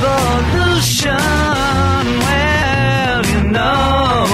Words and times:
revolution. 0.00 1.16
Well, 2.26 3.24
you 3.26 3.42
know, 3.50 4.26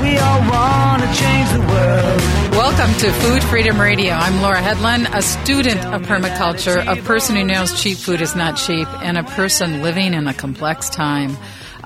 we 0.00 0.16
all 0.18 0.40
want 0.50 1.02
to 1.02 1.08
change 1.14 1.50
the 1.52 1.60
world. 1.60 2.20
Welcome 2.52 2.94
to 2.98 3.12
Food 3.12 3.42
Freedom 3.44 3.80
Radio. 3.80 4.12
I'm 4.12 4.40
Laura 4.40 4.60
Hedlund, 4.60 5.14
a 5.14 5.22
student 5.22 5.84
of 5.86 6.02
permaculture, 6.02 6.84
a 6.86 6.96
person 7.02 7.36
who 7.36 7.44
knows 7.44 7.80
cheap 7.80 7.98
food 7.98 8.20
is 8.20 8.34
not 8.34 8.56
cheap, 8.56 8.88
and 9.02 9.18
a 9.18 9.24
person 9.24 9.82
living 9.82 10.14
in 10.14 10.26
a 10.26 10.34
complex 10.34 10.88
time. 10.88 11.36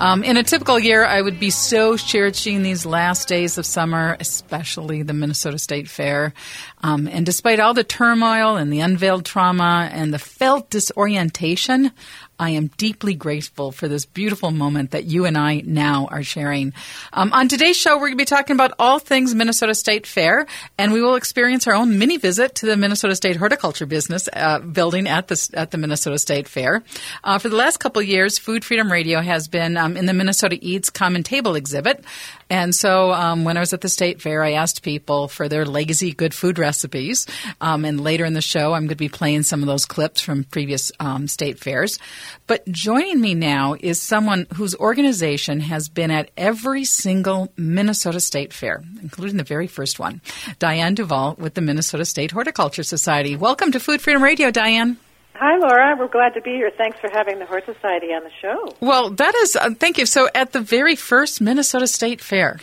Um, 0.01 0.23
in 0.23 0.37
a 0.37 0.45
typical 0.45 0.79
year, 0.79 1.05
I 1.05 1.21
would 1.21 1.41
be 1.41 1.51
so 1.51 1.97
cherishing 1.97 2.63
these 2.63 2.87
last 2.87 3.27
days 3.27 3.59
of 3.59 3.67
summer, 3.67 4.17
especially 4.21 5.03
the 5.03 5.13
Minnesota 5.13 5.59
State 5.59 5.89
Fair. 5.89 6.33
Um, 6.85 7.09
and 7.09 7.27
despite 7.27 7.59
all 7.59 7.75
the 7.75 7.83
turmoil 7.83 8.57
and 8.57 8.73
the 8.73 8.79
unveiled 8.79 9.25
trauma 9.25 9.91
and 9.93 10.15
the 10.15 10.19
felt 10.21 10.71
disorientation, 10.71 11.91
I 12.39 12.51
am 12.51 12.69
deeply 12.77 13.15
grateful 13.15 13.73
for 13.73 13.89
this 13.89 14.07
beautiful 14.07 14.51
moment 14.51 14.93
that 14.93 15.05
you 15.05 15.25
and 15.25 15.37
I 15.37 15.63
now 15.65 16.07
are 16.11 16.23
sharing. 16.23 16.73
Um, 17.13 17.33
on 17.33 17.49
today's 17.49 17.77
show, 17.77 17.97
we're 17.97 18.09
going 18.09 18.13
to 18.13 18.17
be 18.19 18.25
talking 18.25 18.55
about 18.55 18.73
all 18.79 18.99
things 18.99 19.35
Minnesota 19.35 19.75
State 19.75 20.07
Fair, 20.07 20.47
and 20.79 20.93
we 20.93 21.03
will 21.03 21.17
experience 21.17 21.67
our 21.67 21.75
own 21.75 21.99
mini 21.99 22.17
visit 22.17 22.55
to 22.57 22.67
the 22.67 22.77
Minnesota 22.77 23.17
State 23.17 23.37
Horticulture 23.37 23.87
Business 23.87 24.29
uh, 24.33 24.61
building 24.61 25.09
at 25.09 25.29
the 25.29 25.51
at 25.55 25.73
the 25.73 25.79
Minnesota 25.79 26.19
State 26.19 26.47
Fair. 26.47 26.85
Uh, 27.25 27.39
for 27.39 27.49
the 27.49 27.57
last 27.57 27.79
couple 27.79 28.01
years, 28.03 28.39
Food 28.39 28.65
Freedom 28.65 28.91
Radio 28.91 29.21
has 29.21 29.49
been 29.49 29.77
um, 29.77 29.97
in 29.97 30.07
the 30.07 30.15
Minnesota 30.15 30.59
Eats 30.61 30.91
Common 30.91 31.23
Table 31.23 31.57
exhibit, 31.57 32.05
and 32.51 32.75
so 32.75 33.13
um, 33.13 33.45
when 33.45 33.57
I 33.57 33.61
was 33.61 33.73
at 33.73 33.81
the 33.81 33.89
State 33.89 34.23
Fair, 34.23 34.43
I 34.43 34.53
asked 34.53 34.83
people 34.83 35.29
for 35.29 35.49
their 35.49 35.67
lazy 35.67 36.13
good 36.13 36.33
food 36.33 36.59
recipes, 36.59 37.27
um, 37.61 37.85
and 37.85 38.01
later 38.01 38.25
in 38.25 38.35
the 38.35 38.41
show, 38.41 38.73
I'm 38.73 38.83
going 38.83 38.89
to 38.89 38.97
be 38.97 39.09
playing 39.09 39.43
some 39.43 39.63
of 39.63 39.67
those 39.67 39.85
clips 39.85 40.21
from 40.21 40.45
previous 40.45 40.91
um, 41.01 41.29
state 41.29 41.59
fairs. 41.59 41.99
But 42.47 42.67
joining 42.71 43.21
me 43.21 43.35
now 43.35 43.77
is 43.79 44.01
someone 44.01 44.47
whose 44.55 44.75
organization 44.75 45.61
has 45.61 45.89
been 45.89 46.11
at 46.11 46.31
every 46.37 46.85
single 46.85 47.53
Minnesota 47.57 48.21
State 48.21 48.53
Fair, 48.53 48.83
including 49.03 49.37
the 49.37 49.45
very 49.45 49.67
first 49.67 49.99
one. 49.99 50.21
Diane 50.59 50.95
Duvall 50.95 51.35
with 51.39 51.55
the 51.55 51.61
Minnesota 51.61 52.05
State 52.05 52.31
Horticulture 52.31 52.83
Society. 52.83 53.37
Welcome 53.37 53.73
to 53.73 53.81
Food 53.81 54.01
Freedom 54.01 54.23
Radio, 54.23 54.51
Diane. 54.51 54.97
Hi, 55.41 55.57
Laura. 55.57 55.95
We're 55.97 56.09
glad 56.09 56.35
to 56.35 56.41
be 56.41 56.51
here. 56.51 56.69
Thanks 56.77 56.99
for 56.99 57.09
having 57.13 57.39
the 57.39 57.47
Hort 57.47 57.65
Society 57.65 58.09
on 58.09 58.25
the 58.25 58.31
show. 58.43 58.75
Well, 58.81 59.11
that 59.11 59.37
is, 59.37 59.55
uh, 59.55 59.71
thank 59.71 59.97
you. 59.97 60.05
So, 60.05 60.29
at 60.35 60.51
the 60.51 60.61
very 60.61 60.97
first 60.97 61.41
Minnesota 61.41 61.87
State 61.87 62.21
Fair. 62.21 62.59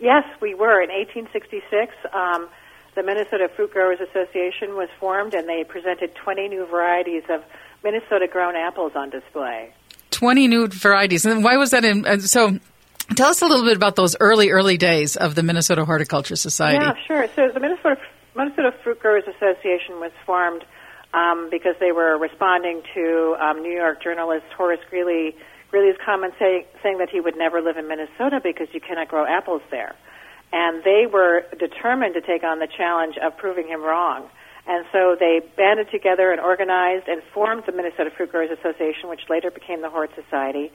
Yes, 0.00 0.24
we 0.40 0.54
were. 0.54 0.82
In 0.82 0.90
1866, 0.90 1.94
um, 2.12 2.48
the 2.96 3.04
Minnesota 3.04 3.48
Fruit 3.54 3.72
Growers 3.72 4.00
Association 4.00 4.74
was 4.74 4.88
formed, 4.98 5.34
and 5.34 5.48
they 5.48 5.62
presented 5.62 6.16
20 6.16 6.48
new 6.48 6.66
varieties 6.66 7.22
of 7.28 7.44
Minnesota 7.84 8.26
grown 8.26 8.56
apples 8.56 8.90
on 8.96 9.10
display. 9.10 9.72
20 10.10 10.48
new 10.48 10.66
varieties. 10.66 11.24
And 11.24 11.44
why 11.44 11.58
was 11.58 11.70
that 11.70 11.84
in? 11.84 12.04
Uh, 12.04 12.18
so, 12.18 12.58
tell 13.14 13.28
us 13.28 13.40
a 13.40 13.46
little 13.46 13.64
bit 13.64 13.76
about 13.76 13.94
those 13.94 14.16
early, 14.18 14.50
early 14.50 14.78
days 14.78 15.14
of 15.16 15.36
the 15.36 15.44
Minnesota 15.44 15.84
Horticulture 15.84 16.34
Society. 16.34 16.84
Yeah, 16.84 16.94
sure. 17.06 17.28
So, 17.36 17.50
the 17.54 17.60
Minnesota, 17.60 18.00
Minnesota 18.34 18.74
Fruit 18.82 18.98
Growers 18.98 19.24
Association 19.28 20.00
was 20.00 20.10
formed 20.26 20.64
um, 21.14 21.48
because 21.50 21.76
they 21.80 21.92
were 21.92 22.18
responding 22.18 22.82
to 22.92 23.36
um, 23.40 23.62
New 23.62 23.72
York 23.72 24.02
journalist 24.02 24.46
Horace 24.56 24.80
Greeley 24.90 25.34
Greeley's 25.74 25.98
comment 26.06 26.34
say, 26.38 26.66
saying 26.84 26.98
that 26.98 27.10
he 27.10 27.18
would 27.18 27.36
never 27.36 27.60
live 27.60 27.76
in 27.76 27.88
Minnesota 27.88 28.38
because 28.40 28.68
you 28.72 28.80
cannot 28.80 29.08
grow 29.08 29.26
apples 29.26 29.60
there. 29.72 29.96
And 30.52 30.84
they 30.84 31.06
were 31.12 31.46
determined 31.58 32.14
to 32.14 32.20
take 32.20 32.44
on 32.44 32.60
the 32.60 32.68
challenge 32.68 33.16
of 33.18 33.36
proving 33.36 33.66
him 33.66 33.82
wrong. 33.82 34.28
And 34.68 34.86
so 34.92 35.16
they 35.18 35.40
banded 35.56 35.90
together 35.90 36.30
and 36.30 36.40
organized 36.40 37.08
and 37.08 37.22
formed 37.34 37.64
the 37.66 37.72
Minnesota 37.72 38.10
Fruit 38.16 38.30
Growers 38.30 38.50
Association, 38.56 39.08
which 39.08 39.22
later 39.28 39.50
became 39.50 39.82
the 39.82 39.90
Hort 39.90 40.10
Society, 40.14 40.70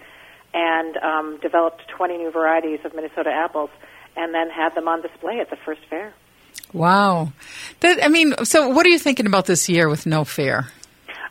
and 0.54 0.98
um, 0.98 1.40
developed 1.42 1.82
20 1.96 2.18
new 2.18 2.32
varieties 2.32 2.80
of 2.84 2.94
Minnesota 2.94 3.32
apples, 3.32 3.70
and 4.18 4.34
then 4.34 4.50
had 4.50 4.76
them 4.76 4.90
on 4.90 5.02
display 5.02 5.40
at 5.40 5.50
the 5.50 5.58
first 5.66 5.82
fair. 5.90 6.14
Wow. 6.74 7.32
That, 7.80 8.04
I 8.04 8.08
mean, 8.10 8.34
so 8.44 8.70
what 8.70 8.86
are 8.86 8.90
you 8.90 9.00
thinking 9.00 9.26
about 9.26 9.46
this 9.46 9.70
year 9.70 9.90
with 9.90 10.06
no 10.06 10.24
fair? 10.24 10.68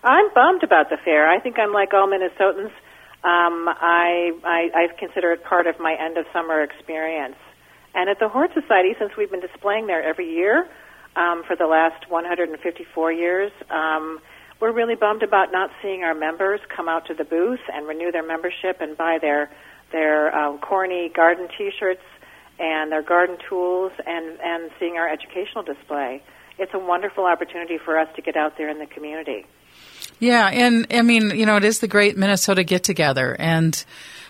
I'm 0.03 0.33
bummed 0.35 0.63
about 0.63 0.91
the 0.91 0.97
fair. 1.05 1.29
I 1.29 1.41
think 1.41 1.59
I'm 1.59 1.73
like 1.73 1.93
all 1.93 2.09
Minnesotans. 2.09 2.73
Um, 3.25 3.69
I, 3.69 4.33
I 4.45 4.71
I 4.75 4.89
consider 4.99 5.33
it 5.33 5.43
part 5.43 5.67
of 5.67 5.81
my 5.81 5.97
end 5.99 6.19
of 6.19 6.27
summer 6.33 6.63
experience. 6.63 7.37
And 7.95 8.09
at 8.09 8.21
the 8.21 8.29
Hort 8.29 8.53
Society, 8.55 8.95
since 8.99 9.17
we've 9.17 9.31
been 9.31 9.41
displaying 9.41 9.89
there 9.89 10.03
every 10.03 10.31
year 10.33 10.69
um, 11.17 11.43
for 11.45 11.57
the 11.57 11.67
last 11.67 12.09
154 12.09 13.13
years, 13.13 13.51
um, 13.71 14.21
we're 14.61 14.73
really 14.73 14.95
bummed 14.95 15.23
about 15.23 15.51
not 15.51 15.71
seeing 15.83 16.05
our 16.05 16.15
members 16.15 16.61
come 16.75 16.89
out 16.89 17.07
to 17.07 17.15
the 17.15 17.25
booth 17.25 17.61
and 17.73 17.89
renew 17.89 18.13
their 18.13 18.27
membership 18.27 18.81
and 18.81 18.97
buy 18.97 19.19
their 19.21 19.51
their 19.91 20.35
um, 20.37 20.59
corny 20.59 21.09
garden 21.09 21.49
T-shirts 21.57 22.03
and 22.59 22.91
their 22.91 23.03
garden 23.03 23.37
tools 23.49 23.93
and, 24.07 24.39
and 24.43 24.71
seeing 24.79 24.97
our 24.97 25.09
educational 25.09 25.63
display. 25.63 26.23
It's 26.59 26.75
a 26.75 26.79
wonderful 26.79 27.25
opportunity 27.25 27.79
for 27.79 27.99
us 27.99 28.09
to 28.17 28.23
get 28.23 28.37
out 28.37 28.57
there 28.59 28.69
in 28.69 28.79
the 28.79 28.87
community. 28.87 29.47
Yeah, 30.19 30.49
and 30.49 30.87
I 30.91 31.03
mean, 31.03 31.31
you 31.31 31.47
know, 31.47 31.57
it 31.57 31.65
is 31.65 31.79
the 31.79 31.89
great 31.89 32.17
Minnesota 32.17 32.65
get 32.65 32.83
together, 32.83 33.37
and 33.39 33.85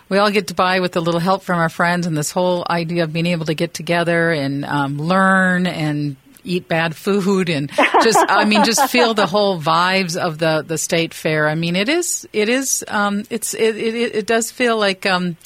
we 0.08 0.18
all 0.18 0.30
get 0.30 0.48
to 0.48 0.54
buy 0.54 0.80
with 0.80 0.96
a 0.96 1.00
little 1.00 1.20
help 1.20 1.42
from 1.42 1.58
our 1.58 1.70
friends, 1.70 2.06
and 2.06 2.16
this 2.16 2.30
whole 2.30 2.66
idea 2.68 3.04
of 3.04 3.12
being 3.12 3.26
able 3.26 3.46
to 3.46 3.54
get 3.54 3.72
together 3.72 4.30
and 4.30 4.64
um, 4.64 4.98
learn 4.98 5.66
and 5.66 6.16
eat 6.44 6.68
bad 6.68 6.96
food 6.96 7.50
and 7.50 7.70
just 8.02 8.18
I 8.28 8.44
mean 8.44 8.64
just 8.64 8.90
feel 8.90 9.12
the 9.12 9.26
whole 9.26 9.60
vibes 9.60 10.16
of 10.16 10.38
the 10.38 10.64
the 10.66 10.78
state 10.78 11.12
fair. 11.12 11.48
I 11.48 11.54
mean 11.54 11.76
it 11.76 11.88
is 11.88 12.26
it 12.32 12.48
is 12.48 12.84
um, 12.88 13.24
it's 13.30 13.54
it, 13.54 13.76
it 13.76 13.94
it 13.94 14.26
does 14.26 14.50
feel 14.50 14.78
like 14.78 15.04
um, 15.04 15.36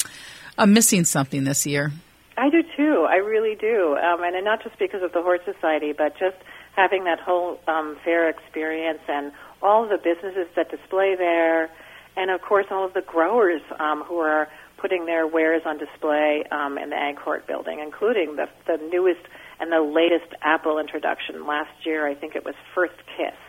I'm 0.57 0.73
missing 0.73 1.03
something 1.05 1.43
this 1.43 1.65
year. 1.65 1.91
I 2.37 2.49
do 2.49 2.63
too. 2.83 3.07
I 3.09 3.15
really 3.17 3.55
do, 3.55 3.95
um, 3.95 4.23
and 4.23 4.43
not 4.43 4.63
just 4.63 4.77
because 4.77 5.01
of 5.03 5.13
the 5.13 5.21
Hort 5.21 5.41
Society, 5.45 5.93
but 5.93 6.13
just 6.19 6.37
having 6.75 7.05
that 7.05 7.19
whole 7.19 7.59
um, 7.67 7.97
fair 8.03 8.29
experience 8.29 8.99
and 9.07 9.31
all 9.61 9.87
the 9.87 9.97
businesses 9.97 10.47
that 10.55 10.69
display 10.69 11.15
there, 11.15 11.69
and 12.17 12.29
of 12.29 12.41
course 12.41 12.65
all 12.71 12.85
of 12.85 12.93
the 12.93 13.01
growers 13.01 13.61
um, 13.79 14.03
who 14.03 14.17
are 14.17 14.49
putting 14.77 15.05
their 15.05 15.25
wares 15.25 15.61
on 15.65 15.77
display 15.77 16.43
um, 16.51 16.77
in 16.77 16.89
the 16.89 16.95
Ag 16.95 17.17
Hort 17.17 17.47
building, 17.47 17.79
including 17.79 18.35
the 18.35 18.47
the 18.67 18.77
newest 18.91 19.21
and 19.59 19.71
the 19.71 19.81
latest 19.81 20.33
apple 20.41 20.79
introduction. 20.79 21.47
Last 21.47 21.85
year, 21.85 22.07
I 22.07 22.15
think 22.15 22.35
it 22.35 22.43
was 22.43 22.55
First 22.75 22.97
Kiss, 23.15 23.39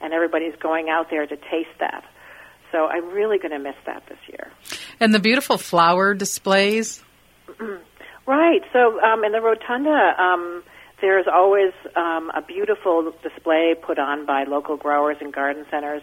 and 0.00 0.12
everybody's 0.12 0.54
going 0.56 0.88
out 0.88 1.10
there 1.10 1.26
to 1.26 1.36
taste 1.36 1.76
that. 1.80 2.04
So 2.72 2.86
I'm 2.86 3.10
really 3.10 3.38
going 3.38 3.52
to 3.52 3.58
miss 3.58 3.76
that 3.86 4.02
this 4.08 4.18
year. 4.28 4.50
And 5.00 5.14
the 5.14 5.20
beautiful 5.20 5.56
flower 5.56 6.14
displays. 6.14 7.02
Right. 8.26 8.62
So 8.72 9.00
um, 9.00 9.22
in 9.24 9.32
the 9.32 9.40
rotunda, 9.40 10.20
um, 10.20 10.64
there's 11.00 11.26
always 11.32 11.72
um, 11.94 12.30
a 12.34 12.42
beautiful 12.42 13.12
display 13.22 13.74
put 13.80 13.98
on 13.98 14.26
by 14.26 14.44
local 14.44 14.76
growers 14.76 15.16
and 15.20 15.32
garden 15.32 15.64
centers 15.70 16.02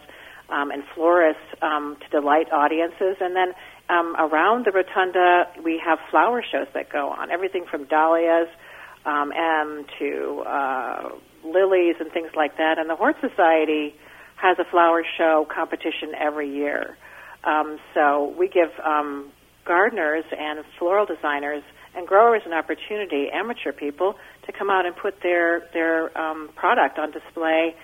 um, 0.49 0.71
and 0.71 0.83
florists 0.95 1.43
um, 1.61 1.97
to 1.99 2.21
delight 2.21 2.51
audiences. 2.51 3.17
And 3.19 3.35
then 3.35 3.53
um, 3.89 4.15
around 4.17 4.65
the 4.65 4.71
rotunda, 4.71 5.49
we 5.63 5.81
have 5.83 5.99
flower 6.09 6.41
shows 6.49 6.67
that 6.73 6.89
go 6.89 7.09
on, 7.09 7.29
everything 7.29 7.65
from 7.69 7.85
dahlias 7.85 8.47
um, 9.05 9.33
and 9.35 9.85
to 9.99 10.43
uh, 10.47 11.09
lilies 11.43 11.95
and 11.99 12.09
things 12.13 12.31
like 12.37 12.55
that. 12.55 12.77
And 12.79 12.89
the 12.89 12.95
Hort 12.95 13.17
Society 13.19 13.95
has 14.37 14.57
a 14.59 14.65
flower 14.71 15.03
show 15.17 15.45
competition 15.53 16.15
every 16.17 16.49
year. 16.49 16.97
Um, 17.43 17.79
so 17.93 18.33
we 18.37 18.47
give 18.47 18.69
um, 18.85 19.29
gardeners 19.65 20.23
and 20.31 20.63
floral 20.77 21.05
designers 21.05 21.63
and 21.95 22.07
growers 22.07 22.41
an 22.45 22.53
opportunity, 22.53 23.29
amateur 23.31 23.71
people, 23.71 24.15
to 24.45 24.51
come 24.51 24.69
out 24.69 24.85
and 24.85 24.95
put 24.95 25.21
their 25.21 25.67
their 25.73 26.15
um, 26.17 26.49
product 26.55 26.97
on 26.99 27.11
display 27.11 27.75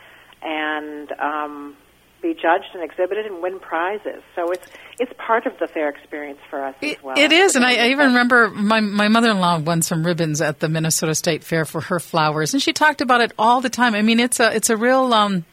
and 0.42 1.12
um, 1.14 1.76
be 2.22 2.34
judged 2.34 2.74
and 2.74 2.84
exhibited 2.84 3.26
and 3.26 3.42
win 3.42 3.60
prizes. 3.60 4.22
So 4.36 4.52
it's 4.52 4.68
it's 5.00 5.14
part 5.18 5.46
of 5.46 5.58
the 5.60 5.68
fair 5.68 5.90
experience 5.90 6.40
for 6.50 6.64
us 6.64 6.76
as 6.82 7.02
well. 7.04 7.18
It 7.18 7.32
is, 7.32 7.56
and 7.56 7.66
I, 7.66 7.76
I 7.76 7.90
even 7.90 8.08
remember 8.08 8.50
my 8.50 8.80
my 8.80 9.08
mother 9.08 9.32
in 9.32 9.40
law 9.40 9.60
won 9.60 9.82
some 9.82 10.06
ribbons 10.06 10.42
at 10.42 10.60
the 10.60 10.70
Minnesota 10.70 11.16
State 11.16 11.44
Fair 11.44 11.66
for 11.66 11.82
her 11.82 12.00
flowers, 12.00 12.54
and 12.54 12.62
she 12.62 12.74
talked 12.74 13.02
about 13.02 13.22
it 13.22 13.32
all 13.38 13.62
the 13.62 13.70
time. 13.70 13.96
I 13.96 14.02
mean, 14.02 14.20
it's 14.20 14.40
a 14.40 14.54
it's 14.56 14.70
a 14.70 14.78
real. 14.78 15.14
Um, 15.14 15.46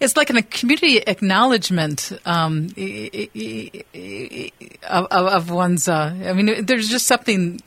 it's 0.00 0.16
like 0.16 0.30
a 0.30 0.42
community 0.42 0.98
acknowledgement 0.98 2.12
um, 2.24 2.70
of, 4.90 5.06
of, 5.12 5.50
one's. 5.50 5.86
Uh, 5.86 6.12
I 6.26 6.32
mean, 6.32 6.64
there's 6.64 6.88
just 6.88 7.06
something 7.06 7.60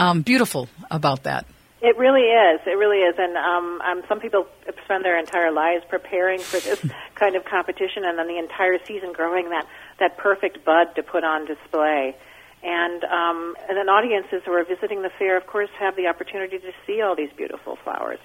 um, 0.00 0.22
beautiful 0.22 0.68
about 0.90 1.24
that. 1.24 1.46
It 1.82 1.96
really 1.96 2.22
is. 2.22 2.60
It 2.66 2.76
really 2.76 2.98
is. 2.98 3.14
And 3.18 3.36
um, 3.36 3.80
um, 3.80 4.02
some 4.08 4.20
people 4.20 4.46
spend 4.84 5.04
their 5.04 5.18
entire 5.18 5.50
lives 5.52 5.84
preparing 5.88 6.40
for 6.40 6.58
this 6.60 6.80
kind 7.14 7.36
of 7.36 7.44
competition, 7.44 8.04
and 8.04 8.18
then 8.18 8.26
the 8.26 8.38
entire 8.38 8.78
season 8.84 9.12
growing 9.12 9.50
that 9.50 9.66
that 9.98 10.16
perfect 10.16 10.64
bud 10.64 10.94
to 10.96 11.02
put 11.02 11.24
on 11.24 11.46
display. 11.46 12.16
And 12.62 13.04
um, 13.04 13.56
and 13.68 13.76
then 13.76 13.88
audiences 13.88 14.42
who 14.44 14.52
are 14.52 14.64
visiting 14.64 15.02
the 15.02 15.10
fair, 15.18 15.36
of 15.36 15.46
course, 15.46 15.70
have 15.78 15.96
the 15.96 16.06
opportunity 16.06 16.58
to 16.58 16.72
see 16.86 17.00
all 17.00 17.14
these 17.16 17.32
beautiful 17.36 17.76
flowers. 17.84 18.18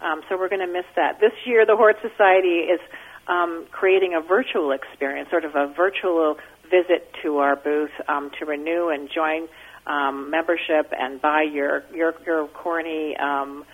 Um, 0.00 0.22
so 0.28 0.38
we're 0.38 0.48
going 0.48 0.66
to 0.66 0.72
miss 0.72 0.86
that. 0.96 1.20
This 1.20 1.32
year, 1.44 1.66
the 1.66 1.76
Hort 1.76 1.96
Society 2.00 2.68
is 2.72 2.80
um, 3.28 3.66
creating 3.70 4.14
a 4.14 4.20
virtual 4.20 4.72
experience, 4.72 5.28
sort 5.30 5.44
of 5.44 5.54
a 5.54 5.66
virtual 5.66 6.36
visit 6.70 7.12
to 7.22 7.38
our 7.38 7.56
booth 7.56 7.90
um, 8.08 8.30
to 8.38 8.46
renew 8.46 8.88
and 8.88 9.10
join 9.10 9.48
um, 9.86 10.30
membership 10.30 10.92
and 10.96 11.20
buy 11.20 11.42
your 11.42 11.84
your, 11.94 12.14
your 12.26 12.48
corny 12.48 13.16
um, 13.16 13.64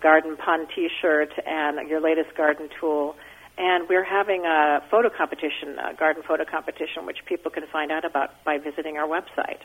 garden 0.00 0.36
pun 0.36 0.66
T-shirt 0.74 1.32
and 1.46 1.88
your 1.88 2.00
latest 2.00 2.34
garden 2.36 2.68
tool. 2.80 3.16
And 3.56 3.88
we're 3.88 4.04
having 4.04 4.44
a 4.44 4.82
photo 4.90 5.08
competition, 5.10 5.78
a 5.78 5.94
garden 5.94 6.24
photo 6.26 6.44
competition, 6.44 7.06
which 7.06 7.18
people 7.24 7.52
can 7.52 7.64
find 7.68 7.92
out 7.92 8.04
about 8.04 8.42
by 8.44 8.58
visiting 8.58 8.96
our 8.96 9.06
website. 9.06 9.60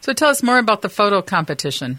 So 0.00 0.12
tell 0.12 0.28
us 0.28 0.42
more 0.42 0.58
about 0.58 0.82
the 0.82 0.90
photo 0.90 1.22
competition. 1.22 1.98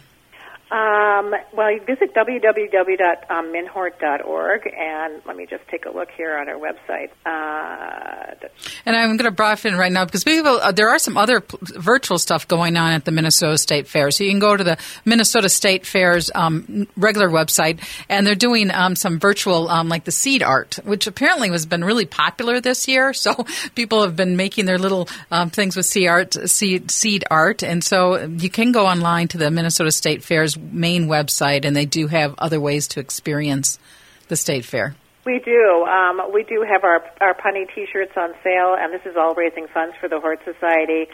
Um, 0.73 1.33
well, 1.53 1.71
you 1.71 1.79
visit 1.85 2.13
www.minhort.org, 2.15 4.73
and 4.75 5.21
let 5.23 5.37
me 5.37 5.45
just 5.45 5.67
take 5.67 5.85
a 5.85 5.91
look 5.91 6.09
here 6.17 6.35
on 6.35 6.49
our 6.49 6.55
website. 6.55 7.11
Uh, 7.23 8.33
and 8.83 8.95
I'm 8.95 9.15
going 9.17 9.29
to 9.29 9.31
broaden 9.31 9.73
in 9.73 9.79
right 9.79 9.91
now 9.91 10.03
because 10.03 10.23
people, 10.23 10.59
uh, 10.59 10.71
there 10.71 10.89
are 10.89 10.97
some 10.97 11.15
other 11.15 11.41
p- 11.41 11.57
virtual 11.61 12.17
stuff 12.17 12.47
going 12.47 12.75
on 12.75 12.93
at 12.93 13.05
the 13.05 13.11
Minnesota 13.11 13.59
State 13.59 13.87
Fair. 13.87 14.09
So 14.09 14.23
you 14.23 14.31
can 14.31 14.39
go 14.39 14.57
to 14.57 14.63
the 14.63 14.79
Minnesota 15.05 15.47
State 15.47 15.85
Fair's 15.85 16.31
um, 16.33 16.87
regular 16.97 17.29
website, 17.29 17.79
and 18.09 18.25
they're 18.25 18.33
doing 18.33 18.71
um, 18.71 18.95
some 18.95 19.19
virtual, 19.19 19.69
um, 19.69 19.89
like 19.89 20.05
the 20.05 20.11
seed 20.11 20.41
art, 20.41 20.79
which 20.83 21.05
apparently 21.05 21.49
has 21.49 21.67
been 21.67 21.83
really 21.83 22.05
popular 22.05 22.59
this 22.59 22.87
year. 22.87 23.13
So 23.23 23.45
people 23.73 24.01
have 24.01 24.17
been 24.17 24.35
making 24.35 24.65
their 24.65 24.77
little 24.77 25.07
um, 25.31 25.49
things 25.49 25.77
with 25.77 25.85
seed 25.85 26.09
art, 26.09 26.33
seed, 26.49 26.91
seed 26.91 27.23
art, 27.31 27.63
and 27.63 27.81
so 27.81 28.25
you 28.25 28.49
can 28.49 28.73
go 28.73 28.85
online 28.85 29.29
to 29.29 29.37
the 29.37 29.49
Minnesota 29.49 29.91
State 29.91 30.23
Fair's 30.23 30.57
main 30.71 31.07
website, 31.07 31.65
and 31.65 31.75
they 31.75 31.85
do 31.85 32.07
have 32.07 32.35
other 32.37 32.59
ways 32.59 32.87
to 32.89 32.99
experience 32.99 33.79
the 34.27 34.35
state 34.35 34.65
fair. 34.65 34.95
We 35.25 35.39
do. 35.39 35.85
Um, 35.85 36.21
we 36.33 36.43
do 36.43 36.65
have 36.67 36.83
our 36.83 37.03
our 37.21 37.33
punny 37.33 37.65
T-shirts 37.73 38.11
on 38.17 38.33
sale, 38.43 38.75
and 38.77 38.93
this 38.93 39.05
is 39.05 39.15
all 39.17 39.33
raising 39.35 39.67
funds 39.67 39.95
for 39.99 40.09
the 40.09 40.19
Hort 40.19 40.39
Society. 40.43 41.07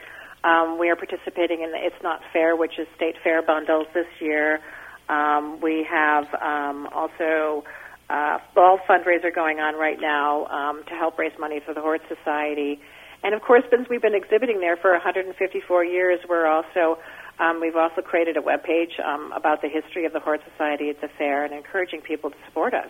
Um, 0.44 0.80
we 0.80 0.90
are 0.90 0.96
participating 0.96 1.62
in 1.62 1.72
the 1.72 1.78
It's 1.78 2.01
Not 2.01 2.22
Fair, 2.31 2.56
which 2.56 2.80
is 2.80 2.88
state 2.96 3.16
fair 3.24 3.42
bundles 3.42 3.88
this 3.94 4.07
year. 4.19 4.62
Um, 5.10 5.60
we 5.62 5.86
have 5.90 6.34
um, 6.36 6.88
also 6.94 7.66
uh, 8.10 8.40
all 8.56 8.80
fundraiser 8.88 9.34
going 9.34 9.60
on 9.60 9.75
right 9.75 10.00
now 10.00 10.45
um, 10.45 10.84
to 10.86 10.94
help 10.95 11.19
raise 11.19 11.38
money 11.38 11.60
for 11.60 11.74
the 11.74 11.81
Hort 11.81 12.02
Society. 12.07 12.80
And 13.24 13.36
of 13.36 13.42
course, 13.42 13.63
since 13.69 13.90
we've 13.90 14.02
been 14.02 14.16
exhibiting 14.16 14.60
there 14.62 14.78
for 14.78 14.92
154 14.92 15.84
years, 15.84 16.19
we're 16.30 16.48
also 16.48 17.00
um, 17.39 17.62
we've 17.62 17.75
also 17.75 18.01
created 18.01 18.38
a 18.38 18.41
web 18.41 18.63
page 18.63 19.00
um, 19.03 19.31
about 19.31 19.62
the 19.62 19.69
history 19.69 20.06
of 20.06 20.13
the 20.13 20.19
Hort 20.19 20.41
Society 20.51 20.89
at 20.89 21.01
the 21.01 21.07
fair 21.07 21.45
and 21.45 21.53
encouraging 21.53 22.01
people 22.01 22.30
to 22.30 22.38
support 22.45 22.74
us. 22.74 22.89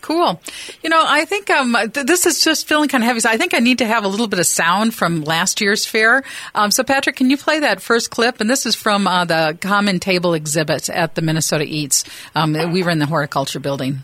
Cool. 0.00 0.40
You 0.82 0.90
know, 0.90 1.02
I 1.04 1.24
think 1.24 1.50
um, 1.50 1.76
th- 1.92 2.06
this 2.06 2.24
is 2.24 2.42
just 2.42 2.68
feeling 2.68 2.88
kind 2.88 3.02
of 3.02 3.08
heavy. 3.08 3.20
So 3.20 3.30
I 3.30 3.36
think 3.36 3.52
I 3.52 3.58
need 3.58 3.78
to 3.78 3.86
have 3.86 4.04
a 4.04 4.08
little 4.08 4.28
bit 4.28 4.38
of 4.38 4.46
sound 4.46 4.94
from 4.94 5.24
last 5.24 5.60
year's 5.60 5.84
fair. 5.84 6.22
Um, 6.54 6.70
so, 6.70 6.84
Patrick, 6.84 7.16
can 7.16 7.30
you 7.30 7.36
play 7.36 7.60
that 7.60 7.80
first 7.80 8.10
clip? 8.10 8.40
And 8.40 8.48
this 8.48 8.64
is 8.64 8.76
from 8.76 9.06
uh, 9.06 9.24
the 9.24 9.58
Common 9.60 9.98
Table 9.98 10.34
exhibit 10.34 10.88
at 10.88 11.14
the 11.14 11.22
Minnesota 11.22 11.64
Eats. 11.64 12.04
Um, 12.34 12.52
we 12.72 12.82
were 12.82 12.90
in 12.90 13.00
the 13.00 13.06
horticulture 13.06 13.60
building. 13.60 13.98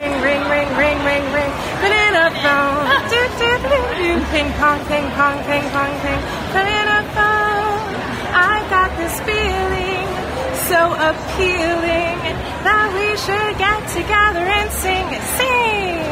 Ring, 0.00 0.12
ring, 0.22 0.42
ring, 0.48 0.68
ring, 0.76 1.04
ring, 1.04 1.24
ring. 1.32 1.50
Banana 1.82 2.30
phone. 2.40 2.88
Do, 3.10 3.20
do, 3.38 3.50
do, 3.68 3.78
do. 3.98 4.24
Ping 4.30 4.52
pong, 4.52 4.84
ping 4.86 5.10
pong, 5.10 5.42
ping 5.44 5.68
pong, 5.70 5.97
so 10.78 10.94
appealing 10.94 12.22
that 12.62 12.86
we 12.94 13.10
should 13.18 13.58
get 13.58 13.82
together 13.90 14.46
and 14.46 14.70
sing, 14.70 15.10
sing. 15.34 16.06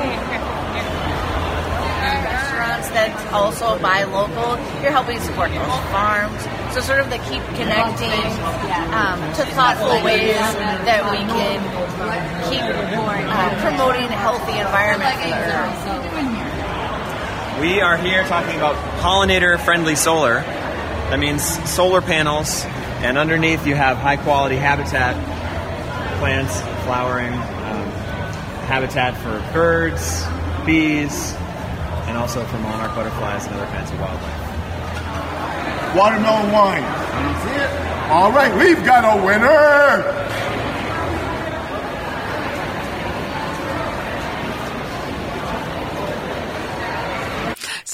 restaurants 2.03 2.91
that 2.91 3.15
also 3.31 3.79
buy 3.79 4.03
local. 4.11 4.59
You're 4.83 4.91
helping 4.91 5.23
support 5.23 5.55
local 5.55 5.79
farms. 5.95 6.43
So 6.75 6.83
sort 6.83 6.99
of 6.99 7.15
the 7.15 7.23
keep 7.31 7.47
connecting 7.55 8.27
um, 8.91 9.23
to 9.39 9.47
thoughtful 9.55 10.03
ways 10.03 10.35
that 10.35 11.07
we 11.15 11.23
can 11.31 11.63
keep 12.51 12.67
uh, 12.67 13.55
promoting 13.63 14.11
a 14.11 14.19
healthy 14.19 14.59
environment 14.59 15.15
for 15.15 15.63
We 17.63 17.81
are 17.87 17.97
here 17.97 18.27
talking 18.27 18.57
about 18.59 18.75
pollinator 18.99 19.61
friendly 19.61 19.95
solar. 19.95 20.43
That 21.07 21.21
means 21.21 21.45
solar 21.71 22.03
panels, 22.03 22.67
and 23.05 23.19
underneath 23.19 23.67
you 23.67 23.75
have 23.75 23.97
high 23.99 24.17
quality 24.17 24.57
habitat, 24.57 25.15
plants, 26.19 26.61
flowering, 26.85 27.33
um, 27.33 27.91
habitat 28.67 29.17
for 29.19 29.39
birds, 29.53 30.25
bees, 30.65 31.35
and 32.07 32.17
also 32.17 32.45
for 32.47 32.59
monarch 32.59 32.95
butterflies 32.95 33.47
and 33.47 33.55
other 33.55 33.67
fancy 33.67 33.97
wildlife. 33.97 34.47
Watermelon 35.97 36.53
wine. 36.53 36.83
That's 36.83 37.73
it. 37.73 38.11
All 38.11 38.31
right, 38.33 38.55
we've 38.57 38.85
got 38.85 39.05
a 39.05 39.25
winner. 39.25 40.13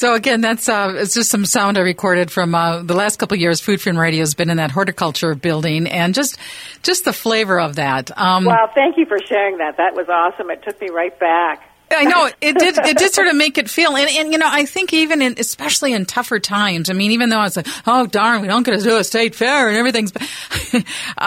So 0.03 0.15
again, 0.15 0.41
that's 0.41 0.69
uh, 0.69 0.95
it's 0.97 1.15
just 1.15 1.31
some 1.31 1.45
sound 1.45 1.79
I 1.79 1.83
recorded 1.83 2.29
from 2.29 2.57
uh, 2.57 2.83
the 2.83 2.95
last 2.95 3.21
couple 3.21 3.37
of 3.37 3.41
years. 3.41 3.61
Food 3.61 3.81
Freedom 3.81 4.01
Radio 4.01 4.19
has 4.19 4.35
been 4.35 4.51
in 4.51 4.57
that 4.57 4.73
horticulture 4.73 5.37
building, 5.37 5.87
and 5.87 6.13
just 6.13 6.39
just 6.83 7.05
the 7.05 7.13
flavor 7.13 7.61
of 7.61 7.77
that. 7.77 8.11
Um, 8.19 8.45
Wow, 8.45 8.69
thank 8.75 8.97
you 8.97 9.07
for 9.07 9.21
sharing 9.21 9.59
that. 9.59 9.77
That 9.77 9.95
was 9.95 10.09
awesome. 10.09 10.51
It 10.51 10.65
took 10.65 10.81
me 10.81 10.89
right 10.89 11.17
back. 11.21 11.71
I 11.93 12.03
know 12.03 12.27
it 12.41 12.59
did. 12.59 12.79
It 12.79 12.99
did 12.99 13.13
sort 13.15 13.29
of 13.29 13.37
make 13.37 13.59
it 13.59 13.71
feel, 13.71 13.97
and, 13.97 14.11
and 14.11 14.33
you 14.33 14.39
know, 14.39 14.49
I 14.51 14.67
think 14.67 14.93
even 14.93 15.23
in, 15.23 15.37
especially 15.39 15.93
in 15.93 16.05
tougher 16.05 16.41
times. 16.41 16.91
I 16.91 16.95
mean, 16.95 17.13
even 17.13 17.29
though 17.29 17.39
I 17.39 17.45
was 17.45 17.57
like, 17.57 17.69
oh 17.87 18.05
darn, 18.09 18.43
we 18.43 18.49
don't 18.49 18.65
get 18.65 18.77
to 18.77 18.83
do 18.83 18.97
a 18.97 19.05
state 19.05 19.37
fair 19.37 19.69
and 19.69 19.77
everything's, 19.77 20.11
uh, 20.17 20.81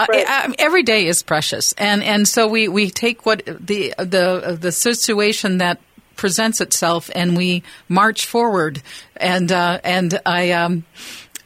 Right. 0.09 0.25
I- 0.27 0.53
every 0.59 0.83
day 0.83 1.07
is 1.07 1.23
precious, 1.23 1.71
and 1.77 2.03
and 2.03 2.27
so 2.27 2.49
we 2.49 2.67
we 2.67 2.89
take 2.89 3.25
what 3.25 3.45
the 3.45 3.93
the 3.99 4.57
the 4.59 4.73
situation 4.73 5.59
that 5.59 5.79
presents 6.15 6.61
itself 6.61 7.09
and 7.15 7.35
we 7.37 7.63
march 7.89 8.25
forward, 8.25 8.81
and 9.17 9.51
uh, 9.51 9.79
and 9.83 10.19
I 10.25 10.51
um 10.51 10.85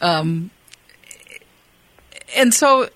um 0.01 0.51
and 2.35 2.53
so 2.53 2.89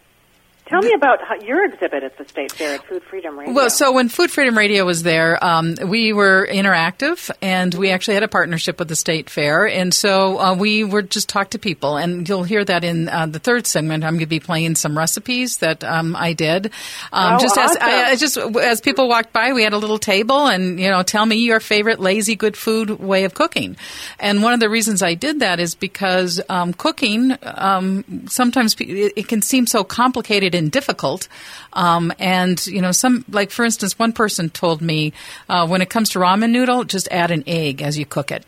Tell 0.74 0.82
me 0.82 0.94
about 0.96 1.22
how, 1.22 1.36
your 1.36 1.64
exhibit 1.66 2.04
at 2.04 2.18
the 2.18 2.26
State 2.26 2.52
Fair 2.52 2.74
at 2.74 2.88
Food 2.88 3.04
Freedom 3.04 3.38
Radio. 3.38 3.54
Well, 3.54 3.70
so 3.70 3.92
when 3.92 4.10
Food 4.10 4.32
Freedom 4.32 4.58
Radio 4.58 4.86
was 4.86 5.04
there, 5.04 5.38
um, 5.44 5.76
we 5.86 6.14
were 6.14 6.48
interactive, 6.50 7.30
and 7.44 7.72
we 7.76 7.92
actually 7.92 8.16
had 8.16 8.24
a 8.24 8.28
partnership 8.28 8.80
with 8.80 8.88
the 8.88 8.96
state 8.96 9.30
fair, 9.30 9.68
and 9.68 9.94
so 9.94 10.40
uh, 10.40 10.56
we 10.56 10.84
would 10.84 11.12
just 11.12 11.30
talk 11.30 11.52
to 11.52 11.60
people, 11.60 11.98
and 11.98 12.28
you'll 12.28 12.44
hear 12.44 12.66
that 12.66 12.84
in 12.84 13.08
uh, 13.08 13.28
the 13.28 13.38
third 13.38 13.68
segment. 13.68 14.04
I'm 14.04 14.14
going 14.14 14.22
to 14.22 14.26
be 14.26 14.40
playing 14.40 14.74
some 14.74 14.98
recipes 14.98 15.58
that 15.58 15.84
um, 15.84 16.16
I 16.16 16.34
did. 16.34 16.72
Um, 17.12 17.34
Oh, 17.34 17.38
just 17.40 17.58
as 17.58 17.72
awesome. 17.72 17.84
I, 17.84 18.04
I 18.06 18.16
just 18.16 18.38
as 18.38 18.82
people 18.82 19.08
walked 19.08 19.32
by, 19.32 19.54
we 19.54 19.64
had 19.64 19.74
a 19.74 19.78
little 19.78 20.00
table, 20.00 20.48
and 20.48 20.80
you 20.80 20.90
know, 20.90 21.04
tell 21.04 21.26
me 21.26 21.36
your 21.36 21.60
favorite 21.60 22.00
lazy 22.00 22.36
good 22.36 22.58
food 22.58 22.90
way 23.00 23.26
of 23.26 23.36
cooking. 23.36 23.78
And 24.20 24.42
one 24.42 24.54
of 24.54 24.60
the 24.60 24.70
reasons 24.70 25.04
I 25.04 25.14
did 25.14 25.40
that 25.42 25.60
is 25.60 25.76
because 25.76 26.42
um, 26.50 26.74
cooking 26.74 27.38
um, 27.44 28.26
sometimes 28.28 28.76
it, 28.80 29.14
it 29.16 29.28
can 29.28 29.44
seem 29.44 29.68
so 29.68 29.84
complicated 29.84 30.56
and 30.56 30.63
difficult. 30.70 31.28
Um, 31.74 32.14
and 32.20 32.66
you 32.68 32.82
know, 32.82 32.92
some 32.92 33.26
like 33.30 33.52
for 33.52 33.66
instance, 33.66 33.98
one 33.98 34.14
person 34.14 34.50
told 34.50 34.82
me 34.82 35.14
uh, 35.50 35.68
when 35.68 35.82
it 35.82 35.90
comes 35.90 36.10
to 36.12 36.20
ramen 36.20 36.52
noodle, 36.52 36.84
just 36.84 37.08
add 37.12 37.32
an 37.32 37.44
egg 37.48 37.82
as 37.82 37.98
you 37.98 38.06
cook 38.06 38.32
it. 38.32 38.46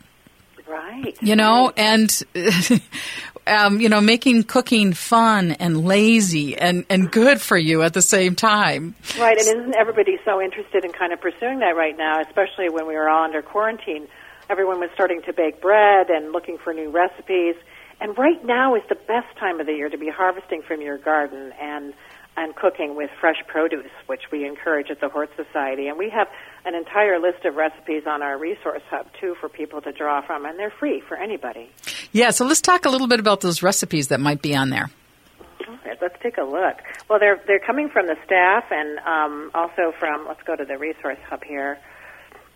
right. 0.67 1.15
You 1.21 1.35
know, 1.35 1.71
and 1.75 2.23
um, 3.47 3.79
you 3.79 3.89
know, 3.89 4.01
making 4.01 4.43
cooking 4.43 4.93
fun 4.93 5.51
and 5.51 5.85
lazy 5.85 6.57
and 6.57 6.85
and 6.89 7.11
good 7.11 7.41
for 7.41 7.57
you 7.57 7.83
at 7.83 7.93
the 7.93 8.01
same 8.01 8.35
time. 8.35 8.95
Right, 9.19 9.37
and 9.37 9.47
isn't 9.47 9.75
everybody 9.75 10.17
so 10.25 10.41
interested 10.41 10.85
in 10.85 10.91
kind 10.91 11.13
of 11.13 11.21
pursuing 11.21 11.59
that 11.59 11.75
right 11.75 11.97
now, 11.97 12.21
especially 12.21 12.69
when 12.69 12.87
we 12.87 12.95
were 12.95 13.09
all 13.09 13.25
under 13.25 13.41
quarantine? 13.41 14.07
Everyone 14.49 14.79
was 14.79 14.89
starting 14.93 15.21
to 15.23 15.33
bake 15.33 15.61
bread 15.61 16.09
and 16.09 16.31
looking 16.31 16.57
for 16.57 16.73
new 16.73 16.89
recipes. 16.89 17.55
And 18.01 18.17
right 18.17 18.43
now 18.45 18.75
is 18.75 18.83
the 18.89 18.95
best 18.95 19.35
time 19.39 19.59
of 19.59 19.67
the 19.67 19.73
year 19.73 19.89
to 19.89 19.97
be 19.97 20.09
harvesting 20.09 20.61
from 20.61 20.81
your 20.81 20.97
garden 20.97 21.53
and 21.59 21.93
and 22.37 22.55
cooking 22.55 22.95
with 22.95 23.09
fresh 23.19 23.37
produce, 23.47 23.91
which 24.07 24.23
we 24.31 24.45
encourage 24.45 24.89
at 24.89 24.99
the 24.99 25.07
Hort 25.07 25.29
Society. 25.37 25.87
And 25.87 25.97
we 25.97 26.09
have 26.09 26.27
an 26.65 26.75
entire 26.75 27.19
list 27.19 27.45
of 27.45 27.55
recipes 27.55 28.03
on 28.05 28.21
our 28.21 28.37
resource 28.37 28.81
hub 28.89 29.07
too 29.19 29.35
for 29.39 29.47
people 29.47 29.81
to 29.81 29.91
draw 29.91 30.21
from, 30.21 30.45
and 30.45 30.59
they're 30.59 30.73
free 30.77 30.99
for 30.99 31.15
anybody. 31.15 31.69
Yeah, 32.11 32.31
so 32.31 32.45
let's 32.45 32.61
talk 32.61 32.85
a 32.85 32.89
little 32.89 33.07
bit 33.07 33.19
about 33.19 33.41
those 33.41 33.63
recipes 33.63 34.09
that 34.09 34.19
might 34.19 34.41
be 34.41 34.55
on 34.55 34.69
there. 34.69 34.89
All 35.67 35.77
right, 35.85 35.97
let's 36.01 36.21
take 36.21 36.37
a 36.37 36.43
look. 36.43 36.77
Well, 37.09 37.19
they're 37.19 37.41
they're 37.47 37.59
coming 37.59 37.89
from 37.89 38.07
the 38.07 38.17
staff 38.25 38.65
and 38.69 38.99
um, 38.99 39.51
also 39.53 39.93
from. 39.97 40.27
Let's 40.27 40.43
go 40.43 40.55
to 40.55 40.65
the 40.65 40.77
resource 40.77 41.19
hub 41.29 41.43
here. 41.43 41.79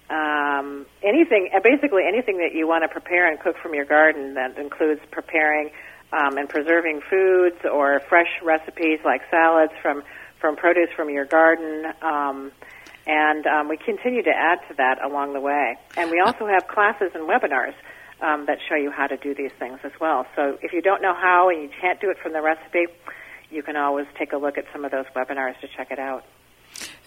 Um, 0.10 0.86
anything, 1.04 1.50
uh, 1.56 1.60
basically 1.63 2.04
anything 2.08 2.38
that 2.39 2.54
you 2.54 2.68
want 2.68 2.84
to 2.84 2.89
prepare 2.89 3.30
and 3.30 3.39
cook 3.39 3.58
from 3.62 3.74
your 3.74 3.86
garden 3.86 4.34
that 4.34 4.58
includes 4.58 5.01
preparing 5.12 5.72
um, 6.12 6.38
and 6.38 6.50
preserving 6.50 7.01
foods 7.10 7.58
or 7.72 8.00
fresh 8.10 8.32
recipes 8.44 9.00
like 9.06 9.22
salads 9.30 9.74
from 9.82 10.04
from 10.39 10.56
produce 10.56 10.89
from 10.96 11.10
your 11.10 11.25
garden. 11.25 11.94
Um, 12.01 12.51
And 13.08 13.48
um, 13.48 13.68
we 13.70 13.78
continue 13.78 14.22
to 14.22 14.30
add 14.30 14.60
to 14.68 14.75
that 14.75 15.04
along 15.04 15.34
the 15.34 15.42
way. 15.42 15.78
And 15.98 16.12
we 16.12 16.20
also 16.20 16.46
have 16.46 16.68
classes 16.68 17.12
and 17.16 17.28
webinars 17.28 17.74
um, 18.22 18.46
that 18.46 18.60
show 18.68 18.75
you 18.75 18.92
how 18.92 19.08
to 19.08 19.18
do 19.18 19.34
these 19.34 19.51
things 19.58 19.80
as 19.84 19.92
well. 20.00 20.28
So 20.36 20.60
if 20.62 20.74
you 20.74 20.82
don't 20.82 21.01
know 21.01 21.16
how 21.16 21.50
and 21.50 21.62
you 21.63 21.70
can't 21.82 22.00
do 22.00 22.12
it 22.12 22.18
from 22.22 22.34
the 22.34 22.42
recipe, 22.42 22.86
you 23.50 23.63
can 23.63 23.75
always 23.75 24.06
take 24.20 24.32
a 24.32 24.38
look 24.38 24.58
at 24.60 24.66
some 24.72 24.86
of 24.86 24.92
those 24.92 25.06
webinars 25.16 25.60
to 25.62 25.68
check 25.75 25.89
it 25.89 25.98
out. 25.98 26.24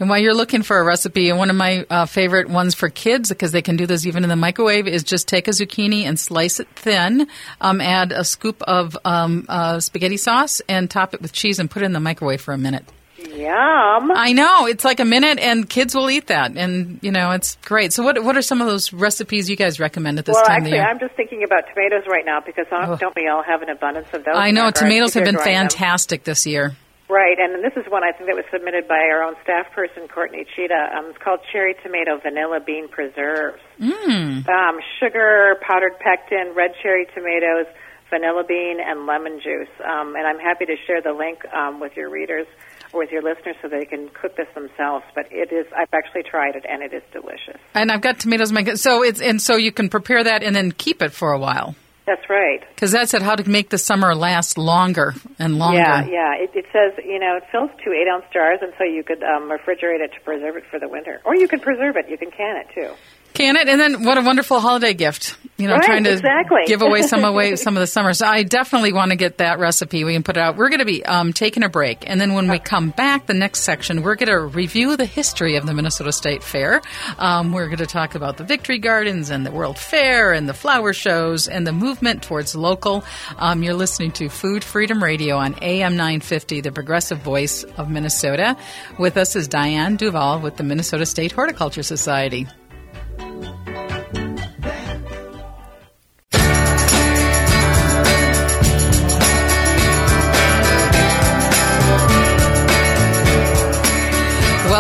And 0.00 0.08
while 0.08 0.18
you're 0.18 0.34
looking 0.34 0.62
for 0.62 0.78
a 0.78 0.84
recipe, 0.84 1.28
and 1.28 1.38
one 1.38 1.50
of 1.50 1.56
my 1.56 1.86
uh, 1.88 2.06
favorite 2.06 2.48
ones 2.48 2.74
for 2.74 2.88
kids, 2.88 3.28
because 3.28 3.52
they 3.52 3.62
can 3.62 3.76
do 3.76 3.86
this 3.86 4.06
even 4.06 4.22
in 4.24 4.28
the 4.28 4.36
microwave, 4.36 4.88
is 4.88 5.04
just 5.04 5.28
take 5.28 5.48
a 5.48 5.52
zucchini 5.52 6.02
and 6.04 6.18
slice 6.18 6.60
it 6.60 6.68
thin, 6.74 7.28
um, 7.60 7.80
add 7.80 8.12
a 8.12 8.24
scoop 8.24 8.62
of 8.62 8.96
um, 9.04 9.46
uh, 9.48 9.80
spaghetti 9.80 10.16
sauce, 10.16 10.60
and 10.68 10.90
top 10.90 11.14
it 11.14 11.22
with 11.22 11.32
cheese 11.32 11.58
and 11.58 11.70
put 11.70 11.82
it 11.82 11.86
in 11.86 11.92
the 11.92 12.00
microwave 12.00 12.40
for 12.40 12.52
a 12.52 12.58
minute. 12.58 12.84
Yum! 13.30 14.10
I 14.14 14.32
know 14.32 14.66
it's 14.66 14.84
like 14.84 14.98
a 15.00 15.04
minute, 15.04 15.38
and 15.38 15.68
kids 15.68 15.94
will 15.94 16.10
eat 16.10 16.26
that, 16.26 16.56
and 16.56 16.98
you 17.02 17.12
know 17.12 17.30
it's 17.30 17.56
great. 17.64 17.92
So, 17.92 18.02
what 18.02 18.22
what 18.24 18.36
are 18.36 18.42
some 18.42 18.60
of 18.60 18.66
those 18.66 18.92
recipes 18.92 19.48
you 19.48 19.56
guys 19.56 19.78
recommend 19.78 20.18
at 20.18 20.24
this 20.24 20.34
well, 20.34 20.44
time 20.44 20.62
actually, 20.62 20.70
of 20.72 20.74
year? 20.82 20.88
I'm 20.88 20.98
just 20.98 21.14
thinking 21.14 21.44
about 21.44 21.64
tomatoes 21.68 22.02
right 22.08 22.24
now 22.26 22.40
because 22.40 22.66
Oh. 22.72 22.96
don't 22.96 23.14
we 23.14 23.28
all 23.28 23.42
have 23.42 23.62
an 23.62 23.70
abundance 23.70 24.08
of 24.12 24.24
those? 24.24 24.34
I 24.36 24.50
know 24.50 24.70
tomatoes 24.70 25.14
have 25.14 25.24
been 25.24 25.36
growing 25.36 25.52
them. 25.52 25.68
fantastic 25.68 26.24
this 26.24 26.46
year. 26.46 26.74
Right, 27.08 27.36
and 27.38 27.62
this 27.62 27.76
is 27.76 27.90
one 27.90 28.02
I 28.04 28.12
think 28.12 28.30
that 28.30 28.36
was 28.36 28.48
submitted 28.50 28.88
by 28.88 28.96
our 29.10 29.22
own 29.22 29.34
staff 29.42 29.70
person, 29.74 30.08
Courtney 30.08 30.46
Tchida. 30.48 30.96
Um, 30.96 31.10
it's 31.10 31.18
called 31.18 31.40
Cherry 31.52 31.74
Tomato 31.82 32.18
Vanilla 32.22 32.60
Bean 32.64 32.88
Preserves. 32.88 33.60
Mm. 33.78 34.48
Um, 34.48 34.80
sugar, 34.98 35.56
powdered 35.60 35.98
pectin, 35.98 36.54
red 36.54 36.72
cherry 36.82 37.06
tomatoes, 37.14 37.66
vanilla 38.08 38.44
bean, 38.46 38.78
and 38.80 39.06
lemon 39.06 39.40
juice. 39.42 39.72
Um, 39.84 40.14
and 40.16 40.26
I'm 40.26 40.38
happy 40.38 40.64
to 40.64 40.76
share 40.86 41.02
the 41.02 41.12
link 41.12 41.44
um, 41.52 41.80
with 41.80 41.96
your 41.96 42.08
readers 42.08 42.46
or 42.92 43.00
with 43.00 43.10
your 43.10 43.22
listeners 43.22 43.56
so 43.60 43.68
they 43.68 43.84
can 43.84 44.08
cook 44.08 44.36
this 44.36 44.48
themselves. 44.54 45.04
But 45.14 45.26
it 45.30 45.52
is, 45.52 45.66
I've 45.76 45.92
actually 45.92 46.22
tried 46.22 46.56
it, 46.56 46.64
and 46.68 46.82
it 46.82 46.94
is 46.94 47.02
delicious. 47.12 47.60
And 47.74 47.90
I've 47.90 48.02
got 48.02 48.20
tomatoes. 48.20 48.50
in 48.50 48.54
My, 48.54 48.74
so 48.74 49.02
it's 49.02 49.20
and 49.20 49.40
so 49.40 49.56
you 49.56 49.72
can 49.72 49.88
prepare 49.88 50.22
that 50.24 50.42
and 50.42 50.54
then 50.54 50.72
keep 50.72 51.02
it 51.02 51.12
for 51.12 51.32
a 51.32 51.38
while. 51.38 51.74
That's 52.04 52.28
right. 52.28 52.60
Because 52.74 52.92
that 52.92 53.08
said 53.08 53.22
how 53.22 53.36
to 53.36 53.48
make 53.48 53.70
the 53.70 53.78
summer 53.78 54.14
last 54.14 54.58
longer 54.58 55.14
and 55.38 55.58
longer. 55.58 55.78
Yeah, 55.78 56.04
yeah. 56.04 56.34
It, 56.34 56.50
it 56.54 56.66
says, 56.72 56.98
you 57.04 57.18
know, 57.18 57.36
it 57.36 57.44
fills 57.52 57.70
two 57.84 57.92
eight 57.92 58.08
ounce 58.12 58.24
jars, 58.32 58.58
and 58.60 58.72
so 58.76 58.84
you 58.84 59.04
could 59.04 59.22
um, 59.22 59.48
refrigerate 59.48 60.00
it 60.00 60.12
to 60.14 60.20
preserve 60.24 60.56
it 60.56 60.64
for 60.68 60.80
the 60.80 60.88
winter. 60.88 61.20
Or 61.24 61.36
you 61.36 61.46
can 61.46 61.60
preserve 61.60 61.96
it. 61.96 62.08
You 62.08 62.18
can 62.18 62.32
can 62.32 62.56
it, 62.56 62.66
too. 62.74 62.90
Can 63.34 63.56
it? 63.56 63.68
And 63.68 63.80
then 63.80 64.04
what 64.04 64.18
a 64.18 64.22
wonderful 64.22 64.60
holiday 64.60 64.94
gift. 64.94 65.36
You 65.58 65.68
know, 65.68 65.74
Right, 65.74 65.84
trying 65.84 66.04
to 66.04 66.12
exactly. 66.12 66.62
give 66.66 66.82
away 66.82 67.02
some 67.02 67.24
away 67.32 67.56
some 67.56 67.76
of 67.76 67.80
the 67.80 67.86
summer. 67.86 68.14
So 68.14 68.26
I 68.26 68.42
definitely 68.42 68.92
want 68.92 69.10
to 69.10 69.16
get 69.16 69.38
that 69.38 69.58
recipe. 69.58 70.02
We 70.02 70.12
can 70.12 70.22
put 70.22 70.36
it 70.36 70.40
out. 70.40 70.56
We're 70.56 70.70
going 70.70 70.80
to 70.80 70.84
be 70.84 71.04
um, 71.04 71.32
taking 71.32 71.62
a 71.62 71.68
break, 71.68 72.08
and 72.08 72.20
then 72.20 72.34
when 72.34 72.50
we 72.50 72.58
come 72.58 72.90
back, 72.90 73.26
the 73.26 73.34
next 73.34 73.60
section, 73.60 74.02
we're 74.02 74.16
going 74.16 74.28
to 74.28 74.40
review 74.40 74.96
the 74.96 75.04
history 75.04 75.56
of 75.56 75.66
the 75.66 75.72
Minnesota 75.72 76.10
State 76.10 76.42
Fair. 76.42 76.82
Um, 77.18 77.52
we're 77.52 77.66
going 77.66 77.78
to 77.78 77.86
talk 77.86 78.14
about 78.14 78.38
the 78.38 78.44
Victory 78.44 78.78
Gardens 78.78 79.30
and 79.30 79.46
the 79.46 79.52
World 79.52 79.78
Fair 79.78 80.32
and 80.32 80.48
the 80.48 80.54
flower 80.54 80.92
shows 80.92 81.46
and 81.46 81.66
the 81.66 81.72
movement 81.72 82.22
towards 82.22 82.56
local. 82.56 83.04
Um, 83.38 83.62
you're 83.62 83.74
listening 83.74 84.10
to 84.12 84.28
Food 84.28 84.64
Freedom 84.64 85.02
Radio 85.02 85.36
on 85.36 85.54
AM 85.62 85.96
950, 85.96 86.62
the 86.62 86.72
progressive 86.72 87.18
voice 87.18 87.62
of 87.76 87.88
Minnesota. 87.88 88.56
With 88.98 89.16
us 89.16 89.36
is 89.36 89.46
Diane 89.48 89.96
Duvall 89.96 90.40
with 90.40 90.56
the 90.56 90.64
Minnesota 90.64 91.06
State 91.06 91.30
Horticulture 91.32 91.82
Society. 91.84 92.48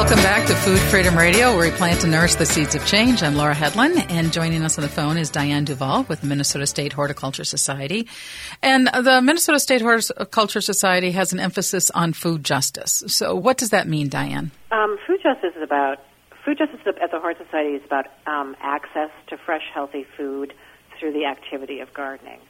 Welcome 0.02 0.24
back 0.24 0.46
to 0.48 0.54
Food 0.56 0.80
Freedom 0.80 1.16
Radio, 1.16 1.56
where 1.56 1.70
we 1.70 1.76
plant 1.76 2.02
and 2.02 2.10
nourish 2.10 2.34
the 2.34 2.44
seeds 2.44 2.74
of 2.74 2.84
change. 2.84 3.22
I'm 3.22 3.36
Laura 3.36 3.54
Hedlund, 3.54 4.10
and 4.10 4.32
joining 4.32 4.62
us 4.62 4.76
on 4.76 4.82
the 4.82 4.88
phone 4.88 5.16
is 5.16 5.30
Diane 5.30 5.64
Duvall 5.64 6.02
with 6.04 6.22
the 6.22 6.26
Minnesota 6.26 6.66
State 6.66 6.92
Horticulture 6.92 7.44
Society. 7.44 8.08
And 8.62 8.88
the 8.88 9.22
Minnesota 9.22 9.60
State 9.60 9.80
Horticulture 9.80 10.60
Society 10.60 11.12
has 11.12 11.32
an 11.32 11.38
emphasis 11.38 11.90
on 11.90 12.14
food 12.14 12.44
justice. 12.44 13.04
So, 13.06 13.36
what 13.36 13.58
does 13.58 13.70
that 13.70 13.86
mean, 13.86 14.08
Diane? 14.08 14.50
Um, 14.72 14.98
food 15.06 15.20
justice 15.22 15.52
is 15.56 15.62
about 15.62 15.98
food 16.44 16.58
justice 16.58 16.80
at 16.86 17.10
the 17.10 17.20
Hort 17.20 17.38
Society 17.38 17.76
is 17.76 17.82
about 17.84 18.06
um, 18.26 18.56
access 18.60 19.10
to 19.28 19.36
fresh, 19.36 19.62
healthy 19.72 20.04
food 20.16 20.54
through 20.98 21.12
the 21.12 21.26
activity 21.26 21.80
of 21.80 21.92
gardening, 21.94 22.40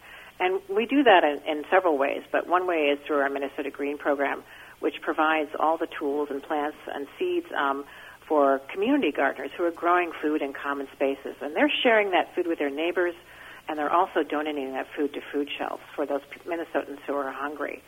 and 0.40 0.60
we 0.68 0.86
do 0.86 1.02
that 1.04 1.24
in, 1.24 1.40
in 1.46 1.64
several 1.70 1.96
ways. 1.98 2.22
But 2.30 2.48
one 2.48 2.66
way 2.66 2.90
is 2.92 2.98
through 3.06 3.20
our 3.20 3.30
Minnesota 3.30 3.70
Green 3.70 3.98
program, 3.98 4.42
which 4.80 5.00
provides 5.00 5.50
all 5.58 5.78
the 5.78 5.86
tools 5.98 6.28
and 6.30 6.42
plants 6.42 6.76
and 6.92 7.06
seeds 7.18 7.46
um, 7.56 7.84
for 8.26 8.60
community 8.72 9.12
gardeners 9.12 9.50
who 9.56 9.64
are 9.64 9.70
growing 9.70 10.10
food 10.20 10.42
in 10.42 10.52
common 10.52 10.88
spaces, 10.92 11.36
and 11.40 11.54
they're 11.54 11.72
sharing 11.82 12.10
that 12.10 12.34
food 12.34 12.46
with 12.46 12.58
their 12.58 12.70
neighbors, 12.70 13.14
and 13.68 13.78
they're 13.78 13.92
also 13.92 14.22
donating 14.22 14.72
that 14.72 14.86
food 14.96 15.12
to 15.14 15.20
food 15.32 15.48
shelves 15.56 15.82
for 15.94 16.06
those 16.06 16.22
Minnesotans 16.46 16.98
who 17.06 17.14
are 17.14 17.30
hungry. 17.30 17.82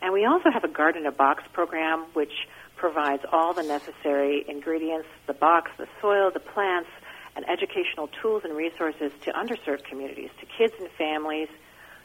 And 0.00 0.12
we 0.12 0.24
also 0.24 0.50
have 0.52 0.62
a 0.62 0.68
garden 0.68 1.02
in 1.02 1.06
a 1.06 1.12
box 1.12 1.42
program, 1.52 2.06
which 2.12 2.32
provides 2.78 3.24
all 3.30 3.52
the 3.52 3.62
necessary 3.62 4.44
ingredients, 4.48 5.08
the 5.26 5.34
box, 5.34 5.70
the 5.76 5.86
soil, 6.00 6.30
the 6.32 6.40
plants, 6.40 6.88
and 7.36 7.48
educational 7.48 8.08
tools 8.22 8.42
and 8.44 8.56
resources 8.56 9.12
to 9.24 9.32
underserved 9.32 9.84
communities, 9.84 10.30
to 10.40 10.46
kids 10.46 10.74
and 10.80 10.88
families, 10.92 11.48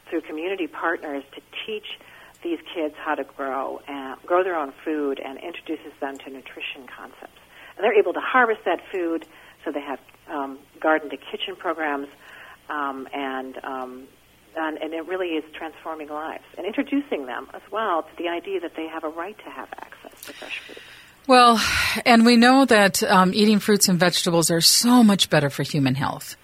through 0.10 0.22
community 0.22 0.68
partners 0.68 1.24
to 1.34 1.42
teach 1.65 1.98
these 2.44 2.60
kids 2.75 2.94
how 2.98 3.15
to 3.15 3.24
grow 3.24 3.80
and 3.88 4.22
grow 4.25 4.44
their 4.44 4.56
own 4.56 4.74
food 4.84 5.20
and 5.24 5.39
introduces 5.39 5.94
them 6.01 6.18
to 6.18 6.30
nutrition 6.30 6.86
concepts. 6.86 7.39
And 7.75 7.84
they're 7.84 7.98
able 7.98 8.13
to 8.13 8.20
harvest 8.20 8.62
that 8.65 8.82
food, 8.92 9.25
so 9.63 9.72
they 9.72 9.82
have 9.82 10.00
um, 10.30 10.60
garden 10.80 11.10
to 11.10 11.18
kitchen 11.18 11.56
programs, 11.56 12.10
um, 12.70 13.08
and, 13.13 13.58
um, 13.63 14.03
and 14.55 14.77
and 14.77 14.93
it 14.93 15.07
really 15.07 15.29
is 15.29 15.43
transforming 15.53 16.10
lives 16.10 16.43
and 16.57 16.65
introducing 16.65 17.25
them 17.25 17.48
as 17.53 17.62
well 17.72 18.03
to 18.03 18.10
the 18.17 18.29
idea 18.29 18.60
that 18.60 18.75
they 18.75 18.88
have 18.88 19.03
a 19.03 19.10
right 19.10 19.38
to 19.39 19.50
have 19.50 19.69
access 19.77 20.25
to 20.25 20.33
fresh 20.33 20.60
food. 20.60 20.77
Well, 21.25 21.62
and 22.05 22.25
we 22.25 22.36
know 22.36 22.65
that 22.65 23.01
um, 23.03 23.31
eating 23.33 23.60
fruits 23.60 23.88
and 23.88 23.98
vegetables 23.98 24.51
are 24.51 24.60
so 24.60 25.03
much 25.03 25.29
better 25.29 25.50
for 25.50 25.63
human 25.63 25.95
health. 25.95 26.36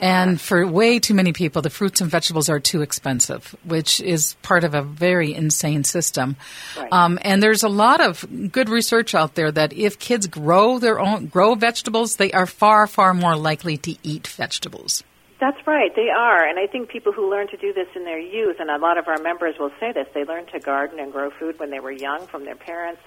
And 0.00 0.40
for 0.40 0.66
way 0.66 0.98
too 0.98 1.14
many 1.14 1.32
people, 1.32 1.62
the 1.62 1.70
fruits 1.70 2.00
and 2.00 2.10
vegetables 2.10 2.48
are 2.48 2.60
too 2.60 2.82
expensive, 2.82 3.54
which 3.64 4.00
is 4.00 4.34
part 4.42 4.64
of 4.64 4.74
a 4.74 4.82
very 4.82 5.34
insane 5.34 5.84
system. 5.84 6.36
Right. 6.76 6.92
Um, 6.92 7.18
and 7.22 7.42
there's 7.42 7.62
a 7.62 7.68
lot 7.68 8.00
of 8.00 8.26
good 8.52 8.68
research 8.68 9.14
out 9.14 9.34
there 9.34 9.52
that 9.52 9.72
if 9.72 9.98
kids 9.98 10.26
grow 10.26 10.78
their 10.78 11.00
own 11.00 11.26
grow 11.26 11.54
vegetables, 11.54 12.16
they 12.16 12.32
are 12.32 12.46
far 12.46 12.86
far 12.86 13.14
more 13.14 13.36
likely 13.36 13.76
to 13.78 13.96
eat 14.02 14.26
vegetables. 14.26 15.04
That's 15.38 15.58
right, 15.66 15.94
they 15.94 16.08
are. 16.08 16.48
And 16.48 16.58
I 16.58 16.66
think 16.66 16.88
people 16.88 17.12
who 17.12 17.30
learn 17.30 17.48
to 17.48 17.58
do 17.58 17.72
this 17.74 17.88
in 17.94 18.04
their 18.04 18.18
youth, 18.18 18.56
and 18.58 18.70
a 18.70 18.78
lot 18.78 18.96
of 18.96 19.06
our 19.06 19.18
members 19.18 19.56
will 19.58 19.72
say 19.78 19.92
this, 19.92 20.06
they 20.14 20.24
learned 20.24 20.48
to 20.54 20.60
garden 20.60 20.98
and 20.98 21.12
grow 21.12 21.30
food 21.30 21.58
when 21.58 21.70
they 21.70 21.80
were 21.80 21.92
young 21.92 22.26
from 22.26 22.44
their 22.44 22.56
parents. 22.56 23.02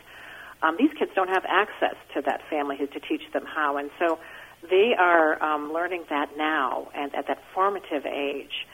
Um, 0.62 0.76
these 0.78 0.92
kids 0.94 1.12
don't 1.16 1.30
have 1.30 1.46
access 1.48 1.96
to 2.14 2.22
that 2.22 2.42
family 2.50 2.78
who's 2.78 2.90
to 2.92 3.00
teach 3.00 3.24
them 3.34 3.46
how. 3.46 3.78
And 3.78 3.90
so 3.98 4.20
they 4.70 4.94
are 4.98 5.42
um, 5.42 5.74
learning 5.74 6.04
that 6.10 6.38
now 6.38 6.90
and 6.94 7.16
at 7.16 7.28
that 7.28 7.42
formative 7.56 8.06
age. 8.06 8.68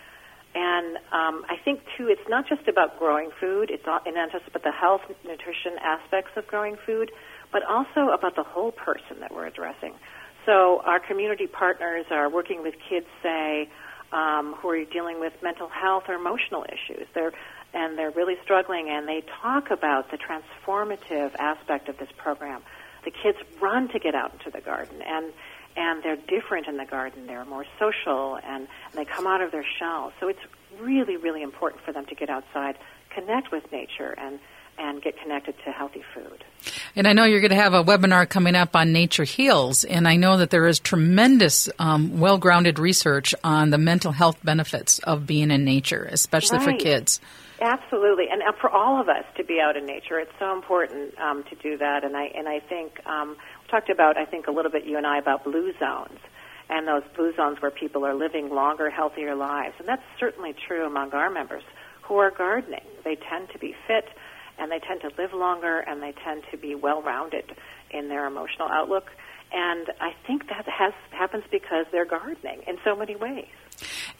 And 0.54 0.98
um, 1.12 1.46
I 1.50 1.58
think, 1.64 1.82
too, 1.98 2.08
it's 2.08 2.28
not 2.28 2.48
just 2.48 2.68
about 2.68 2.98
growing 2.98 3.30
food, 3.40 3.70
it's 3.70 3.86
not, 3.86 4.06
and 4.06 4.16
not 4.16 4.32
just 4.32 4.48
about 4.48 4.64
the 4.64 4.72
health, 4.72 5.02
nutrition 5.24 5.78
aspects 5.82 6.32
of 6.36 6.48
growing 6.48 6.78
food, 6.86 7.12
but 7.52 7.64
also 7.64 8.10
about 8.12 8.36
the 8.36 8.44
whole 8.44 8.72
person 8.72 9.20
that 9.20 9.34
we're 9.34 9.48
addressing. 9.48 9.94
So 10.46 10.82
our 10.86 11.00
community 11.00 11.48
partners 11.48 12.06
are 12.12 12.30
working 12.30 12.62
with 12.62 12.76
kids, 12.88 13.08
say, 13.24 13.70
um, 14.12 14.54
who 14.60 14.70
are 14.70 14.86
dealing 14.86 15.20
with 15.20 15.34
mental 15.42 15.68
health 15.68 16.04
or 16.08 16.14
emotional 16.14 16.66
issues. 16.70 17.08
They're 17.14 17.34
and 17.74 17.98
they're 17.98 18.12
really 18.12 18.36
struggling, 18.42 18.90
and 18.90 19.06
they 19.06 19.22
talk 19.42 19.70
about 19.70 20.10
the 20.10 20.18
transformative 20.18 21.36
aspect 21.38 21.90
of 21.90 21.98
this 21.98 22.08
program. 22.16 22.62
The 23.04 23.12
kids 23.12 23.38
run 23.60 23.90
to 23.90 24.00
get 24.00 24.16
out 24.16 24.32
into 24.32 24.50
the 24.50 24.62
garden, 24.62 25.02
and 25.02 25.34
and 25.76 26.02
they're 26.02 26.16
different 26.16 26.68
in 26.68 26.78
the 26.78 26.86
garden. 26.86 27.28
They're 27.28 27.44
more 27.44 27.66
social, 27.78 28.38
and, 28.38 28.68
and 28.68 28.94
they 28.94 29.04
come 29.04 29.28
out 29.28 29.42
of 29.42 29.52
their 29.52 29.66
shells. 29.78 30.14
So 30.22 30.30
it's 30.30 30.40
really, 30.80 31.18
really 31.18 31.42
important 31.42 31.82
for 31.84 31.92
them 31.92 32.06
to 32.06 32.16
get 32.16 32.30
outside, 32.30 32.78
connect 33.10 33.52
with 33.52 33.70
nature, 33.74 34.16
and 34.18 34.40
and 34.78 35.02
get 35.02 35.20
connected 35.20 35.56
to 35.66 35.72
healthy 35.72 36.04
food. 36.14 36.44
And 36.96 37.08
I 37.08 37.14
know 37.14 37.26
you're 37.26 37.42
going 37.42 37.52
to 37.52 37.56
have 37.56 37.74
a 37.74 37.84
webinar 37.84 38.28
coming 38.28 38.56
up 38.56 38.76
on 38.76 38.92
Nature 38.92 39.24
Heals, 39.24 39.84
and 39.84 40.08
I 40.08 40.16
know 40.16 40.38
that 40.38 40.50
there 40.50 40.66
is 40.68 40.80
tremendous, 40.80 41.70
um, 41.80 42.20
well 42.20 42.38
grounded 42.38 42.80
research 42.80 43.36
on 43.44 43.70
the 43.70 43.78
mental 43.78 44.12
health 44.12 44.38
benefits 44.44 45.00
of 45.00 45.28
being 45.28 45.52
in 45.52 45.64
nature, 45.64 46.08
especially 46.12 46.60
for 46.60 46.74
kids. 46.74 47.20
Absolutely, 47.62 48.26
and 48.30 48.42
uh, 48.42 48.52
for 48.60 48.70
all 48.70 49.00
of 49.00 49.08
us 49.08 49.24
to 49.38 49.44
be 49.44 49.60
out 49.62 49.78
in 49.78 49.86
nature, 49.86 50.20
it's 50.20 50.34
so 50.40 50.54
important 50.54 51.18
um, 51.20 51.44
to 51.46 51.56
do 51.56 51.78
that. 51.78 52.04
And 52.04 52.16
I 52.16 52.26
and 52.36 52.50
I 52.50 52.60
think 52.60 53.06
um, 53.06 53.30
we 53.30 53.70
talked 53.70 53.90
about 53.90 54.18
I 54.18 54.26
think 54.26 54.48
a 54.48 54.52
little 54.52 54.72
bit 54.72 54.86
you 54.86 54.98
and 54.98 55.08
I 55.08 55.20
about 55.20 55.46
blue 55.46 55.74
zones 55.80 56.20
and 56.70 56.88
those 56.88 57.04
blue 57.16 57.34
zones 57.36 57.62
where 57.62 57.72
people 57.72 58.06
are 58.06 58.14
living 58.14 58.50
longer, 58.50 58.90
healthier 58.90 59.36
lives, 59.36 59.76
and 59.80 59.88
that's 59.88 60.04
certainly 60.20 60.54
true 60.68 60.86
among 60.86 61.12
our 61.12 61.30
members 61.30 61.64
who 62.02 62.18
are 62.18 62.32
gardening. 62.32 62.84
They 63.04 63.16
tend 63.16 63.50
to 63.52 63.60
be 63.60 63.76
fit, 63.88 64.10
and 64.58 64.72
they 64.72 64.80
tend 64.80 65.02
to 65.02 65.12
live 65.22 65.34
longer, 65.34 65.80
and 65.80 66.02
they 66.02 66.14
tend 66.24 66.44
to 66.52 66.58
be 66.58 66.76
well-rounded 66.76 67.56
in 67.92 68.10
their 68.10 68.26
emotional 68.26 68.68
outlook. 68.70 69.12
And 69.52 69.88
I 70.02 70.14
think 70.28 70.48
that 70.50 70.66
has 70.68 70.94
happens 71.12 71.44
because 71.52 71.86
they're 71.92 72.06
gardening 72.06 72.64
in 72.68 72.78
so 72.84 72.96
many 72.96 73.16
ways. 73.16 73.48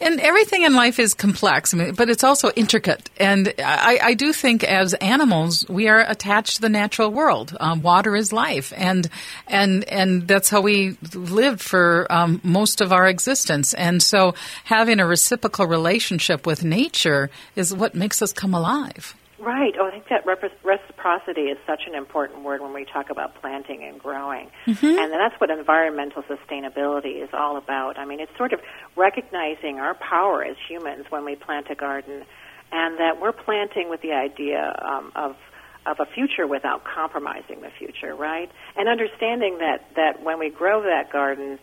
And 0.00 0.20
everything 0.20 0.62
in 0.62 0.74
life 0.74 0.98
is 0.98 1.14
complex, 1.14 1.74
but 1.74 2.10
it's 2.10 2.24
also 2.24 2.50
intricate. 2.50 3.08
And 3.16 3.54
I, 3.58 3.98
I, 4.02 4.14
do 4.14 4.32
think 4.32 4.62
as 4.62 4.92
animals, 4.94 5.66
we 5.68 5.88
are 5.88 6.00
attached 6.00 6.56
to 6.56 6.60
the 6.60 6.68
natural 6.68 7.10
world. 7.10 7.56
Um, 7.58 7.80
water 7.80 8.14
is 8.14 8.32
life, 8.32 8.72
and 8.76 9.08
and 9.46 9.84
and 9.84 10.28
that's 10.28 10.50
how 10.50 10.60
we 10.60 10.98
lived 11.14 11.62
for 11.62 12.06
um, 12.10 12.40
most 12.44 12.82
of 12.82 12.92
our 12.92 13.06
existence. 13.06 13.72
And 13.72 14.02
so, 14.02 14.34
having 14.64 15.00
a 15.00 15.06
reciprocal 15.06 15.66
relationship 15.66 16.46
with 16.46 16.62
nature 16.62 17.30
is 17.54 17.74
what 17.74 17.94
makes 17.94 18.20
us 18.20 18.32
come 18.32 18.52
alive. 18.52 19.14
Right. 19.38 19.74
Oh, 19.78 19.86
I 19.86 19.90
think 19.90 20.08
that 20.08 20.24
reciprocity 20.24 21.42
is 21.42 21.58
such 21.66 21.82
an 21.86 21.94
important 21.94 22.42
word 22.42 22.62
when 22.62 22.72
we 22.72 22.86
talk 22.86 23.10
about 23.10 23.34
planting 23.40 23.84
and 23.84 24.00
growing. 24.00 24.50
Mm-hmm. 24.66 24.86
And 24.86 25.12
that's 25.12 25.38
what 25.38 25.50
environmental 25.50 26.22
sustainability 26.22 27.22
is 27.22 27.28
all 27.34 27.58
about. 27.58 27.98
I 27.98 28.06
mean, 28.06 28.20
it's 28.20 28.34
sort 28.38 28.54
of 28.54 28.60
recognizing 28.96 29.78
our 29.78 29.94
power 29.94 30.42
as 30.42 30.56
humans 30.66 31.06
when 31.10 31.24
we 31.26 31.36
plant 31.36 31.66
a 31.70 31.74
garden 31.74 32.24
and 32.72 32.98
that 32.98 33.20
we're 33.20 33.32
planting 33.32 33.90
with 33.90 34.00
the 34.00 34.12
idea 34.12 34.74
um, 34.82 35.12
of 35.14 35.36
of 35.84 36.00
a 36.00 36.06
future 36.06 36.48
without 36.48 36.82
compromising 36.82 37.60
the 37.60 37.70
future, 37.78 38.14
right? 38.16 38.50
And 38.76 38.88
understanding 38.88 39.58
that 39.58 39.86
that 39.94 40.22
when 40.22 40.38
we 40.38 40.50
grow 40.50 40.82
that 40.82 41.12
garden 41.12 41.58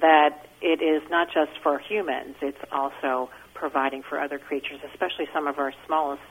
that 0.00 0.46
it 0.60 0.82
is 0.82 1.02
not 1.10 1.28
just 1.32 1.52
for 1.62 1.78
humans, 1.78 2.36
it's 2.40 2.62
also 2.70 3.30
providing 3.54 4.02
for 4.02 4.18
other 4.18 4.38
creatures, 4.38 4.80
especially 4.92 5.26
some 5.32 5.46
of 5.46 5.58
our 5.58 5.72
smallest 5.86 6.22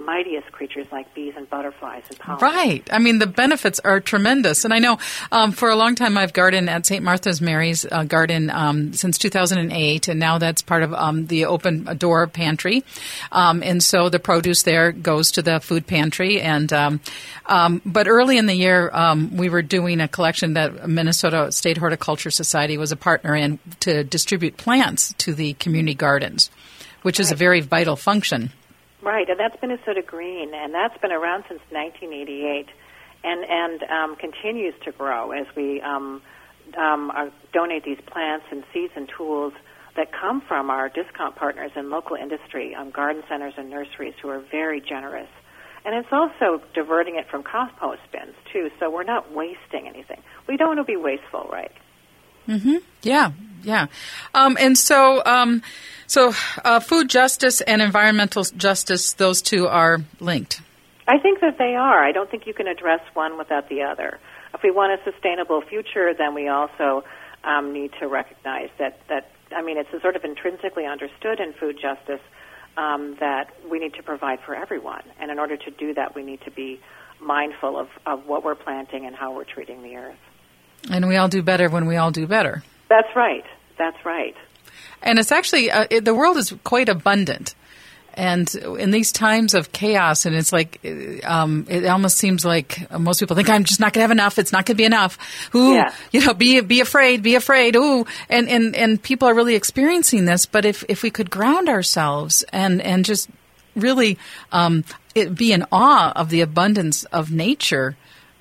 mightiest 0.00 0.50
creatures 0.52 0.86
like 0.92 1.12
bees 1.14 1.34
and 1.36 1.48
butterflies 1.48 2.04
and 2.08 2.18
pollinators. 2.18 2.40
Right. 2.40 2.88
I 2.92 2.98
mean, 2.98 3.18
the 3.18 3.26
benefits 3.26 3.80
are 3.80 4.00
tremendous. 4.00 4.64
And 4.64 4.72
I 4.72 4.78
know 4.78 4.98
um, 5.32 5.52
for 5.52 5.70
a 5.70 5.76
long 5.76 5.94
time 5.94 6.16
I've 6.18 6.32
gardened 6.32 6.68
at 6.70 6.86
St. 6.86 7.02
Martha's 7.02 7.40
Mary's 7.40 7.84
uh, 7.90 8.04
Garden 8.04 8.50
um, 8.50 8.92
since 8.92 9.18
2008, 9.18 10.08
and 10.08 10.20
now 10.20 10.38
that's 10.38 10.62
part 10.62 10.82
of 10.82 10.92
um, 10.94 11.26
the 11.26 11.46
open 11.46 11.84
door 11.98 12.26
pantry. 12.26 12.84
Um, 13.32 13.62
and 13.62 13.82
so 13.82 14.08
the 14.08 14.18
produce 14.18 14.62
there 14.62 14.92
goes 14.92 15.32
to 15.32 15.42
the 15.42 15.60
food 15.60 15.86
pantry. 15.86 16.40
And 16.40 16.72
um, 16.72 17.00
um, 17.46 17.82
but 17.84 18.08
early 18.08 18.38
in 18.38 18.46
the 18.46 18.54
year, 18.54 18.90
we 19.32 19.48
were 19.48 19.62
doing 19.62 20.00
a 20.00 20.08
collection 20.08 20.54
that 20.54 20.88
Minnesota 20.88 21.52
State 21.52 21.78
Horticulture 21.78 22.30
Society 22.30 22.76
was 22.78 22.92
a 22.92 22.96
partner 22.96 23.34
in 23.34 23.58
to 23.80 24.04
distribute 24.04 24.56
plants 24.56 25.14
to 25.18 25.34
the 25.34 25.54
community 25.54 25.94
gardens, 25.94 26.50
which 27.02 27.20
is 27.20 27.30
a 27.30 27.34
very 27.34 27.60
vital 27.60 27.96
function. 27.96 28.52
Right, 29.06 29.30
and 29.30 29.38
that's 29.38 29.54
Minnesota 29.62 30.02
Green, 30.04 30.52
and 30.52 30.74
that's 30.74 31.00
been 31.00 31.12
around 31.12 31.44
since 31.48 31.60
1988, 31.70 32.66
and 33.22 33.44
and 33.48 33.82
um, 33.84 34.16
continues 34.16 34.74
to 34.84 34.90
grow 34.90 35.30
as 35.30 35.46
we 35.54 35.80
um, 35.80 36.20
um, 36.76 37.12
are, 37.12 37.30
donate 37.52 37.84
these 37.84 38.00
plants 38.04 38.46
and 38.50 38.64
seeds 38.74 38.92
and 38.96 39.08
tools 39.16 39.52
that 39.94 40.08
come 40.10 40.42
from 40.48 40.70
our 40.70 40.88
discount 40.88 41.36
partners 41.36 41.70
in 41.76 41.88
local 41.88 42.16
industry, 42.16 42.74
um, 42.74 42.90
garden 42.90 43.22
centers 43.28 43.54
and 43.56 43.70
nurseries 43.70 44.14
who 44.20 44.28
are 44.28 44.42
very 44.50 44.80
generous. 44.80 45.30
And 45.84 45.94
it's 45.94 46.10
also 46.10 46.60
diverting 46.74 47.14
it 47.14 47.28
from 47.30 47.44
compost 47.44 48.02
bins 48.10 48.34
too, 48.52 48.70
so 48.80 48.90
we're 48.90 49.04
not 49.04 49.32
wasting 49.32 49.86
anything. 49.86 50.20
We 50.48 50.56
don't 50.56 50.74
want 50.74 50.80
to 50.80 50.84
be 50.84 50.96
wasteful, 50.96 51.48
right? 51.52 51.70
Mm-hmm. 52.48 52.76
Yeah, 53.02 53.32
yeah. 53.62 53.86
Um, 54.34 54.56
and 54.60 54.76
so, 54.76 55.22
um, 55.24 55.62
so 56.06 56.32
uh, 56.64 56.80
food 56.80 57.08
justice 57.08 57.60
and 57.60 57.82
environmental 57.82 58.44
justice, 58.44 59.12
those 59.14 59.42
two 59.42 59.66
are 59.66 59.98
linked. 60.20 60.60
I 61.08 61.18
think 61.18 61.40
that 61.40 61.58
they 61.58 61.74
are. 61.76 62.02
I 62.02 62.12
don't 62.12 62.30
think 62.30 62.46
you 62.46 62.54
can 62.54 62.66
address 62.66 63.00
one 63.14 63.38
without 63.38 63.68
the 63.68 63.82
other. 63.82 64.18
If 64.54 64.62
we 64.62 64.70
want 64.70 65.00
a 65.00 65.12
sustainable 65.12 65.60
future, 65.60 66.12
then 66.16 66.34
we 66.34 66.48
also 66.48 67.04
um, 67.44 67.72
need 67.72 67.92
to 68.00 68.08
recognize 68.08 68.70
that, 68.78 69.00
that, 69.08 69.30
I 69.54 69.62
mean, 69.62 69.78
it's 69.78 69.92
a 69.92 70.00
sort 70.00 70.16
of 70.16 70.24
intrinsically 70.24 70.84
understood 70.84 71.38
in 71.38 71.52
food 71.52 71.78
justice 71.80 72.20
um, 72.76 73.16
that 73.20 73.50
we 73.70 73.78
need 73.78 73.94
to 73.94 74.02
provide 74.02 74.40
for 74.40 74.54
everyone. 74.54 75.02
And 75.20 75.30
in 75.30 75.38
order 75.38 75.56
to 75.56 75.70
do 75.70 75.94
that, 75.94 76.14
we 76.14 76.22
need 76.22 76.40
to 76.42 76.50
be 76.50 76.80
mindful 77.20 77.78
of, 77.78 77.88
of 78.04 78.26
what 78.26 78.44
we're 78.44 78.54
planting 78.54 79.06
and 79.06 79.14
how 79.14 79.34
we're 79.34 79.44
treating 79.44 79.82
the 79.82 79.96
earth. 79.96 80.18
And 80.90 81.08
we 81.08 81.16
all 81.16 81.28
do 81.28 81.42
better 81.42 81.68
when 81.68 81.86
we 81.86 81.96
all 81.96 82.10
do 82.10 82.26
better. 82.26 82.62
That's 82.88 83.14
right. 83.16 83.44
That's 83.78 84.04
right. 84.04 84.36
And 85.02 85.18
it's 85.18 85.32
actually, 85.32 85.70
uh, 85.70 85.86
it, 85.90 86.04
the 86.04 86.14
world 86.14 86.36
is 86.36 86.54
quite 86.64 86.88
abundant. 86.88 87.54
And 88.14 88.52
in 88.54 88.92
these 88.92 89.12
times 89.12 89.52
of 89.52 89.72
chaos, 89.72 90.24
and 90.24 90.34
it's 90.34 90.50
like, 90.50 90.80
uh, 90.82 91.26
um, 91.30 91.66
it 91.68 91.84
almost 91.84 92.16
seems 92.16 92.46
like 92.46 92.90
most 92.90 93.20
people 93.20 93.36
think 93.36 93.50
I'm 93.50 93.64
just 93.64 93.78
not 93.78 93.92
going 93.92 94.00
to 94.00 94.04
have 94.04 94.10
enough. 94.10 94.38
It's 94.38 94.52
not 94.52 94.64
going 94.64 94.76
to 94.76 94.80
be 94.80 94.86
enough. 94.86 95.18
Ooh, 95.54 95.74
yeah. 95.74 95.92
you 96.12 96.24
know, 96.24 96.32
be 96.32 96.62
be 96.62 96.80
afraid, 96.80 97.22
be 97.22 97.34
afraid. 97.34 97.76
Ooh, 97.76 98.06
and 98.30 98.48
and 98.48 98.74
and 98.74 99.02
people 99.02 99.28
are 99.28 99.34
really 99.34 99.54
experiencing 99.54 100.24
this. 100.24 100.46
But 100.46 100.64
if 100.64 100.82
if 100.88 101.02
we 101.02 101.10
could 101.10 101.30
ground 101.30 101.68
ourselves 101.68 102.42
and 102.54 102.80
and 102.80 103.04
just 103.04 103.28
really 103.74 104.16
um, 104.50 104.84
it, 105.14 105.34
be 105.34 105.52
in 105.52 105.66
awe 105.70 106.12
of 106.16 106.30
the 106.30 106.40
abundance 106.40 107.04
of 107.04 107.30
nature, 107.30 107.98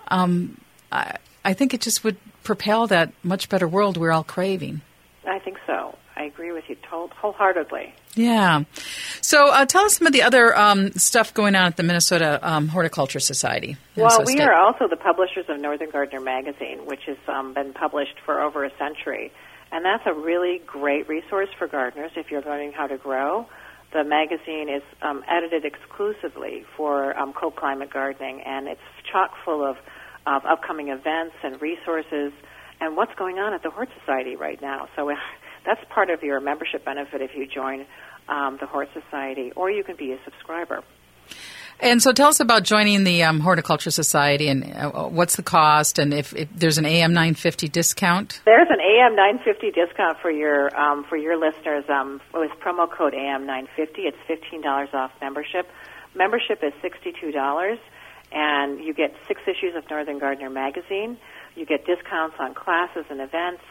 um, 0.07 0.57
I, 0.89 1.17
I 1.43 1.51
think 1.51 1.73
it 1.73 1.81
just 1.81 2.01
would 2.05 2.15
propel 2.45 2.87
that 2.87 3.11
much 3.23 3.49
better 3.49 3.67
world 3.67 3.97
we're 3.97 4.11
all 4.11 4.23
craving. 4.23 4.81
I 5.27 5.39
think 5.39 5.57
so. 5.67 5.97
I 6.15 6.23
agree 6.23 6.53
with 6.53 6.63
you 6.69 6.77
wholeheartedly. 6.89 7.93
Yeah. 8.15 8.63
So 9.21 9.49
uh, 9.49 9.65
tell 9.65 9.83
us 9.83 9.97
some 9.97 10.07
of 10.07 10.13
the 10.13 10.21
other 10.21 10.57
um, 10.57 10.91
stuff 10.93 11.33
going 11.33 11.55
on 11.55 11.65
at 11.65 11.77
the 11.77 11.83
Minnesota 11.83 12.39
um, 12.41 12.69
Horticulture 12.69 13.19
Society. 13.19 13.75
Minnesota 13.95 14.19
well, 14.19 14.25
we 14.25 14.33
State. 14.33 14.47
are 14.47 14.55
also 14.55 14.87
the 14.87 14.95
publishers 14.95 15.45
of 15.49 15.59
Northern 15.59 15.89
Gardener 15.89 16.21
magazine, 16.21 16.85
which 16.85 17.01
has 17.07 17.17
um, 17.27 17.53
been 17.53 17.73
published 17.73 18.19
for 18.25 18.39
over 18.39 18.63
a 18.63 18.71
century. 18.77 19.31
And 19.71 19.83
that's 19.83 20.03
a 20.05 20.13
really 20.13 20.61
great 20.65 21.09
resource 21.09 21.49
for 21.57 21.67
gardeners 21.67 22.11
if 22.15 22.31
you're 22.31 22.43
learning 22.43 22.71
how 22.71 22.87
to 22.87 22.97
grow. 22.97 23.47
The 23.91 24.03
magazine 24.03 24.69
is 24.69 24.83
um, 25.01 25.23
edited 25.27 25.65
exclusively 25.65 26.65
for 26.77 27.17
um, 27.17 27.33
cold 27.33 27.55
climate 27.55 27.89
gardening, 27.91 28.41
and 28.41 28.67
it's 28.67 28.81
chock 29.11 29.31
full 29.43 29.65
of, 29.65 29.77
of 30.27 30.45
upcoming 30.45 30.89
events 30.89 31.35
and 31.43 31.61
resources 31.61 32.31
and 32.81 32.95
what's 32.95 33.13
going 33.15 33.37
on 33.37 33.53
at 33.53 33.63
the 33.63 33.69
Hort 33.69 33.89
Society 33.99 34.35
right 34.35 34.61
now. 34.61 34.87
So 34.95 35.11
that's 35.65 35.81
part 35.89 36.09
of 36.09 36.23
your 36.23 36.39
membership 36.39 36.85
benefit 36.85 37.21
if 37.21 37.31
you 37.35 37.47
join 37.47 37.85
um, 38.27 38.57
the 38.59 38.65
Hort 38.65 38.89
Society, 38.93 39.51
or 39.55 39.69
you 39.69 39.83
can 39.83 39.95
be 39.95 40.11
a 40.11 40.17
subscriber. 40.23 40.83
And 41.79 42.01
so, 42.01 42.13
tell 42.13 42.29
us 42.29 42.39
about 42.39 42.63
joining 42.63 43.03
the 43.03 43.23
um, 43.23 43.41
Horticulture 43.41 43.91
Society, 43.91 44.47
and 44.47 44.63
uh, 44.63 45.09
what's 45.09 45.35
the 45.35 45.43
cost, 45.43 45.99
and 45.99 46.13
if, 46.13 46.33
if, 46.33 46.47
there's 46.55 46.77
an 46.77 46.85
AM 46.85 47.11
950 47.11 47.67
discount. 47.67 48.41
There's 48.45 48.69
an 48.69 48.79
AM 48.79 49.15
950 49.15 49.71
discount 49.71 50.17
for 50.21 50.31
your 50.31 50.73
um, 50.79 51.03
for 51.03 51.17
your 51.17 51.37
listeners 51.37 51.83
um, 51.89 52.21
with 52.33 52.51
promo 52.63 52.89
code 52.89 53.13
AM 53.13 53.45
950. 53.45 54.03
It's 54.03 54.17
fifteen 54.25 54.61
dollars 54.61 54.89
off 54.93 55.11
membership. 55.19 55.69
Membership 56.15 56.63
is 56.63 56.71
sixty 56.81 57.11
two 57.19 57.33
dollars, 57.33 57.77
and 58.31 58.83
you 58.83 58.93
get 58.93 59.15
six 59.27 59.41
issues 59.47 59.75
of 59.75 59.89
Northern 59.89 60.19
Gardener 60.19 60.49
magazine. 60.49 61.17
You 61.55 61.65
get 61.65 61.85
discounts 61.85 62.35
on 62.39 62.53
classes 62.53 63.05
and 63.09 63.21
events. 63.21 63.61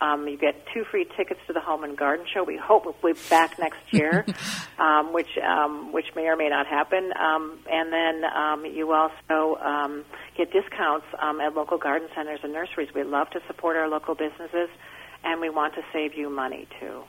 Um, 0.00 0.28
you 0.28 0.36
get 0.36 0.64
two 0.72 0.84
free 0.84 1.06
tickets 1.16 1.40
to 1.48 1.52
the 1.52 1.60
Home 1.60 1.82
and 1.82 1.96
Garden 1.96 2.24
Show. 2.32 2.44
We 2.44 2.56
hope 2.56 2.84
we'll 2.84 3.14
be 3.14 3.18
back 3.28 3.58
next 3.58 3.92
year, 3.92 4.24
um, 4.78 5.12
which 5.12 5.36
um, 5.38 5.92
which 5.92 6.14
may 6.14 6.26
or 6.28 6.36
may 6.36 6.48
not 6.48 6.66
happen. 6.66 7.12
Um, 7.18 7.58
and 7.68 7.92
then 7.92 8.24
um, 8.24 8.64
you 8.64 8.92
also 8.92 9.60
um, 9.60 10.04
get 10.36 10.52
discounts 10.52 11.06
um, 11.18 11.40
at 11.40 11.54
local 11.54 11.78
garden 11.78 12.08
centers 12.14 12.40
and 12.44 12.52
nurseries. 12.52 12.94
We 12.94 13.02
love 13.02 13.30
to 13.30 13.40
support 13.48 13.76
our 13.76 13.88
local 13.88 14.14
businesses, 14.14 14.68
and 15.24 15.40
we 15.40 15.50
want 15.50 15.74
to 15.74 15.82
save 15.92 16.14
you 16.14 16.30
money 16.30 16.68
too. 16.78 17.02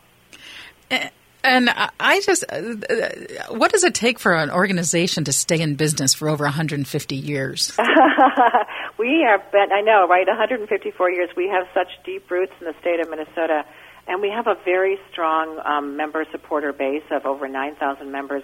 And 1.43 1.69
I 1.99 2.19
just, 2.21 2.43
uh, 2.51 2.55
uh, 2.55 3.09
what 3.55 3.71
does 3.71 3.83
it 3.83 3.95
take 3.95 4.19
for 4.19 4.33
an 4.33 4.51
organization 4.51 5.23
to 5.23 5.31
stay 5.31 5.61
in 5.61 5.75
business 5.75 6.13
for 6.13 6.27
over 6.27 6.43
150 6.43 7.15
years? 7.15 7.71
we 8.97 9.25
have 9.25 9.49
been, 9.51 9.71
I 9.71 9.81
know, 9.81 10.05
right, 10.07 10.27
154 10.27 11.11
years. 11.11 11.29
We 11.37 11.47
have 11.47 11.65
such 11.73 11.87
deep 12.03 12.29
roots 12.29 12.51
in 12.59 12.67
the 12.67 12.73
state 12.81 12.99
of 12.99 13.09
Minnesota, 13.09 13.63
and 14.07 14.21
we 14.21 14.29
have 14.29 14.47
a 14.47 14.55
very 14.65 14.97
strong 15.11 15.61
um, 15.63 15.95
member 15.95 16.25
supporter 16.31 16.73
base 16.73 17.03
of 17.09 17.25
over 17.25 17.47
9,000 17.47 18.11
members 18.11 18.43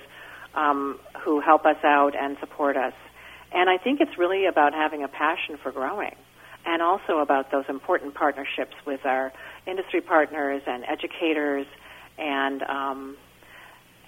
um, 0.53 0.97
who 1.21 1.41
help 1.41 1.65
us 1.65 1.83
out 1.83 2.15
and 2.15 2.37
support 2.39 2.77
us. 2.77 2.93
And 3.51 3.69
I 3.69 3.77
think 3.77 3.99
it's 3.99 4.17
really 4.17 4.45
about 4.45 4.73
having 4.73 5.03
a 5.03 5.09
passion 5.09 5.57
for 5.61 5.71
growing 5.71 6.15
and 6.65 6.81
also 6.81 7.19
about 7.19 7.51
those 7.51 7.65
important 7.69 8.15
partnerships 8.15 8.73
with 8.85 9.05
our 9.05 9.31
industry 9.67 10.01
partners 10.01 10.61
and 10.65 10.83
educators 10.85 11.67
and 12.17 12.63
um, 12.63 13.17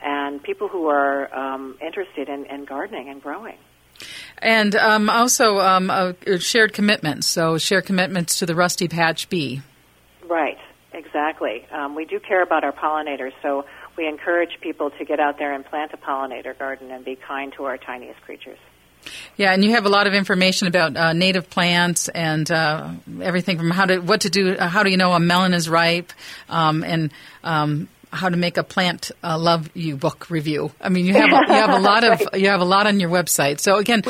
and 0.04 0.42
people 0.44 0.68
who 0.68 0.88
are 0.88 1.34
um, 1.34 1.78
interested 1.82 2.30
in, 2.30 2.46
in 2.46 2.66
gardening 2.66 3.10
and 3.10 3.22
growing. 3.22 3.58
And 4.38 4.76
um, 4.76 5.10
also 5.10 5.60
um, 5.60 5.90
uh, 5.90 6.14
shared 6.40 6.74
commitments. 6.74 7.28
So 7.28 7.58
shared 7.58 7.86
commitments 7.86 8.40
to 8.40 8.46
the 8.46 8.56
Rusty 8.56 8.88
Patch 8.88 9.30
Bee. 9.30 9.62
Right, 10.28 10.60
exactly. 10.94 11.66
Um, 11.72 11.96
we 11.96 12.06
do 12.06 12.20
care 12.20 12.44
about 12.44 12.64
our 12.64 12.74
pollinators, 12.74 13.34
so 13.42 13.66
we 13.98 14.08
encourage 14.08 14.60
people 14.62 14.92
to 14.92 15.06
get 15.06 15.20
out 15.20 15.40
there 15.40 15.54
and 15.54 15.66
plant 15.66 15.94
a 15.94 15.98
pollinator 15.98 16.58
garden 16.58 16.92
and 16.92 17.04
be 17.04 17.16
kind 17.16 17.52
to 17.54 17.64
our 17.64 17.78
tiniest 17.78 18.22
creatures. 18.22 18.60
Yeah, 19.38 19.54
and 19.54 19.64
you 19.64 19.72
have 19.72 19.86
a 19.86 19.90
lot 19.90 20.08
of 20.08 20.14
information 20.14 20.68
about 20.68 20.98
uh, 20.98 21.14
native 21.14 21.50
plants 21.50 22.10
and 22.10 22.50
uh, 22.52 22.92
everything 23.22 23.58
from 23.58 23.72
how 23.72 23.86
to 23.86 24.00
what 24.00 24.22
to 24.22 24.30
do. 24.30 24.58
How 24.58 24.84
do 24.84 24.90
you 24.90 24.98
know 24.98 25.14
a 25.14 25.20
melon 25.20 25.54
is 25.54 25.70
ripe, 25.70 26.12
um, 26.50 26.84
and 26.84 27.12
um, 27.44 27.88
how 28.12 28.30
to 28.30 28.38
make 28.38 28.58
a 28.58 28.64
plant 28.64 29.12
uh, 29.24 29.38
love 29.38 29.70
you 29.76 29.98
book 29.98 30.30
review. 30.30 30.72
I 30.82 30.90
mean, 30.90 31.06
you 31.06 31.14
have 31.14 31.32
a, 31.32 31.42
you 31.48 31.54
have 31.54 31.70
a 31.70 31.80
lot 31.92 32.04
of 32.04 32.40
you 32.40 32.50
have 32.50 32.62
a 32.62 32.66
lot 32.66 32.88
on 32.88 33.00
your 33.00 33.10
website. 33.10 33.60
So 33.60 33.78
again, 33.78 34.02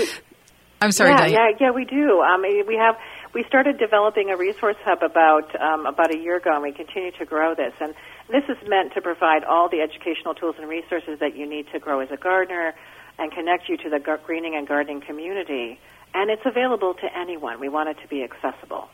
I'm 0.82 0.92
sorry, 0.92 1.12
yeah, 1.12 1.18
Diane. 1.18 1.32
yeah, 1.32 1.50
yeah, 1.60 1.72
we 1.72 1.86
do. 1.86 2.22
Um, 2.22 2.42
we 2.42 2.76
have 2.76 2.96
we 3.34 3.44
started 3.48 3.78
developing 3.78 4.30
a 4.30 4.38
resource 4.38 4.78
hub 4.84 5.04
about 5.04 5.60
um, 5.60 5.86
about 5.86 6.14
a 6.14 6.18
year 6.18 6.38
ago, 6.38 6.54
and 6.54 6.64
we 6.64 6.72
continue 6.72 7.12
to 7.12 7.26
grow 7.26 7.56
this. 7.56 7.74
And 7.80 7.94
this 8.30 8.44
is 8.50 8.58
meant 8.68 8.94
to 8.94 9.02
provide 9.02 9.44
all 9.44 9.70
the 9.70 9.82
educational 9.82 10.34
tools 10.34 10.56
and 10.60 10.68
resources 10.68 11.20
that 11.20 11.36
you 11.36 11.48
need 11.48 11.68
to 11.72 11.80
grow 11.80 12.00
as 12.00 12.10
a 12.12 12.18
gardener 12.18 12.74
and 13.20 13.32
connect 13.32 13.70
you 13.70 13.78
to 13.78 13.90
the 13.90 14.00
greening 14.26 14.56
and 14.56 14.68
gardening 14.68 15.02
community. 15.02 15.80
And 16.14 16.30
it's 16.30 16.46
available 16.46 16.94
to 16.96 17.18
anyone. 17.18 17.60
We 17.60 17.70
want 17.70 17.90
it 17.90 17.98
to 18.02 18.08
be 18.08 18.24
accessible. 18.24 18.90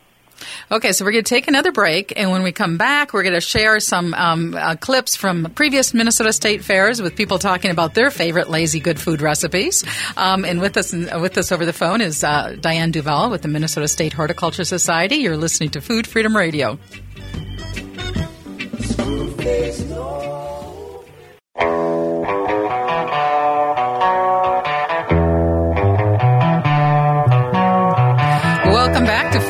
Okay, 0.73 0.91
so 0.91 1.05
we're 1.05 1.11
going 1.11 1.23
to 1.23 1.29
take 1.29 1.47
another 1.47 1.71
break, 1.71 2.13
and 2.15 2.31
when 2.31 2.41
we 2.41 2.51
come 2.51 2.77
back, 2.77 3.13
we're 3.13 3.21
going 3.21 3.35
to 3.35 3.41
share 3.41 3.79
some 3.79 4.15
um, 4.15 4.55
uh, 4.55 4.75
clips 4.75 5.15
from 5.15 5.51
previous 5.53 5.93
Minnesota 5.93 6.33
State 6.33 6.63
fairs 6.63 6.99
with 6.99 7.15
people 7.15 7.37
talking 7.37 7.69
about 7.69 7.93
their 7.93 8.09
favorite 8.09 8.49
lazy 8.49 8.79
good 8.79 8.99
food 8.99 9.21
recipes. 9.21 9.83
Um, 10.17 10.43
and 10.43 10.59
with 10.59 10.75
us, 10.75 10.91
uh, 10.91 11.19
with 11.21 11.37
us 11.37 11.51
over 11.51 11.63
the 11.63 11.73
phone 11.73 12.01
is 12.01 12.23
uh, 12.23 12.57
Diane 12.59 12.89
Duvall 12.89 13.29
with 13.29 13.43
the 13.43 13.49
Minnesota 13.49 13.87
State 13.87 14.13
Horticulture 14.13 14.63
Society. 14.63 15.17
You're 15.17 15.37
listening 15.37 15.69
to 15.69 15.79
Food 15.79 16.07
Freedom 16.07 16.35
Radio. 16.35 16.79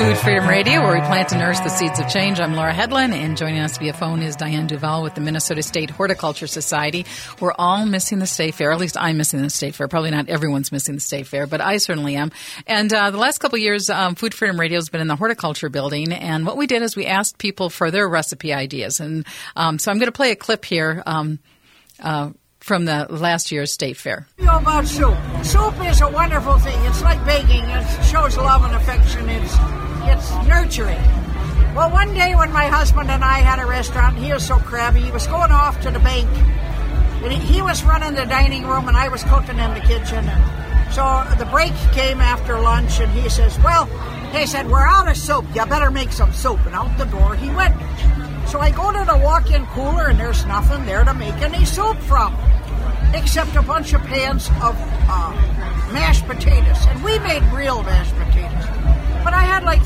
Food 0.04 0.18
Freedom 0.18 0.50
Radio, 0.50 0.82
where 0.82 1.00
we 1.00 1.08
plant 1.08 1.32
and 1.32 1.40
nurse 1.40 1.62
the 1.62 1.70
seeds 1.70 1.98
of 1.98 2.10
change. 2.10 2.38
I'm 2.38 2.56
Laura 2.56 2.74
Hedlund, 2.74 3.14
and 3.14 3.38
joining 3.38 3.62
us 3.62 3.78
via 3.78 3.94
phone 3.94 4.22
is 4.22 4.36
Diane 4.36 4.68
Duvall 4.68 5.02
with 5.02 5.16
the 5.16 5.22
Minnesota 5.22 5.64
State 5.64 5.90
Horticulture 5.90 6.46
Society. 6.46 7.06
We're 7.40 7.54
all 7.58 7.86
missing 7.86 8.20
the 8.20 8.28
state 8.28 8.54
fair. 8.54 8.74
At 8.74 8.80
least 8.80 8.98
I'm 9.00 9.16
missing 9.16 9.42
the 9.42 9.50
state 9.50 9.76
fair. 9.76 9.88
Probably 9.88 10.12
not 10.12 10.28
everyone's 10.28 10.74
missing 10.74 10.96
the 10.96 11.00
state 11.00 11.26
fair, 11.26 11.48
but 11.48 11.62
I 11.62 11.78
certainly 11.78 12.18
am. 12.18 12.34
And 12.68 12.92
uh, 12.92 13.12
the 13.12 13.18
last 13.18 13.38
couple 13.38 13.58
years, 13.60 13.90
um, 13.90 14.16
Food 14.16 14.34
Freedom 14.34 14.60
Radio 14.60 14.78
has 14.78 14.90
been 14.90 15.00
in 15.00 15.08
the 15.08 15.16
horticulture 15.16 15.70
building, 15.70 16.12
and 16.12 16.46
what 16.46 16.58
we 16.58 16.68
did 16.68 16.82
is 16.82 16.98
we 16.98 17.06
asked 17.06 17.38
people 17.38 17.70
for 17.70 17.90
their 17.90 18.06
recipe 18.06 18.52
ideas. 18.52 19.00
And 19.00 19.26
um, 19.56 19.80
so 19.80 19.90
I'm 19.90 20.00
going 20.00 20.08
to 20.08 20.12
play 20.12 20.32
a 20.32 20.36
clip 20.36 20.66
here. 20.66 21.02
Um, 21.06 21.40
uh, 22.02 22.32
from 22.60 22.86
the 22.86 23.08
last 23.10 23.52
year's 23.52 23.74
state 23.74 23.98
fair. 23.98 24.26
you 24.38 24.50
about 24.50 24.88
soup. 24.88 25.18
Soup 25.44 25.86
is 25.86 26.00
a 26.00 26.10
wonderful 26.10 26.58
thing. 26.60 26.86
It's 26.86 27.02
like 27.02 27.24
baking. 27.26 27.64
It 27.66 28.06
shows 28.06 28.38
love 28.38 28.64
and 28.64 28.74
affection. 28.74 29.28
It's 29.28 29.83
it's 30.06 30.32
nurturing. 30.48 31.02
Well, 31.76 31.90
one 31.92 32.14
day 32.14 32.36
when 32.36 32.52
my 32.52 32.68
husband 32.68 33.10
and 33.10 33.24
I 33.24 33.40
had 33.40 33.60
a 33.60 33.66
restaurant, 33.66 34.18
he 34.18 34.32
was 34.32 34.46
so 34.46 34.58
crabby. 34.58 35.02
He 35.02 35.12
was 35.12 35.26
going 35.28 35.52
off 35.52 35.82
to 35.82 35.92
the 35.92 36.00
bank, 36.00 36.30
and 37.24 37.34
he, 37.34 37.62
was 37.62 37.84
running 37.84 38.14
the 38.14 38.26
dining 38.26 38.68
room, 38.68 38.88
and 38.88 38.96
I 38.96 39.08
was 39.08 39.24
cooking 39.24 39.58
in 39.58 39.74
the 39.74 39.80
kitchen. 39.80 40.28
And 40.30 40.94
so 40.94 41.24
the 41.40 41.50
break 41.50 41.74
came 41.94 42.22
after 42.22 42.60
lunch, 42.60 43.00
and 43.00 43.12
he 43.12 43.28
says, 43.30 43.58
"Well," 43.60 43.86
he 44.32 44.46
said, 44.46 44.70
"we're 44.70 44.88
out 44.88 45.10
of 45.10 45.18
soap. 45.18 45.46
You 45.56 45.66
better 45.66 45.90
make 45.90 46.12
some 46.12 46.32
soap." 46.32 46.60
And 46.66 46.76
out 46.76 46.96
the 46.98 47.06
door 47.06 47.36
he 47.36 47.50
went. 47.50 47.76
So 48.48 48.60
I 48.60 48.70
go 48.70 48.92
to 48.92 49.04
the 49.06 49.18
walk-in 49.18 49.66
cooler, 49.68 50.08
and 50.10 50.20
there's 50.20 50.46
nothing 50.46 50.86
there 50.86 51.04
to 51.04 51.14
make 51.14 51.36
any 51.42 51.66
soup 51.66 51.98
from 52.02 52.36
except 53.16 53.56
a 53.56 53.62
bunch 53.62 53.94
of 53.94 54.02
pans 54.02 54.50
of 54.62 54.76
uh, 55.10 55.32
mashed 55.92 56.26
potatoes. 56.26 56.78
And 56.88 57.04
we 57.04 57.18
made 57.20 57.44
real 57.54 57.84
mashed 57.84 58.16
potatoes. 58.16 58.53
But 59.24 59.34
I 59.34 59.44
had 59.44 59.64
like 59.64 59.82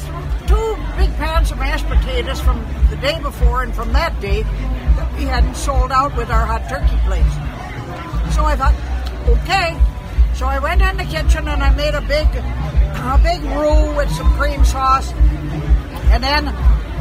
two 0.47 0.75
big 0.97 1.15
pans 1.17 1.51
of 1.51 1.57
mashed 1.57 1.85
potatoes 1.87 2.41
from 2.41 2.65
the 2.89 2.95
day 2.97 3.19
before 3.21 3.63
and 3.63 3.73
from 3.73 3.93
that 3.93 4.19
day 4.19 4.43
that 4.43 5.13
we 5.17 5.25
hadn't 5.25 5.55
sold 5.55 5.91
out 5.91 6.15
with 6.17 6.29
our 6.29 6.45
hot 6.45 6.67
turkey 6.69 6.97
place. 7.05 7.33
So 8.35 8.43
I 8.43 8.55
thought, 8.55 8.75
okay. 9.27 9.79
So 10.33 10.45
I 10.45 10.59
went 10.59 10.81
in 10.81 10.97
the 10.97 11.05
kitchen 11.05 11.47
and 11.47 11.63
I 11.63 11.73
made 11.75 11.93
a 11.93 12.01
big, 12.01 12.27
a 12.35 13.19
big 13.23 13.41
roux 13.57 13.95
with 13.95 14.09
some 14.11 14.31
cream 14.33 14.63
sauce. 14.65 15.11
And 16.11 16.23
then 16.23 16.47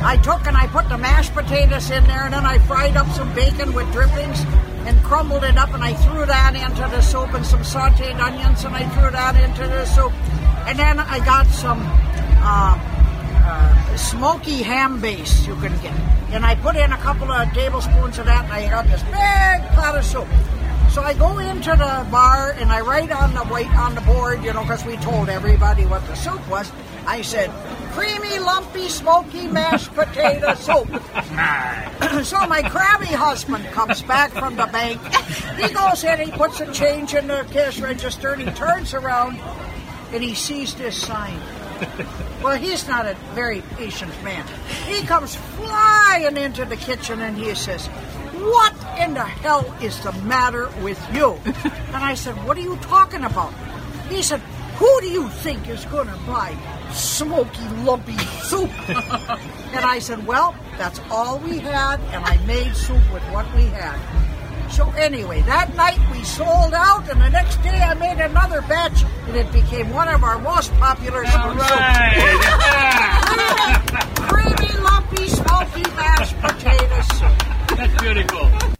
I 0.02 0.16
took 0.18 0.46
and 0.46 0.56
I 0.56 0.66
put 0.66 0.88
the 0.88 0.98
mashed 0.98 1.32
potatoes 1.32 1.90
in 1.90 2.04
there, 2.04 2.24
and 2.24 2.34
then 2.34 2.44
I 2.44 2.58
fried 2.58 2.96
up 2.96 3.08
some 3.12 3.32
bacon 3.34 3.72
with 3.72 3.90
drippings 3.92 4.40
and 4.86 5.02
crumbled 5.02 5.42
it 5.42 5.56
up, 5.56 5.72
and 5.74 5.82
I 5.82 5.94
threw 5.94 6.26
that 6.26 6.54
into 6.54 6.82
the 6.94 7.00
soup 7.00 7.34
and 7.34 7.44
some 7.44 7.60
sautéed 7.60 8.20
onions, 8.20 8.64
and 8.64 8.74
I 8.76 8.88
threw 8.90 9.10
that 9.10 9.36
into 9.36 9.66
the 9.66 9.84
soup. 9.86 10.12
And 10.68 10.78
then 10.78 11.00
I 11.00 11.18
got 11.24 11.46
some 11.46 11.80
uh, 12.46 13.96
smoky 13.96 14.62
ham 14.62 15.00
base 15.00 15.46
you 15.46 15.54
can 15.56 15.72
get, 15.82 15.94
and 16.30 16.46
I 16.46 16.54
put 16.54 16.76
in 16.76 16.92
a 16.92 16.98
couple 16.98 17.30
of 17.30 17.52
tablespoons 17.52 18.18
of 18.18 18.26
that, 18.26 18.44
and 18.44 18.52
I 18.52 18.70
got 18.70 18.86
this 18.86 19.02
big 19.02 19.74
pot 19.74 19.96
of 19.96 20.04
soup. 20.04 20.28
So 20.96 21.02
I 21.02 21.12
go 21.12 21.36
into 21.38 21.70
the 21.72 22.06
bar 22.10 22.52
and 22.52 22.72
I 22.72 22.80
write 22.80 23.12
on 23.12 23.34
the 23.34 23.44
white 23.44 23.70
on 23.76 23.94
the 23.94 24.00
board, 24.00 24.42
you 24.42 24.52
know, 24.54 24.62
because 24.62 24.82
we 24.86 24.96
told 24.96 25.28
everybody 25.28 25.84
what 25.84 26.06
the 26.06 26.14
soup 26.14 26.40
was. 26.48 26.72
I 27.06 27.20
said, 27.20 27.50
creamy, 27.92 28.38
lumpy, 28.38 28.88
smoky 28.88 29.46
mashed 29.46 29.92
potato 29.92 30.54
soup. 30.54 30.88
so 32.24 32.46
my 32.46 32.62
crabby 32.70 33.12
husband 33.12 33.66
comes 33.72 34.00
back 34.02 34.30
from 34.30 34.56
the 34.56 34.66
bank. 34.66 35.00
He 35.56 35.72
goes 35.72 36.04
in, 36.04 36.20
he 36.20 36.30
puts 36.30 36.60
a 36.60 36.70
change 36.72 37.14
in 37.14 37.28
the 37.28 37.46
cash 37.50 37.80
register, 37.80 38.32
and 38.32 38.42
he 38.42 38.50
turns 38.54 38.92
around 38.92 39.38
and 40.12 40.22
he 40.22 40.34
sees 40.34 40.74
this 40.74 41.00
sign. 41.00 41.40
Well, 42.42 42.56
he's 42.58 42.86
not 42.86 43.06
a 43.06 43.14
very 43.34 43.62
patient 43.76 44.12
man. 44.22 44.46
He 44.86 45.04
comes 45.04 45.34
flying 45.34 46.36
into 46.36 46.64
the 46.64 46.76
kitchen 46.76 47.20
and 47.20 47.36
he 47.36 47.54
says, 47.54 47.86
What 47.86 48.74
in 49.00 49.14
the 49.14 49.24
hell 49.24 49.64
is 49.82 49.98
the 50.02 50.12
matter 50.12 50.68
with 50.82 51.00
you? 51.14 51.40
And 51.96 52.04
I 52.04 52.14
said, 52.14 52.34
What 52.44 52.56
are 52.56 52.60
you 52.60 52.76
talking 52.76 53.24
about? 53.24 53.52
He 54.08 54.22
said, 54.22 54.40
Who 54.78 55.00
do 55.00 55.08
you 55.08 55.28
think 55.28 55.66
is 55.68 55.84
going 55.86 56.08
to 56.08 56.16
buy 56.26 56.56
smoky, 56.92 57.66
lumpy 57.82 58.18
soup? 58.44 58.70
and 58.88 59.84
I 59.84 59.98
said, 59.98 60.26
Well, 60.26 60.54
that's 60.78 61.00
all 61.10 61.38
we 61.38 61.58
had, 61.58 62.00
and 62.12 62.24
I 62.24 62.36
made 62.46 62.76
soup 62.76 63.02
with 63.12 63.24
what 63.32 63.46
we 63.54 63.64
had. 63.64 63.98
So 64.70 64.90
anyway, 64.92 65.40
that 65.42 65.74
night 65.74 65.98
we 66.10 66.22
sold 66.24 66.74
out, 66.74 67.08
and 67.08 67.20
the 67.20 67.30
next 67.30 67.62
day 67.62 67.80
I 67.80 67.94
made 67.94 68.18
another 68.18 68.60
batch, 68.62 69.04
and 69.26 69.36
it 69.36 69.50
became 69.52 69.90
one 69.90 70.08
of 70.08 70.22
our 70.22 70.38
most 70.38 70.72
popular 70.74 71.24
spoon 71.24 71.58
soups. 71.58 71.70
Creamy, 74.28 74.72
lumpy, 74.82 75.28
smoky 75.28 75.82
mashed 75.96 76.36
potato 76.40 77.00
soup. 77.14 77.32
That's 77.76 78.02
beautiful. 78.02 78.75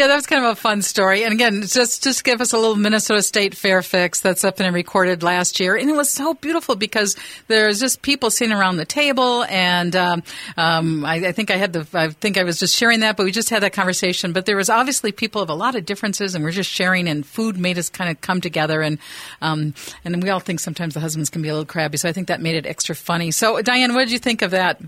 Yeah, 0.00 0.06
that 0.06 0.16
was 0.16 0.26
kind 0.26 0.42
of 0.42 0.52
a 0.52 0.56
fun 0.56 0.80
story. 0.80 1.24
And 1.24 1.34
again, 1.34 1.60
just 1.60 2.02
just 2.02 2.24
give 2.24 2.40
us 2.40 2.54
a 2.54 2.56
little 2.56 2.74
Minnesota 2.74 3.20
State 3.22 3.54
Fair 3.54 3.82
fix. 3.82 4.20
That's 4.20 4.40
something 4.40 4.64
I 4.64 4.70
recorded 4.70 5.22
last 5.22 5.60
year, 5.60 5.76
and 5.76 5.90
it 5.90 5.92
was 5.92 6.10
so 6.10 6.32
beautiful 6.32 6.74
because 6.74 7.16
there's 7.48 7.80
just 7.80 8.00
people 8.00 8.30
sitting 8.30 8.56
around 8.56 8.78
the 8.78 8.86
table, 8.86 9.44
and 9.44 9.94
um, 9.94 10.22
um, 10.56 11.04
I, 11.04 11.16
I 11.16 11.32
think 11.32 11.50
I 11.50 11.56
had 11.56 11.74
the 11.74 11.86
I 11.92 12.08
think 12.08 12.38
I 12.38 12.44
was 12.44 12.58
just 12.58 12.74
sharing 12.74 13.00
that, 13.00 13.18
but 13.18 13.24
we 13.24 13.30
just 13.30 13.50
had 13.50 13.62
that 13.62 13.74
conversation. 13.74 14.32
But 14.32 14.46
there 14.46 14.56
was 14.56 14.70
obviously 14.70 15.12
people 15.12 15.42
of 15.42 15.50
a 15.50 15.54
lot 15.54 15.74
of 15.74 15.84
differences, 15.84 16.34
and 16.34 16.42
we're 16.42 16.50
just 16.50 16.70
sharing, 16.70 17.06
and 17.06 17.26
food 17.26 17.58
made 17.58 17.76
us 17.76 17.90
kind 17.90 18.10
of 18.10 18.22
come 18.22 18.40
together, 18.40 18.80
and 18.80 18.96
um, 19.42 19.74
and 20.02 20.22
we 20.22 20.30
all 20.30 20.40
think 20.40 20.60
sometimes 20.60 20.94
the 20.94 21.00
husbands 21.00 21.28
can 21.28 21.42
be 21.42 21.50
a 21.50 21.52
little 21.52 21.66
crabby, 21.66 21.98
so 21.98 22.08
I 22.08 22.14
think 22.14 22.28
that 22.28 22.40
made 22.40 22.54
it 22.54 22.64
extra 22.64 22.94
funny. 22.94 23.32
So, 23.32 23.60
Diane, 23.60 23.92
what 23.92 24.00
did 24.00 24.12
you 24.12 24.18
think 24.18 24.40
of 24.40 24.52
that? 24.52 24.80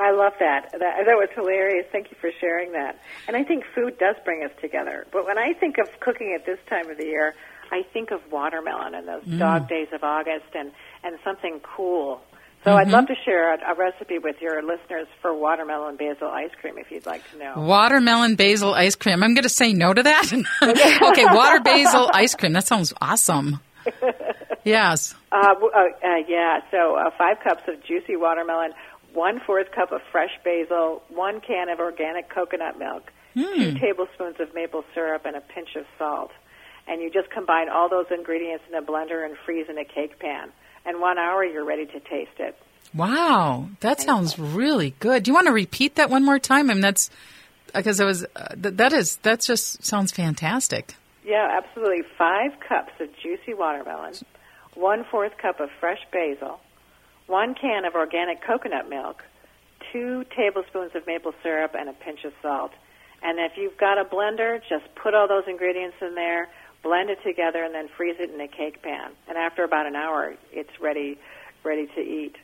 I 0.00 0.12
love 0.12 0.32
that. 0.40 0.72
that. 0.72 0.80
That 0.80 1.16
was 1.16 1.28
hilarious. 1.34 1.86
Thank 1.92 2.10
you 2.10 2.16
for 2.20 2.30
sharing 2.40 2.72
that. 2.72 2.98
And 3.28 3.36
I 3.36 3.44
think 3.44 3.64
food 3.74 3.98
does 3.98 4.16
bring 4.24 4.42
us 4.42 4.50
together. 4.60 5.06
But 5.12 5.26
when 5.26 5.38
I 5.38 5.52
think 5.52 5.76
of 5.78 5.88
cooking 6.00 6.34
at 6.38 6.46
this 6.46 6.58
time 6.68 6.90
of 6.90 6.96
the 6.96 7.04
year, 7.04 7.34
I 7.70 7.82
think 7.92 8.10
of 8.10 8.20
watermelon 8.32 8.94
and 8.94 9.06
those 9.06 9.24
dog 9.38 9.68
days 9.68 9.88
of 9.92 10.02
August 10.02 10.46
and, 10.54 10.72
and 11.04 11.18
something 11.22 11.60
cool. 11.62 12.22
So 12.64 12.72
I'd 12.76 12.88
love 12.88 13.06
to 13.06 13.14
share 13.24 13.54
a, 13.54 13.72
a 13.72 13.74
recipe 13.74 14.18
with 14.18 14.36
your 14.42 14.62
listeners 14.62 15.06
for 15.22 15.34
watermelon 15.34 15.96
basil 15.96 16.28
ice 16.28 16.50
cream 16.60 16.76
if 16.76 16.90
you'd 16.90 17.06
like 17.06 17.28
to 17.30 17.38
know. 17.38 17.54
Watermelon 17.56 18.34
basil 18.34 18.74
ice 18.74 18.96
cream. 18.96 19.22
I'm 19.22 19.34
going 19.34 19.44
to 19.44 19.48
say 19.48 19.72
no 19.72 19.94
to 19.94 20.02
that. 20.02 20.30
okay, 21.02 21.24
water 21.34 21.60
basil 21.60 22.10
ice 22.12 22.34
cream. 22.34 22.52
That 22.52 22.66
sounds 22.66 22.92
awesome. 23.00 23.60
Yes. 24.64 25.14
Uh, 25.32 25.54
w- 25.54 25.72
uh, 25.74 25.78
uh, 25.78 26.16
yeah, 26.28 26.60
so 26.70 26.96
uh, 26.96 27.10
five 27.16 27.38
cups 27.42 27.62
of 27.68 27.82
juicy 27.82 28.16
watermelon, 28.16 28.72
one 29.12 29.40
fourth 29.46 29.70
cup 29.72 29.92
of 29.92 30.00
fresh 30.12 30.30
basil, 30.44 31.02
one 31.08 31.40
can 31.40 31.68
of 31.68 31.80
organic 31.80 32.28
coconut 32.28 32.78
milk, 32.78 33.10
two 33.34 33.74
tablespoons 33.78 34.40
of 34.40 34.54
maple 34.54 34.84
syrup, 34.94 35.22
and 35.24 35.36
a 35.36 35.40
pinch 35.40 35.76
of 35.76 35.84
salt. 35.98 36.30
And 36.86 37.00
you 37.00 37.10
just 37.10 37.30
combine 37.30 37.68
all 37.68 37.88
those 37.88 38.06
ingredients 38.10 38.64
in 38.68 38.74
a 38.74 38.82
blender 38.82 39.24
and 39.24 39.36
freeze 39.44 39.66
in 39.68 39.78
a 39.78 39.84
cake 39.84 40.18
pan. 40.18 40.50
And 40.84 41.00
one 41.00 41.18
hour, 41.18 41.44
you're 41.44 41.64
ready 41.64 41.86
to 41.86 42.00
taste 42.00 42.38
it. 42.38 42.56
Wow, 42.94 43.68
that 43.80 44.00
sounds 44.00 44.38
really 44.38 44.94
good. 44.98 45.22
Do 45.22 45.30
you 45.30 45.34
want 45.34 45.46
to 45.46 45.52
repeat 45.52 45.94
that 45.96 46.10
one 46.10 46.24
more 46.24 46.40
time? 46.40 46.70
I 46.70 46.74
mean, 46.74 46.80
that's 46.80 47.10
because 47.72 48.00
I 48.00 48.04
was 48.04 48.24
uh, 48.34 48.54
th- 48.60 48.76
that 48.76 48.92
is 48.92 49.16
that 49.18 49.40
just 49.40 49.84
sounds 49.84 50.10
fantastic. 50.10 50.94
Yeah, 51.24 51.60
absolutely. 51.62 52.02
Five 52.18 52.58
cups 52.66 52.92
of 52.98 53.08
juicy 53.22 53.54
watermelon, 53.54 54.14
one 54.74 55.04
fourth 55.08 55.38
cup 55.38 55.60
of 55.60 55.70
fresh 55.78 56.00
basil, 56.12 56.58
one 57.30 57.54
can 57.54 57.84
of 57.84 57.94
organic 57.94 58.42
coconut 58.44 58.90
milk, 58.90 59.22
two 59.92 60.24
tablespoons 60.36 60.90
of 60.94 61.06
maple 61.06 61.32
syrup, 61.42 61.74
and 61.78 61.88
a 61.88 61.92
pinch 61.92 62.24
of 62.24 62.32
salt. 62.42 62.72
And 63.22 63.38
if 63.38 63.52
you've 63.56 63.76
got 63.78 63.98
a 63.98 64.04
blender, 64.04 64.60
just 64.68 64.84
put 64.96 65.14
all 65.14 65.28
those 65.28 65.44
ingredients 65.46 65.96
in 66.00 66.14
there, 66.14 66.48
blend 66.82 67.08
it 67.08 67.18
together, 67.22 67.62
and 67.62 67.74
then 67.74 67.88
freeze 67.96 68.16
it 68.18 68.30
in 68.30 68.40
a 68.40 68.48
cake 68.48 68.82
pan. 68.82 69.12
And 69.28 69.38
after 69.38 69.62
about 69.62 69.86
an 69.86 69.94
hour, 69.94 70.34
it's 70.52 70.80
ready, 70.80 71.18
ready 71.62 71.86
to 71.94 72.00
eat. 72.00 72.36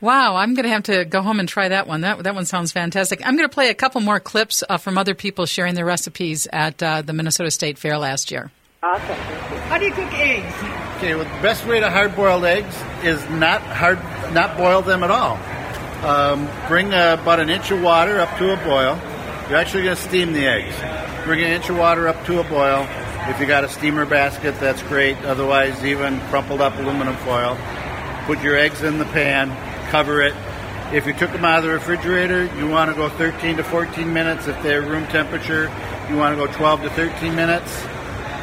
Wow, 0.00 0.36
I'm 0.36 0.54
going 0.54 0.64
to 0.64 0.70
have 0.70 0.82
to 0.84 1.06
go 1.06 1.22
home 1.22 1.40
and 1.40 1.48
try 1.48 1.68
that 1.68 1.86
one. 1.86 2.02
That 2.02 2.22
that 2.24 2.34
one 2.34 2.44
sounds 2.44 2.70
fantastic. 2.70 3.26
I'm 3.26 3.34
going 3.34 3.48
to 3.48 3.54
play 3.54 3.70
a 3.70 3.74
couple 3.74 4.02
more 4.02 4.20
clips 4.20 4.62
uh, 4.68 4.76
from 4.76 4.98
other 4.98 5.14
people 5.14 5.46
sharing 5.46 5.74
their 5.74 5.86
recipes 5.86 6.46
at 6.52 6.82
uh, 6.82 7.00
the 7.00 7.14
Minnesota 7.14 7.50
State 7.50 7.78
Fair 7.78 7.96
last 7.96 8.30
year. 8.30 8.52
Awesome. 8.82 9.16
How 9.70 9.78
do 9.78 9.86
you 9.86 9.92
cook 9.92 10.12
eggs? 10.12 10.75
Okay, 10.96 11.14
well, 11.14 11.24
the 11.24 11.42
best 11.42 11.66
way 11.66 11.78
to 11.78 11.90
hard 11.90 12.16
boiled 12.16 12.46
eggs 12.46 12.74
is 13.04 13.22
not 13.28 13.60
hard, 13.60 13.98
not 14.32 14.56
boil 14.56 14.80
them 14.80 15.02
at 15.02 15.10
all. 15.10 15.36
Um, 16.02 16.48
bring 16.68 16.94
uh, 16.94 17.18
about 17.20 17.38
an 17.38 17.50
inch 17.50 17.70
of 17.70 17.82
water 17.82 18.18
up 18.18 18.34
to 18.38 18.54
a 18.54 18.56
boil. 18.64 18.98
You're 19.46 19.58
actually 19.58 19.82
going 19.82 19.96
to 19.96 20.02
steam 20.02 20.32
the 20.32 20.46
eggs. 20.46 20.74
Bring 21.26 21.44
an 21.44 21.50
inch 21.50 21.68
of 21.68 21.76
water 21.76 22.08
up 22.08 22.24
to 22.24 22.40
a 22.40 22.44
boil. 22.44 22.86
If 23.28 23.38
you 23.38 23.44
got 23.44 23.62
a 23.62 23.68
steamer 23.68 24.06
basket, 24.06 24.58
that's 24.58 24.80
great. 24.84 25.18
Otherwise, 25.18 25.84
even 25.84 26.18
crumpled 26.30 26.62
up 26.62 26.74
aluminum 26.78 27.16
foil. 27.16 27.58
Put 28.24 28.42
your 28.42 28.56
eggs 28.56 28.82
in 28.82 28.96
the 28.96 29.04
pan, 29.04 29.50
cover 29.90 30.22
it. 30.22 30.34
If 30.94 31.06
you 31.06 31.12
took 31.12 31.30
them 31.30 31.44
out 31.44 31.58
of 31.58 31.64
the 31.64 31.72
refrigerator, 31.72 32.46
you 32.56 32.70
want 32.70 32.90
to 32.90 32.96
go 32.96 33.10
13 33.10 33.58
to 33.58 33.64
14 33.64 34.10
minutes. 34.10 34.46
If 34.46 34.62
they're 34.62 34.80
room 34.80 35.06
temperature, 35.08 35.70
you 36.08 36.16
want 36.16 36.38
to 36.38 36.46
go 36.46 36.50
12 36.50 36.84
to 36.84 36.90
13 36.90 37.34
minutes. 37.34 37.82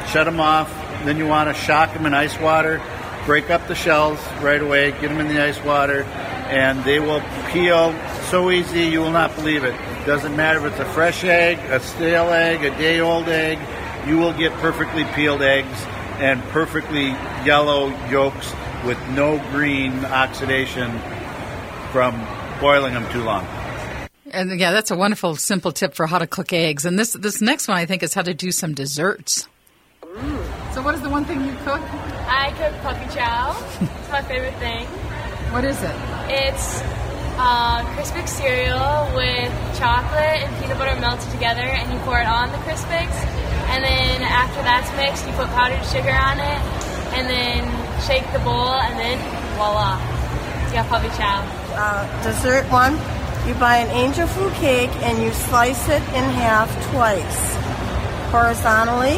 Shut 0.08 0.26
them 0.26 0.38
off. 0.38 0.83
Then 1.04 1.18
you 1.18 1.26
want 1.26 1.54
to 1.54 1.62
shock 1.62 1.92
them 1.92 2.06
in 2.06 2.14
ice 2.14 2.38
water. 2.38 2.82
Break 3.26 3.50
up 3.50 3.66
the 3.68 3.74
shells 3.74 4.18
right 4.40 4.60
away. 4.60 4.90
Get 4.92 5.08
them 5.08 5.20
in 5.20 5.28
the 5.28 5.42
ice 5.42 5.62
water, 5.64 6.02
and 6.02 6.82
they 6.84 7.00
will 7.00 7.22
peel 7.50 7.94
so 8.30 8.50
easy 8.50 8.84
you 8.84 9.00
will 9.00 9.10
not 9.10 9.34
believe 9.36 9.64
it. 9.64 9.74
Doesn't 10.06 10.36
matter 10.36 10.66
if 10.66 10.72
it's 10.72 10.80
a 10.80 10.92
fresh 10.92 11.24
egg, 11.24 11.58
a 11.70 11.80
stale 11.80 12.30
egg, 12.30 12.64
a 12.64 12.70
day 12.76 13.00
old 13.00 13.28
egg. 13.28 13.58
You 14.06 14.18
will 14.18 14.34
get 14.34 14.52
perfectly 14.54 15.04
peeled 15.14 15.40
eggs 15.40 15.84
and 16.18 16.42
perfectly 16.44 17.08
yellow 17.44 17.88
yolks 18.10 18.52
with 18.84 18.98
no 19.10 19.38
green 19.50 20.04
oxidation 20.04 20.90
from 21.90 22.14
boiling 22.60 22.94
them 22.94 23.10
too 23.10 23.22
long. 23.22 23.46
And 24.30 24.58
yeah, 24.58 24.72
that's 24.72 24.90
a 24.90 24.96
wonderful, 24.96 25.36
simple 25.36 25.72
tip 25.72 25.94
for 25.94 26.06
how 26.06 26.18
to 26.18 26.26
cook 26.26 26.52
eggs. 26.52 26.84
And 26.84 26.98
this 26.98 27.12
this 27.12 27.40
next 27.40 27.68
one, 27.68 27.76
I 27.76 27.86
think, 27.86 28.02
is 28.02 28.14
how 28.14 28.22
to 28.22 28.34
do 28.34 28.50
some 28.50 28.74
desserts. 28.74 29.48
So, 30.84 30.92
what 30.92 30.96
is 30.96 31.00
the 31.00 31.08
one 31.08 31.24
thing 31.24 31.40
you 31.46 31.56
cook? 31.64 31.80
I 32.28 32.52
cook 32.60 32.76
puppy 32.84 33.08
chow. 33.16 33.56
It's 33.80 34.10
my 34.12 34.20
favorite 34.20 34.52
thing. 34.60 34.84
What 35.48 35.64
is 35.64 35.80
it? 35.80 35.96
It's 36.28 36.84
uh, 37.40 37.80
Crispix 37.96 38.28
cereal 38.28 39.08
with 39.16 39.48
chocolate 39.80 40.44
and 40.44 40.52
peanut 40.60 40.76
butter 40.76 41.00
melted 41.00 41.32
together, 41.32 41.64
and 41.64 41.90
you 41.90 41.98
pour 42.00 42.20
it 42.20 42.26
on 42.28 42.52
the 42.52 42.60
Crispix. 42.68 43.08
And 43.72 43.80
then 43.80 44.20
after 44.28 44.60
that's 44.60 44.92
mixed, 45.00 45.24
you 45.24 45.32
put 45.32 45.48
powdered 45.56 45.80
sugar 45.88 46.12
on 46.12 46.36
it, 46.36 46.60
and 47.16 47.32
then 47.32 47.64
shake 48.04 48.30
the 48.36 48.40
bowl, 48.44 48.76
and 48.76 49.00
then 49.00 49.16
voila, 49.56 49.96
you 50.68 50.76
got 50.76 50.86
puppy 50.92 51.08
chow. 51.16 51.40
uh, 51.80 52.04
dessert 52.22 52.68
one, 52.70 52.92
you 53.48 53.54
buy 53.56 53.78
an 53.78 53.88
angel 53.96 54.26
food 54.26 54.52
cake 54.60 54.92
and 55.00 55.16
you 55.24 55.32
slice 55.32 55.88
it 55.88 56.04
in 56.12 56.28
half 56.36 56.68
twice 56.92 57.56
horizontally. 58.28 59.16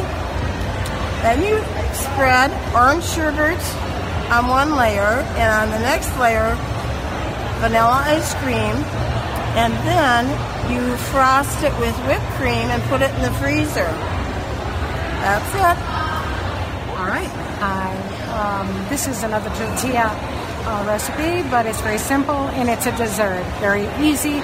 Then 1.23 1.41
you 1.43 1.57
spread 1.93 2.51
orange 2.73 3.03
sherbet 3.03 3.59
on 4.31 4.47
one 4.47 4.75
layer 4.75 5.23
and 5.39 5.49
on 5.49 5.71
the 5.71 5.79
next 5.79 6.09
layer 6.19 6.55
vanilla 7.59 8.03
ice 8.05 8.33
cream. 8.35 8.75
And 9.57 9.73
then 9.87 10.27
you 10.71 10.95
frost 11.11 11.63
it 11.63 11.73
with 11.79 11.95
whipped 12.05 12.29
cream 12.37 12.69
and 12.69 12.81
put 12.83 13.01
it 13.01 13.09
in 13.15 13.21
the 13.21 13.31
freezer. 13.39 13.89
That's 15.23 15.53
it. 15.55 15.77
All 16.97 17.07
right. 17.07 17.31
I, 17.59 17.97
um, 18.37 18.89
this 18.89 19.07
is 19.07 19.23
another 19.23 19.49
tortilla 19.49 20.11
uh, 20.67 20.83
recipe, 20.85 21.41
but 21.49 21.65
it's 21.65 21.81
very 21.81 21.97
simple 21.97 22.47
and 22.59 22.69
it's 22.69 22.85
a 22.85 22.95
dessert. 22.95 23.43
Very 23.59 23.87
easy. 24.05 24.41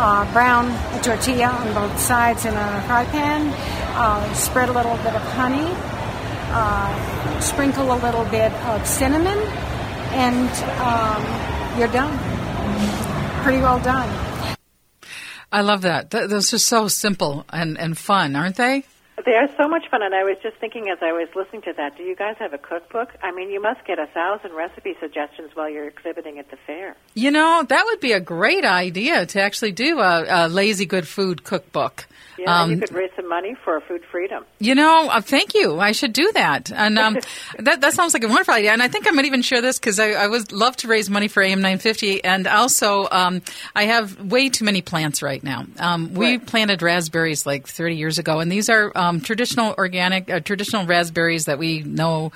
Uh, 0.00 0.30
brown 0.32 0.66
tortilla 1.02 1.46
on 1.46 1.72
both 1.74 2.00
sides 2.00 2.44
in 2.44 2.54
a 2.54 2.82
fry 2.86 3.04
pan. 3.06 3.52
Uh, 3.94 4.32
spread 4.34 4.68
a 4.68 4.72
little 4.72 4.96
bit 4.98 5.14
of 5.14 5.22
honey. 5.32 5.70
Uh, 6.50 7.40
sprinkle 7.40 7.92
a 7.92 7.98
little 7.98 8.24
bit 8.24 8.52
of 8.52 8.86
cinnamon, 8.86 9.38
and 10.12 10.50
um, 10.80 11.78
you're 11.78 11.92
done. 11.92 12.12
Pretty 13.42 13.58
well 13.58 13.78
done. 13.80 14.08
I 15.50 15.62
love 15.62 15.82
that. 15.82 16.10
Th- 16.10 16.28
those 16.28 16.52
are 16.52 16.58
so 16.58 16.88
simple 16.88 17.44
and, 17.50 17.78
and 17.78 17.96
fun, 17.96 18.36
aren't 18.36 18.56
they? 18.56 18.84
They 19.24 19.32
are 19.32 19.48
so 19.56 19.66
much 19.68 19.84
fun, 19.90 20.02
and 20.02 20.14
I 20.14 20.22
was 20.22 20.36
just 20.42 20.56
thinking 20.58 20.88
as 20.90 20.98
I 21.02 21.12
was 21.12 21.28
listening 21.34 21.62
to 21.62 21.72
that, 21.76 21.96
do 21.96 22.04
you 22.04 22.14
guys 22.14 22.36
have 22.38 22.52
a 22.52 22.58
cookbook? 22.58 23.10
I 23.20 23.32
mean, 23.32 23.50
you 23.50 23.60
must 23.60 23.84
get 23.84 23.98
a 23.98 24.06
thousand 24.06 24.52
recipe 24.54 24.94
suggestions 25.00 25.50
while 25.54 25.68
you're 25.68 25.88
exhibiting 25.88 26.38
at 26.38 26.50
the 26.50 26.56
fair. 26.66 26.96
You 27.14 27.32
know, 27.32 27.64
that 27.68 27.84
would 27.86 28.00
be 28.00 28.12
a 28.12 28.20
great 28.20 28.64
idea 28.64 29.26
to 29.26 29.42
actually 29.42 29.72
do 29.72 29.98
a, 29.98 30.46
a 30.46 30.48
lazy 30.48 30.86
good 30.86 31.08
food 31.08 31.42
cookbook. 31.42 32.06
Yeah, 32.38 32.62
Um, 32.62 32.70
you 32.70 32.78
could 32.78 32.92
raise 32.92 33.10
some 33.16 33.28
money 33.28 33.56
for 33.64 33.80
food 33.80 34.02
freedom. 34.10 34.44
You 34.60 34.74
know, 34.74 35.08
uh, 35.08 35.20
thank 35.20 35.54
you. 35.54 35.80
I 35.80 35.92
should 35.92 36.12
do 36.12 36.30
that. 36.32 36.70
And 36.70 36.98
um, 36.98 37.18
that 37.58 37.80
that 37.80 37.92
sounds 37.94 38.14
like 38.14 38.22
a 38.24 38.28
wonderful 38.28 38.54
idea. 38.54 38.72
And 38.72 38.82
I 38.82 38.88
think 38.88 39.08
I 39.08 39.10
might 39.10 39.24
even 39.24 39.42
share 39.42 39.60
this 39.60 39.78
because 39.78 39.98
I, 39.98 40.10
I 40.12 40.26
would 40.28 40.52
love 40.52 40.76
to 40.78 40.88
raise 40.88 41.10
money 41.10 41.28
for 41.28 41.42
AM 41.42 41.60
950. 41.60 42.22
And 42.24 42.46
also, 42.46 43.08
um, 43.10 43.42
I 43.74 43.84
have 43.84 44.20
way 44.20 44.48
too 44.48 44.64
many 44.64 44.82
plants 44.82 45.22
right 45.22 45.42
now. 45.42 45.66
Um, 45.78 46.14
we 46.14 46.38
planted 46.38 46.80
raspberries 46.82 47.44
like 47.44 47.66
30 47.66 47.96
years 47.96 48.18
ago, 48.18 48.40
and 48.40 48.50
these 48.50 48.68
are 48.68 48.92
um, 48.94 49.20
traditional 49.20 49.74
organic, 49.76 50.30
uh, 50.30 50.40
traditional 50.40 50.86
raspberries 50.86 51.46
that 51.46 51.58
we 51.58 51.82
know. 51.82 52.32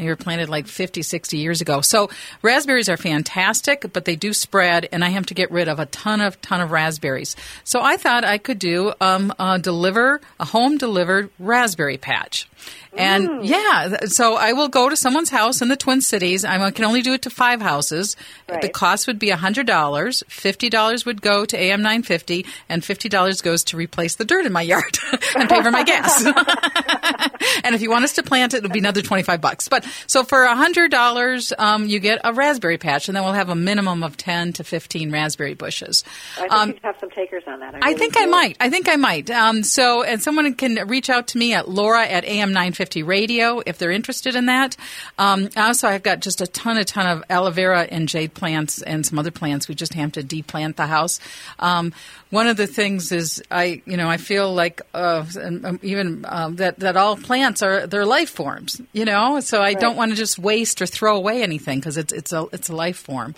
They 0.00 0.06
were 0.06 0.16
planted 0.16 0.48
like 0.48 0.66
50, 0.66 1.02
60 1.02 1.36
years 1.36 1.60
ago. 1.60 1.82
So 1.82 2.08
raspberries 2.40 2.88
are 2.88 2.96
fantastic, 2.96 3.92
but 3.92 4.06
they 4.06 4.16
do 4.16 4.32
spread, 4.32 4.88
and 4.92 5.04
I 5.04 5.10
have 5.10 5.26
to 5.26 5.34
get 5.34 5.50
rid 5.50 5.68
of 5.68 5.78
a 5.78 5.86
ton 5.86 6.22
of 6.22 6.40
ton 6.40 6.60
of 6.62 6.70
raspberries. 6.70 7.36
So 7.64 7.82
I 7.82 7.98
thought 7.98 8.24
I 8.24 8.38
could 8.38 8.58
do 8.58 8.94
um, 9.00 9.32
uh, 9.38 9.58
deliver 9.58 10.20
a 10.38 10.46
home 10.46 10.78
delivered 10.78 11.28
raspberry 11.38 11.98
patch. 11.98 12.48
And 12.96 13.44
yeah, 13.44 14.06
so 14.06 14.34
I 14.34 14.52
will 14.52 14.68
go 14.68 14.88
to 14.88 14.96
someone's 14.96 15.30
house 15.30 15.62
in 15.62 15.68
the 15.68 15.76
Twin 15.76 16.00
Cities. 16.00 16.44
I'm- 16.44 16.72
can 16.72 16.84
only 16.84 17.02
do 17.02 17.12
it 17.14 17.22
to 17.22 17.30
five 17.30 17.60
houses. 17.62 18.16
The 18.48 18.68
cost 18.68 19.06
would 19.06 19.18
be 19.18 19.30
$100. 19.30 19.64
$50 19.64 21.06
would 21.06 21.22
go 21.22 21.44
to 21.44 21.56
AM 21.56 21.82
950, 21.82 22.44
and 22.68 22.82
$50 22.82 23.42
goes 23.42 23.64
to 23.64 23.76
replace 23.76 24.16
the 24.16 24.24
dirt 24.24 24.44
in 24.44 24.52
my 24.52 24.62
yard 24.62 24.98
and 25.36 25.48
pay 25.48 25.62
for 25.62 25.70
my 25.70 25.84
gas. 25.84 26.24
and 27.64 27.74
if 27.74 27.80
you 27.80 27.90
want 27.90 28.04
us 28.04 28.14
to 28.14 28.22
plant 28.22 28.54
it, 28.54 28.58
it'll 28.58 28.70
be 28.70 28.78
another 28.80 29.02
25 29.02 29.40
bucks. 29.40 29.68
But 29.68 29.86
so 30.06 30.24
for 30.24 30.46
$100, 30.46 31.52
um, 31.58 31.86
you 31.86 31.98
get 32.00 32.20
a 32.24 32.32
raspberry 32.32 32.78
patch, 32.78 33.08
and 33.08 33.16
then 33.16 33.24
we'll 33.24 33.32
have 33.32 33.48
a 33.48 33.54
minimum 33.54 34.02
of 34.02 34.16
10 34.16 34.52
to 34.54 34.64
15 34.64 35.10
raspberry 35.10 35.54
bushes. 35.54 36.04
I 36.36 36.40
think 36.40 36.52
Um, 36.52 36.68
you'd 36.70 36.80
have 36.82 36.96
some 37.00 37.10
takers 37.10 37.42
on 37.46 37.60
that. 37.60 37.74
I, 37.74 37.78
I 37.78 37.80
really 37.88 37.98
think 37.98 38.16
I 38.18 38.26
might. 38.26 38.56
I 38.60 38.70
think 38.70 38.88
I 38.88 38.96
might. 38.96 39.30
Um, 39.30 39.62
so, 39.62 40.02
and 40.02 40.22
someone 40.22 40.54
can 40.54 40.86
reach 40.88 41.10
out 41.10 41.28
to 41.28 41.38
me 41.38 41.54
at 41.54 41.68
Laura 41.68 42.06
at 42.06 42.24
AM 42.24 42.52
950 42.52 43.02
Radio 43.02 43.62
if 43.66 43.78
they're 43.78 43.90
interested 43.90 44.34
in 44.34 44.46
that. 44.46 44.76
Um, 45.18 45.48
also, 45.56 45.88
I've 45.88 46.02
got 46.02 46.20
just 46.20 46.40
a 46.40 46.46
ton, 46.46 46.76
a 46.78 46.84
ton 46.84 47.06
of 47.06 47.24
aloe 47.30 47.50
vera 47.50 47.82
and 47.82 48.08
jade 48.08 48.34
plants 48.34 48.82
and 48.82 49.04
some 49.04 49.18
other 49.18 49.30
plants. 49.30 49.68
We 49.68 49.74
just 49.74 49.94
have 49.94 50.12
to 50.12 50.22
deplant 50.22 50.76
the 50.76 50.86
house. 50.86 51.20
Um, 51.58 51.92
one 52.30 52.46
of 52.46 52.56
the 52.56 52.66
things 52.66 53.10
is 53.12 53.42
I, 53.50 53.82
you 53.86 53.96
know, 53.96 54.08
I 54.08 54.16
feel 54.16 54.54
like 54.54 54.82
uh, 54.94 55.24
um, 55.42 55.80
even 55.82 56.24
um, 56.28 56.56
that 56.56 56.78
that 56.78 56.96
all 56.96 57.16
plants 57.16 57.60
are 57.62 57.86
they're 57.86 58.06
life 58.06 58.30
forms. 58.30 58.80
You 58.92 59.04
know, 59.04 59.40
so 59.40 59.60
I 59.60 59.69
don't 59.74 59.96
want 59.96 60.12
to 60.12 60.16
just 60.16 60.38
waste 60.38 60.80
or 60.82 60.86
throw 60.86 61.16
away 61.16 61.42
anything 61.42 61.78
because 61.78 61.96
it's 61.96 62.12
it's 62.12 62.32
a 62.32 62.46
it's 62.52 62.68
a 62.68 62.74
life 62.74 62.98
form. 62.98 63.34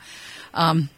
Um, 0.54 0.90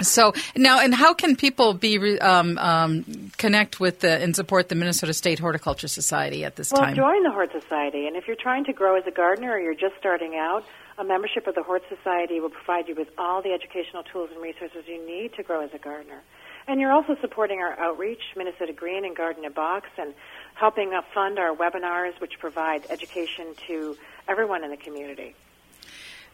so 0.00 0.32
now, 0.56 0.80
and 0.80 0.94
how 0.94 1.14
can 1.14 1.36
people 1.36 1.74
be 1.74 2.18
um, 2.20 2.58
um, 2.58 3.30
connect 3.36 3.78
with 3.78 4.00
the, 4.00 4.20
and 4.22 4.34
support 4.34 4.68
the 4.68 4.74
Minnesota 4.74 5.12
State 5.12 5.38
Horticulture 5.38 5.88
Society 5.88 6.44
at 6.44 6.56
this 6.56 6.72
Well, 6.72 6.82
time? 6.82 6.96
Well, 6.96 7.12
join 7.12 7.22
the 7.22 7.30
Hort 7.30 7.52
Society, 7.52 8.06
and 8.06 8.16
if 8.16 8.26
you're 8.26 8.36
trying 8.36 8.64
to 8.64 8.72
grow 8.72 8.96
as 8.96 9.06
a 9.06 9.10
gardener 9.10 9.52
or 9.52 9.60
you're 9.60 9.74
just 9.74 9.94
starting 9.98 10.34
out, 10.34 10.64
a 10.98 11.04
membership 11.04 11.46
of 11.46 11.54
the 11.54 11.62
Hort 11.62 11.82
Society 11.88 12.40
will 12.40 12.50
provide 12.50 12.88
you 12.88 12.94
with 12.94 13.08
all 13.16 13.42
the 13.42 13.52
educational 13.52 14.02
tools 14.02 14.30
and 14.32 14.42
resources 14.42 14.84
you 14.86 15.04
need 15.06 15.34
to 15.34 15.42
grow 15.42 15.60
as 15.60 15.70
a 15.74 15.78
gardener. 15.78 16.22
And 16.68 16.80
you're 16.80 16.92
also 16.92 17.16
supporting 17.20 17.58
our 17.58 17.78
outreach, 17.78 18.22
Minnesota 18.36 18.72
Green 18.72 19.04
and 19.04 19.16
Garden 19.16 19.44
in 19.44 19.50
a 19.50 19.54
Box, 19.54 19.88
and 19.98 20.14
helping 20.54 20.92
fund 21.12 21.38
our 21.38 21.54
webinars, 21.54 22.20
which 22.20 22.38
provide 22.38 22.86
education 22.88 23.54
to 23.66 23.96
everyone 24.28 24.64
in 24.64 24.70
the 24.70 24.76
community. 24.76 25.34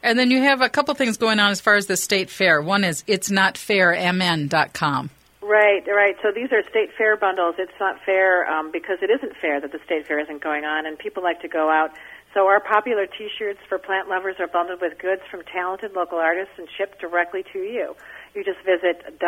And 0.03 0.19
then 0.19 0.31
you 0.31 0.43
have 0.43 0.61
a 0.61 0.69
couple 0.69 0.95
things 0.95 1.17
going 1.17 1.41
on 1.41 1.51
as 1.51 1.61
far 1.61 1.75
as 1.75 1.87
the 1.87 1.97
state 1.97 2.31
fair. 2.31 2.63
One 2.63 2.85
is 2.85 3.03
it's 3.07 3.31
not 3.31 3.55
fairmn.com. 3.55 5.11
Right, 5.43 5.83
right. 5.87 6.15
So 6.23 6.31
these 6.33 6.53
are 6.53 6.63
state 6.69 6.91
fair 6.97 7.17
bundles. 7.17 7.57
It's 7.59 7.73
not 7.81 7.97
fair 8.05 8.49
um, 8.51 8.71
because 8.71 8.99
it 9.03 9.11
isn't 9.11 9.37
fair 9.41 9.61
that 9.61 9.73
the 9.73 9.81
state 9.85 10.07
fair 10.07 10.21
isn't 10.21 10.43
going 10.43 10.65
on, 10.65 10.87
and 10.87 10.99
people 10.99 11.23
like 11.23 11.41
to 11.41 11.49
go 11.49 11.71
out 11.71 11.91
so 12.35 12.47
our 12.47 12.61
popular 12.61 13.07
T-shirts 13.07 13.61
for 13.69 13.79
plant 13.79 14.09
lovers 14.09 14.37
are 14.39 14.47
bundled 14.47 14.81
with 14.81 14.99
goods 14.99 15.23
from 15.31 15.43
talented 15.45 15.95
local 15.95 16.19
artists 16.19 16.55
and 16.59 16.69
shipped 16.77 17.01
directly 17.01 17.43
to 17.53 17.59
you. 17.59 17.97
You 18.35 18.45
just 18.45 18.59
visit 18.65 19.19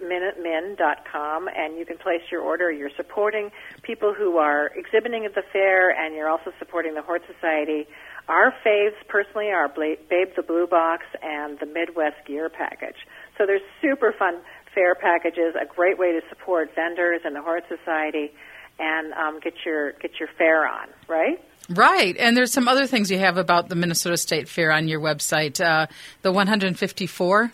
www.itsnotfair.minutemin.com 0.00 1.48
and 1.54 1.78
you 1.78 1.86
can 1.86 1.98
place 1.98 2.22
your 2.30 2.40
order. 2.40 2.70
You're 2.70 2.90
supporting 2.96 3.50
people 3.82 4.14
who 4.14 4.36
are 4.38 4.70
exhibiting 4.74 5.24
at 5.24 5.34
the 5.34 5.42
fair, 5.52 5.90
and 5.90 6.14
you're 6.14 6.28
also 6.28 6.52
supporting 6.58 6.94
the 6.94 7.02
Hort 7.02 7.22
Society. 7.32 7.86
Our 8.28 8.52
faves, 8.64 8.96
personally, 9.08 9.48
are 9.50 9.68
Babe 9.68 10.28
the 10.36 10.42
Blue 10.42 10.66
Box 10.66 11.04
and 11.22 11.58
the 11.58 11.66
Midwest 11.66 12.16
Gear 12.26 12.50
Package. 12.50 13.06
So 13.36 13.46
there's 13.46 13.62
super 13.80 14.14
fun 14.18 14.40
fair 14.74 14.94
packages, 14.94 15.54
a 15.60 15.66
great 15.66 15.98
way 15.98 16.12
to 16.12 16.20
support 16.28 16.74
vendors 16.74 17.22
and 17.24 17.34
the 17.34 17.42
Hort 17.42 17.64
Society, 17.68 18.32
and 18.78 19.12
um, 19.14 19.40
get 19.40 19.54
your 19.64 19.92
get 19.92 20.20
your 20.20 20.28
fair 20.36 20.68
on, 20.68 20.88
right? 21.08 21.42
Right, 21.70 22.16
and 22.18 22.36
there's 22.36 22.52
some 22.52 22.68
other 22.68 22.86
things 22.86 23.10
you 23.10 23.18
have 23.18 23.36
about 23.36 23.68
the 23.68 23.74
Minnesota 23.74 24.16
State 24.16 24.48
Fair 24.48 24.72
on 24.72 24.88
your 24.88 25.00
website. 25.00 25.60
Uh, 25.60 25.86
the 26.22 26.32
154. 26.32 27.52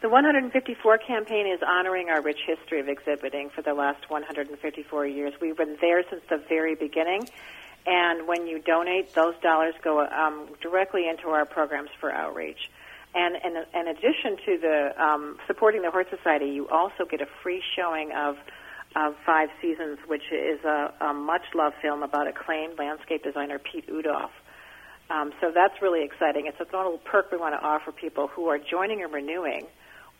The 0.00 0.08
154 0.08 0.98
campaign 0.98 1.48
is 1.48 1.60
honoring 1.60 2.08
our 2.08 2.22
rich 2.22 2.38
history 2.46 2.78
of 2.78 2.88
exhibiting 2.88 3.50
for 3.50 3.62
the 3.62 3.74
last 3.74 4.08
154 4.08 5.06
years. 5.06 5.34
We've 5.40 5.56
been 5.56 5.76
there 5.80 6.04
since 6.08 6.22
the 6.30 6.36
very 6.48 6.76
beginning, 6.76 7.28
and 7.84 8.28
when 8.28 8.46
you 8.46 8.60
donate, 8.60 9.12
those 9.16 9.34
dollars 9.42 9.74
go 9.82 10.06
um, 10.06 10.50
directly 10.60 11.08
into 11.08 11.30
our 11.30 11.44
programs 11.44 11.90
for 11.98 12.12
outreach. 12.12 12.70
And 13.12 13.36
in, 13.74 13.88
addition 13.88 14.36
to 14.46 14.58
the 14.58 15.02
um, 15.02 15.38
supporting 15.48 15.82
the 15.82 15.90
Hort 15.90 16.08
Society, 16.10 16.46
you 16.46 16.68
also 16.68 17.04
get 17.04 17.20
a 17.20 17.28
free 17.42 17.62
showing 17.74 18.12
of 18.12 18.36
of 18.94 19.16
Five 19.26 19.50
Seasons, 19.60 19.98
which 20.06 20.30
is 20.30 20.64
a, 20.64 20.94
a 21.00 21.12
much 21.12 21.42
loved 21.54 21.76
film 21.82 22.02
about 22.02 22.28
acclaimed 22.28 22.78
landscape 22.78 23.24
designer 23.24 23.58
Piet 23.58 23.86
Oudolf. 23.88 24.30
Um, 25.10 25.32
so 25.40 25.50
that's 25.54 25.80
really 25.80 26.04
exciting. 26.04 26.46
It's 26.46 26.60
a 26.60 26.76
little 26.76 26.98
perk 26.98 27.32
we 27.32 27.38
want 27.38 27.54
to 27.58 27.66
offer 27.66 27.92
people 27.92 28.26
who 28.28 28.48
are 28.48 28.58
joining 28.58 29.00
or 29.02 29.08
renewing 29.08 29.66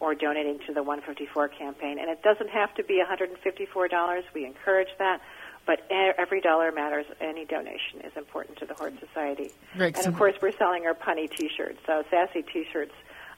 or 0.00 0.14
donating 0.14 0.58
to 0.66 0.72
the 0.72 0.82
154 0.82 1.48
campaign. 1.48 1.98
And 1.98 2.08
it 2.08 2.22
doesn't 2.22 2.48
have 2.50 2.74
to 2.76 2.84
be 2.84 3.02
$154. 3.02 4.22
We 4.34 4.46
encourage 4.46 4.88
that. 4.98 5.20
But 5.66 5.80
every 5.90 6.40
dollar 6.40 6.72
matters. 6.72 7.04
Any 7.20 7.44
donation 7.44 8.00
is 8.02 8.12
important 8.16 8.56
to 8.58 8.64
the 8.64 8.72
Hort 8.72 8.94
Society. 9.00 9.50
Right, 9.76 9.94
And 9.94 10.04
so- 10.04 10.10
of 10.10 10.16
course, 10.16 10.34
we're 10.40 10.56
selling 10.56 10.86
our 10.86 10.94
punny 10.94 11.30
T-shirts, 11.30 11.78
so 11.84 12.02
sassy 12.10 12.42
T-shirts, 12.42 12.94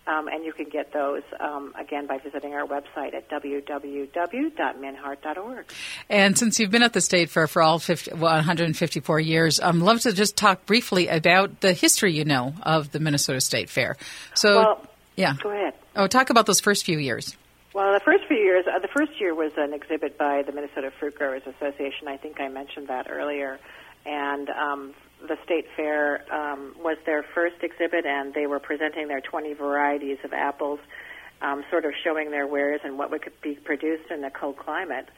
um, 0.06 0.28
and 0.28 0.44
you 0.44 0.52
can 0.52 0.68
get 0.68 0.92
those 0.92 1.22
um, 1.38 1.74
again 1.78 2.06
by 2.06 2.18
visiting 2.18 2.54
our 2.54 2.66
website 2.66 3.14
at 3.14 3.28
www.minhort.org. 3.28 5.64
And 6.08 6.38
since 6.38 6.58
you've 6.58 6.70
been 6.70 6.82
at 6.82 6.92
the 6.92 7.00
state 7.00 7.30
fair 7.30 7.46
for 7.46 7.62
all 7.62 7.78
50, 7.78 8.12
well, 8.14 8.34
154 8.34 9.20
years, 9.20 9.60
I'd 9.60 9.74
love 9.76 10.00
to 10.00 10.12
just 10.12 10.36
talk 10.36 10.66
briefly 10.66 11.08
about 11.08 11.60
the 11.60 11.72
history 11.72 12.12
you 12.14 12.24
know 12.24 12.54
of 12.62 12.90
the 12.92 13.00
Minnesota 13.00 13.40
State 13.40 13.70
Fair. 13.70 13.96
So, 14.34 14.56
Well, 14.56 14.86
yeah. 15.16 15.34
Go 15.42 15.50
ahead. 15.50 15.74
Oh, 15.96 16.06
talk 16.06 16.30
about 16.30 16.46
those 16.46 16.60
first 16.60 16.84
few 16.84 16.98
years. 16.98 17.36
Well, 17.74 17.92
the 17.92 18.00
first 18.00 18.24
few 18.26 18.36
years, 18.36 18.64
uh, 18.66 18.80
the 18.80 18.88
first 18.88 19.20
year 19.20 19.34
was 19.34 19.52
an 19.56 19.74
exhibit 19.74 20.18
by 20.18 20.42
the 20.42 20.50
Minnesota 20.50 20.90
Fruit 20.98 21.14
Growers 21.14 21.42
Association. 21.46 22.08
I 22.08 22.16
think 22.16 22.40
I 22.40 22.48
mentioned 22.48 22.88
that 22.88 23.06
earlier. 23.08 23.60
And 24.04 24.50
um, 24.50 24.94
the 25.26 25.36
state 25.44 25.66
fair 25.76 26.24
um, 26.32 26.74
was 26.78 26.96
their 27.06 27.22
first 27.34 27.56
exhibit, 27.62 28.06
and 28.06 28.34
they 28.34 28.46
were 28.46 28.60
presenting 28.60 29.08
their 29.08 29.20
20 29.20 29.54
varieties 29.54 30.18
of 30.24 30.32
apples, 30.32 30.80
um, 31.42 31.64
sort 31.70 31.84
of 31.84 31.92
showing 32.02 32.30
their 32.30 32.46
wares 32.46 32.80
and 32.84 32.98
what 32.98 33.10
could 33.22 33.40
be 33.42 33.54
produced 33.54 34.10
in 34.10 34.24
a 34.24 34.30
cold 34.30 34.56
climate. 34.56 35.08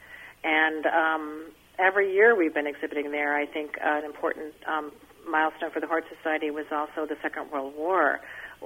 And 0.43 0.85
um, 0.85 1.51
every 1.79 2.13
year 2.13 2.35
we've 2.35 2.53
been 2.53 2.67
exhibiting 2.67 3.11
there. 3.11 3.35
I 3.35 3.45
think 3.45 3.77
an 3.81 4.03
important 4.03 4.53
um, 4.67 4.91
milestone 5.27 5.71
for 5.71 5.79
the 5.79 5.87
Hort 5.87 6.05
Society 6.15 6.51
was 6.51 6.65
also 6.71 7.05
the 7.07 7.17
Second 7.21 7.51
World 7.51 7.73
War, 7.77 8.19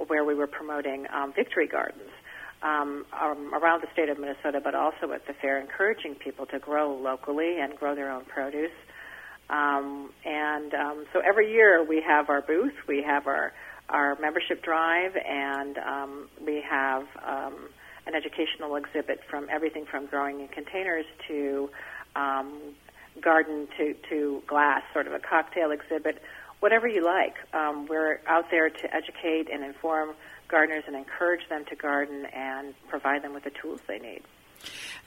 where 0.06 0.24
we 0.24 0.34
were 0.34 0.46
promoting 0.46 1.06
um, 1.12 1.32
victory 1.32 1.66
gardens 1.66 2.10
um, 2.62 3.04
um, 3.12 3.54
around 3.54 3.82
the 3.82 3.88
state 3.92 4.08
of 4.08 4.18
Minnesota, 4.18 4.60
but 4.62 4.74
also 4.74 5.12
at 5.12 5.26
the 5.26 5.32
fair, 5.32 5.60
encouraging 5.60 6.14
people 6.14 6.46
to 6.46 6.58
grow 6.58 6.94
locally 6.94 7.58
and 7.60 7.76
grow 7.76 7.94
their 7.94 8.10
own 8.10 8.24
produce. 8.24 8.72
Um, 9.50 10.10
and 10.24 10.74
um, 10.74 11.06
so 11.12 11.20
every 11.20 11.52
year 11.52 11.82
we 11.82 12.02
have 12.02 12.28
our 12.28 12.42
booth, 12.42 12.74
we 12.86 13.02
have 13.02 13.26
our 13.26 13.52
our 13.88 14.18
membership 14.20 14.62
drive, 14.62 15.16
and 15.16 15.78
um, 15.78 16.28
we 16.44 16.60
have 16.60 17.06
um, 17.24 17.70
an 18.06 18.14
educational 18.14 18.76
exhibit 18.76 19.20
from 19.30 19.46
everything 19.50 19.86
from 19.86 20.06
growing 20.06 20.40
in 20.40 20.48
containers 20.48 21.06
to 21.26 21.70
um, 22.14 22.74
garden 23.22 23.66
to, 23.78 23.94
to 24.10 24.42
glass, 24.46 24.82
sort 24.92 25.06
of 25.06 25.14
a 25.14 25.18
cocktail 25.18 25.70
exhibit, 25.70 26.20
whatever 26.60 26.86
you 26.86 27.04
like. 27.04 27.34
Um, 27.54 27.86
we're 27.86 28.20
out 28.26 28.50
there 28.50 28.68
to 28.68 28.94
educate 28.94 29.48
and 29.52 29.64
inform 29.64 30.10
gardeners 30.48 30.84
and 30.86 30.96
encourage 30.96 31.48
them 31.48 31.64
to 31.66 31.76
garden 31.76 32.26
and 32.26 32.74
provide 32.88 33.22
them 33.22 33.34
with 33.34 33.44
the 33.44 33.52
tools 33.62 33.80
they 33.86 33.98
need. 33.98 34.22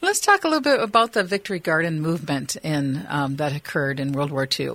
Let's 0.02 0.20
talk 0.20 0.44
a 0.44 0.48
little 0.48 0.62
bit 0.62 0.80
about 0.80 1.14
the 1.14 1.24
Victory 1.24 1.60
Garden 1.60 2.02
movement 2.02 2.56
in 2.58 3.06
um, 3.08 3.36
that 3.36 3.56
occurred 3.56 4.00
in 4.00 4.14
World 4.14 4.32
War 4.32 4.48
II. 4.60 4.72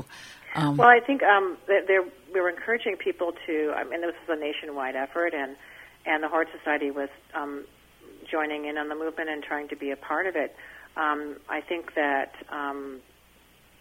Um, 0.55 0.77
Well, 0.77 0.89
I 0.89 1.01
think 1.05 1.23
um, 1.25 1.59
that 1.67 1.89
there, 1.89 2.03
we 2.33 2.41
were 2.41 2.49
encouraging 2.49 2.97
people 2.97 3.33
to. 3.47 3.73
I 3.77 3.83
mean, 3.85 4.03
this 4.03 4.15
was 4.29 4.39
a 4.39 4.41
nationwide 4.41 4.95
effort, 4.95 5.35
and 5.35 5.57
and 6.07 6.23
the 6.23 6.29
Hort 6.29 6.47
Society 6.57 6.93
was 6.93 7.09
um, 7.35 7.65
joining 8.31 8.67
in 8.67 8.79
on 8.79 8.89
the 8.89 8.95
movement 8.95 9.29
and 9.29 9.43
trying 9.43 9.67
to 9.69 9.77
be 9.77 9.91
a 9.91 9.97
part 9.97 10.27
of 10.27 10.37
it. 10.37 10.55
Um, 10.97 11.37
I 11.49 11.61
think 11.61 11.95
that 11.95 12.33
um, 12.49 13.01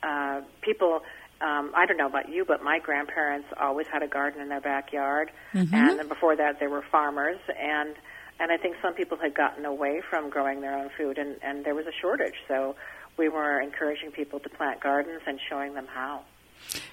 uh, 0.02 0.42
people. 0.62 1.02
Um, 1.42 1.74
I 1.76 1.86
don't 1.86 1.98
know 1.98 2.08
about 2.08 2.30
you, 2.30 2.46
but 2.46 2.64
my 2.64 2.80
grandparents 2.80 3.50
always 3.60 3.88
had 3.88 4.02
a 4.02 4.08
garden 4.08 4.42
in 4.42 4.48
their 4.48 4.62
backyard, 4.62 5.30
Mhm. 5.54 5.74
and 5.74 6.00
then 6.00 6.08
before 6.08 6.34
that, 6.38 6.62
they 6.62 6.68
were 6.68 6.82
farmers, 6.82 7.38
and 7.60 7.94
and 8.40 8.52
I 8.52 8.58
think 8.58 8.76
some 8.82 8.94
people 8.94 9.18
had 9.18 9.34
gotten 9.34 9.66
away 9.66 10.02
from 10.10 10.30
growing 10.30 10.62
their 10.62 10.76
own 10.78 10.90
food, 10.98 11.18
and 11.18 11.38
and 11.42 11.66
there 11.66 11.76
was 11.76 11.86
a 11.88 11.94
shortage. 12.02 12.36
So 12.48 12.76
we 13.18 13.30
were 13.30 13.62
encouraging 13.62 14.12
people 14.12 14.40
to 14.40 14.50
plant 14.50 14.82
gardens 14.82 15.22
and 15.26 15.40
showing 15.50 15.74
them 15.74 15.88
how. 15.88 16.22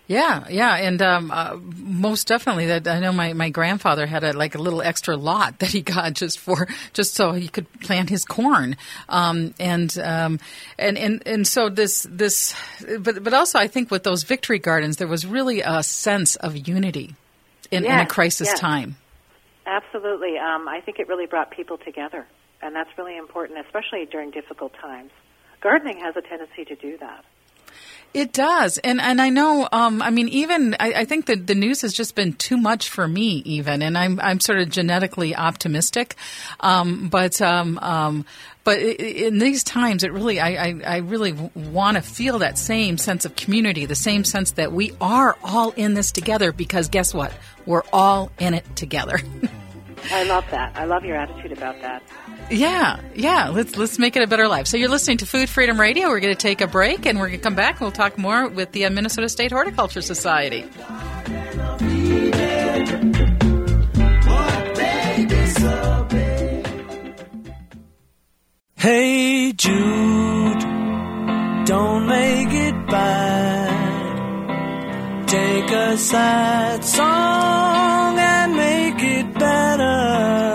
Yeah, 0.07 0.46
yeah, 0.50 0.76
and 0.76 1.00
um, 1.00 1.31
uh, 1.31 1.57
most 1.57 2.26
definitely. 2.26 2.66
That 2.66 2.87
I 2.87 3.00
know 3.00 3.12
my, 3.12 3.33
my 3.33 3.50
grandfather 3.50 4.07
had 4.07 4.24
a 4.24 4.33
like 4.33 4.55
a 4.55 4.59
little 4.59 4.83
extra 4.83 5.16
lot 5.16 5.61
that 5.61 5.70
he 5.70 5.81
got 5.81 6.12
just 6.22 6.38
for 6.38 6.68
just 6.92 7.14
so 7.14 7.33
he 7.33 7.48
could 7.48 7.72
plant 7.81 8.11
his 8.11 8.24
corn, 8.24 8.76
um, 9.09 9.55
and 9.59 9.96
um, 9.98 10.40
and 10.78 10.98
and 10.98 11.22
and 11.26 11.46
so 11.46 11.68
this 11.68 12.07
this, 12.11 12.55
but 12.98 13.22
but 13.24 13.33
also 13.33 13.59
I 13.59 13.68
think 13.68 13.90
with 13.90 14.02
those 14.02 14.24
victory 14.24 14.59
gardens 14.59 14.98
there 14.98 15.09
was 15.09 15.24
really 15.24 15.62
a 15.62 15.83
sense 15.83 16.37
of 16.37 16.68
unity 16.68 17.14
in, 17.70 17.85
in 17.85 17.98
a 17.98 18.07
crisis 18.07 18.48
yes. 18.48 18.61
time. 18.61 18.96
Absolutely. 19.66 20.38
Um, 20.38 20.68
I 20.68 20.81
think 20.81 20.98
it 20.98 21.09
really 21.09 21.27
brought 21.27 21.51
people 21.51 21.79
together, 21.79 22.27
and 22.61 22.75
that's 22.75 22.90
really 22.98 23.16
important, 23.16 23.59
especially 23.64 24.07
during 24.07 24.31
difficult 24.31 24.72
times. 24.75 25.11
Gardening 25.61 25.98
has 26.01 26.16
a 26.16 26.22
tendency 26.22 26.64
to 26.64 26.75
do 26.75 26.98
that. 26.98 27.25
It 28.14 28.35
does, 28.35 28.77
and 28.77 29.01
and 29.01 29.22
I 29.22 29.31
know. 29.31 29.66
Um, 29.72 30.03
I 30.03 30.11
mean, 30.11 30.29
even 30.29 30.77
I, 30.79 30.92
I 30.92 31.05
think 31.07 31.27
that 31.27 31.46
the 31.46 31.55
news 31.55 31.81
has 31.81 31.94
just 31.94 32.14
been 32.14 32.35
too 32.35 32.59
much 32.59 32.90
for 32.90 33.09
me, 33.09 33.42
even, 33.46 33.81
and 33.81 33.96
I'm 33.96 34.20
I'm 34.20 34.38
sort 34.38 34.59
of 34.59 34.68
genetically 34.68 35.35
optimistic, 35.35 36.16
um, 36.61 37.09
but 37.09 37.40
um, 37.40 37.79
um, 37.79 38.27
but 38.64 38.81
in 38.81 39.38
these 39.38 39.64
times, 39.64 40.05
it 40.05 40.12
really 40.12 40.40
I 40.40 40.48
I, 40.48 40.81
I 40.87 40.96
really 40.98 41.33
want 41.55 41.96
to 41.96 42.03
feel 42.03 42.40
that 42.40 42.59
same 42.59 42.98
sense 42.98 43.25
of 43.25 43.35
community, 43.35 43.87
the 43.87 43.94
same 43.94 44.25
sense 44.25 44.53
that 44.53 44.72
we 44.72 44.92
are 45.01 45.38
all 45.42 45.70
in 45.70 45.94
this 45.94 46.12
together. 46.12 46.53
Because 46.53 46.90
guess 46.90 47.14
what? 47.14 47.33
We're 47.64 47.85
all 47.94 48.31
in 48.38 48.53
it 48.53 48.77
together. 48.77 49.20
I 50.10 50.24
love 50.24 50.44
that. 50.50 50.72
I 50.76 50.84
love 50.84 51.04
your 51.04 51.16
attitude 51.16 51.52
about 51.52 51.80
that. 51.82 52.02
Yeah, 52.50 53.00
yeah. 53.14 53.48
Let's 53.48 53.76
let's 53.76 53.98
make 53.98 54.16
it 54.16 54.22
a 54.22 54.26
better 54.26 54.48
life. 54.48 54.66
So 54.66 54.76
you're 54.76 54.88
listening 54.88 55.18
to 55.18 55.26
Food 55.26 55.48
Freedom 55.48 55.78
Radio. 55.80 56.09
We're 56.09 56.20
going 56.20 56.34
to 56.34 56.40
take 56.40 56.61
a 56.61 56.66
break, 56.66 57.07
and 57.07 57.18
we're 57.18 57.28
going 57.28 57.38
to 57.38 57.44
come 57.44 57.55
back. 57.55 57.74
and 57.74 57.80
We'll 57.82 57.92
talk 57.92 58.18
more 58.18 58.48
with 58.48 58.72
the 58.72 58.84
uh, 58.86 58.90
Minnesota 58.90 59.28
State 59.28 59.53
Horticulture 59.53 60.03
Society. 60.03 60.68
Hey 68.76 69.53
Jude, 69.53 70.59
don't 71.66 72.07
make 72.09 72.48
it 72.50 72.86
bad. 72.88 73.68
Take 75.28 75.70
a 75.70 75.96
sad 75.96 76.84
song 76.84 78.18
and 78.18 78.57
make 78.57 78.66
it 78.66 78.72
better. 78.72 78.82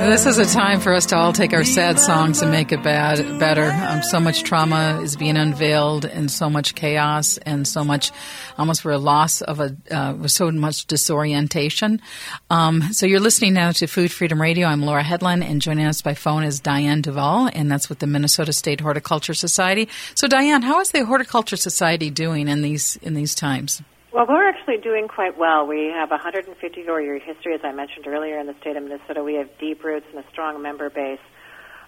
This 0.07 0.25
is 0.25 0.37
a 0.37 0.45
time 0.45 0.79
for 0.79 0.93
us 0.93 1.07
to 1.07 1.17
all 1.17 1.33
take 1.33 1.51
our 1.51 1.65
sad 1.65 1.99
songs 1.99 2.41
and 2.41 2.49
make 2.49 2.71
it 2.71 2.81
bad 2.81 3.39
better. 3.39 3.69
Um, 3.69 4.01
so 4.01 4.21
much 4.21 4.43
trauma 4.43 5.01
is 5.03 5.17
being 5.17 5.35
unveiled, 5.35 6.05
and 6.05 6.31
so 6.31 6.49
much 6.49 6.75
chaos, 6.75 7.37
and 7.39 7.67
so 7.67 7.83
much 7.83 8.13
almost 8.57 8.83
for 8.83 8.93
a 8.93 8.97
loss 8.97 9.41
of 9.41 9.59
a 9.59 9.75
uh, 9.91 10.25
so 10.29 10.49
much 10.49 10.85
disorientation. 10.85 12.01
Um, 12.49 12.83
so 12.93 13.05
you're 13.05 13.19
listening 13.19 13.53
now 13.53 13.73
to 13.73 13.85
Food 13.85 14.13
Freedom 14.13 14.41
Radio. 14.41 14.69
I'm 14.69 14.81
Laura 14.81 15.03
Hedlund, 15.03 15.43
and 15.43 15.61
joining 15.61 15.85
us 15.85 16.01
by 16.01 16.13
phone 16.13 16.45
is 16.45 16.61
Diane 16.61 17.01
Duvall, 17.01 17.49
and 17.53 17.69
that's 17.69 17.89
with 17.89 17.99
the 17.99 18.07
Minnesota 18.07 18.53
State 18.53 18.79
Horticulture 18.79 19.33
Society. 19.33 19.89
So 20.15 20.29
Diane, 20.29 20.61
how 20.61 20.79
is 20.79 20.91
the 20.91 21.05
Horticulture 21.05 21.57
Society 21.57 22.09
doing 22.09 22.47
in 22.47 22.61
these 22.61 22.95
in 23.01 23.13
these 23.13 23.35
times? 23.35 23.81
Well, 24.13 24.25
we're 24.27 24.47
actually 24.47 24.77
doing 24.77 25.09
quite 25.09 25.37
well. 25.37 25.67
We 25.67 25.91
have 25.93 26.11
a 26.11 26.15
154 26.15 27.01
year 27.01 27.19
history, 27.19 27.53
as 27.53 27.61
I 27.63 27.73
mentioned 27.73 28.07
earlier, 28.07 28.39
in 28.39 28.47
the 28.47 28.55
state 28.61 28.77
of 28.77 28.83
Minnesota. 28.83 29.21
We 29.21 29.35
have 29.35 29.49
deep 29.59 29.83
roots 29.83 30.05
and 30.13 30.23
a 30.23 30.27
strong 30.31 30.61
member 30.61 30.89
base. 30.89 31.19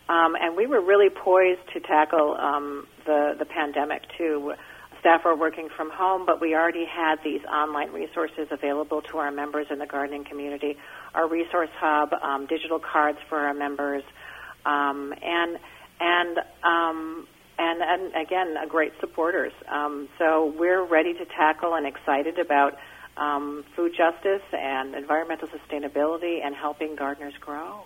Um, 0.10 0.36
and 0.36 0.58
we 0.58 0.68
were 0.68 0.82
really 0.82 1.10
poised 1.10 1.62
to 1.74 1.80
tackle 1.80 2.36
um, 2.36 2.88
the, 3.06 3.36
the 3.40 3.46
pandemic, 3.46 4.04
too. 4.18 4.54
Staff 5.00 5.22
are 5.24 5.36
working 5.38 5.70
from 5.78 5.92
home, 5.92 6.26
but 6.26 6.42
we 6.42 6.56
already 6.56 6.84
had 6.84 7.24
these 7.24 7.40
online 7.46 7.92
resources 7.94 8.48
available 8.52 9.02
to 9.04 9.18
our 9.20 9.32
members 9.32 9.68
in 9.70 9.80
the 9.80 9.86
gardening 9.86 10.26
community. 10.26 10.78
Our 11.14 11.30
resource 11.30 11.70
hub, 11.80 12.12
um, 12.22 12.48
digital 12.48 12.80
cards 12.80 13.20
for 13.30 13.38
our 13.38 13.54
members, 13.54 14.04
um, 14.66 15.14
and 15.22 15.58
and 16.02 16.40
um, 16.64 17.28
and, 17.60 17.82
and 17.82 18.16
again, 18.16 18.56
great 18.68 18.94
supporters. 19.00 19.52
Um, 19.68 20.08
so 20.18 20.54
we're 20.58 20.84
ready 20.84 21.14
to 21.14 21.26
tackle 21.26 21.76
and 21.76 21.86
excited 21.86 22.40
about 22.40 22.78
um, 23.18 23.66
food 23.76 23.94
justice 23.96 24.42
and 24.54 24.96
environmental 24.96 25.50
sustainability 25.50 26.44
and 26.44 26.56
helping 26.56 26.96
gardeners 26.96 27.34
grow. 27.40 27.84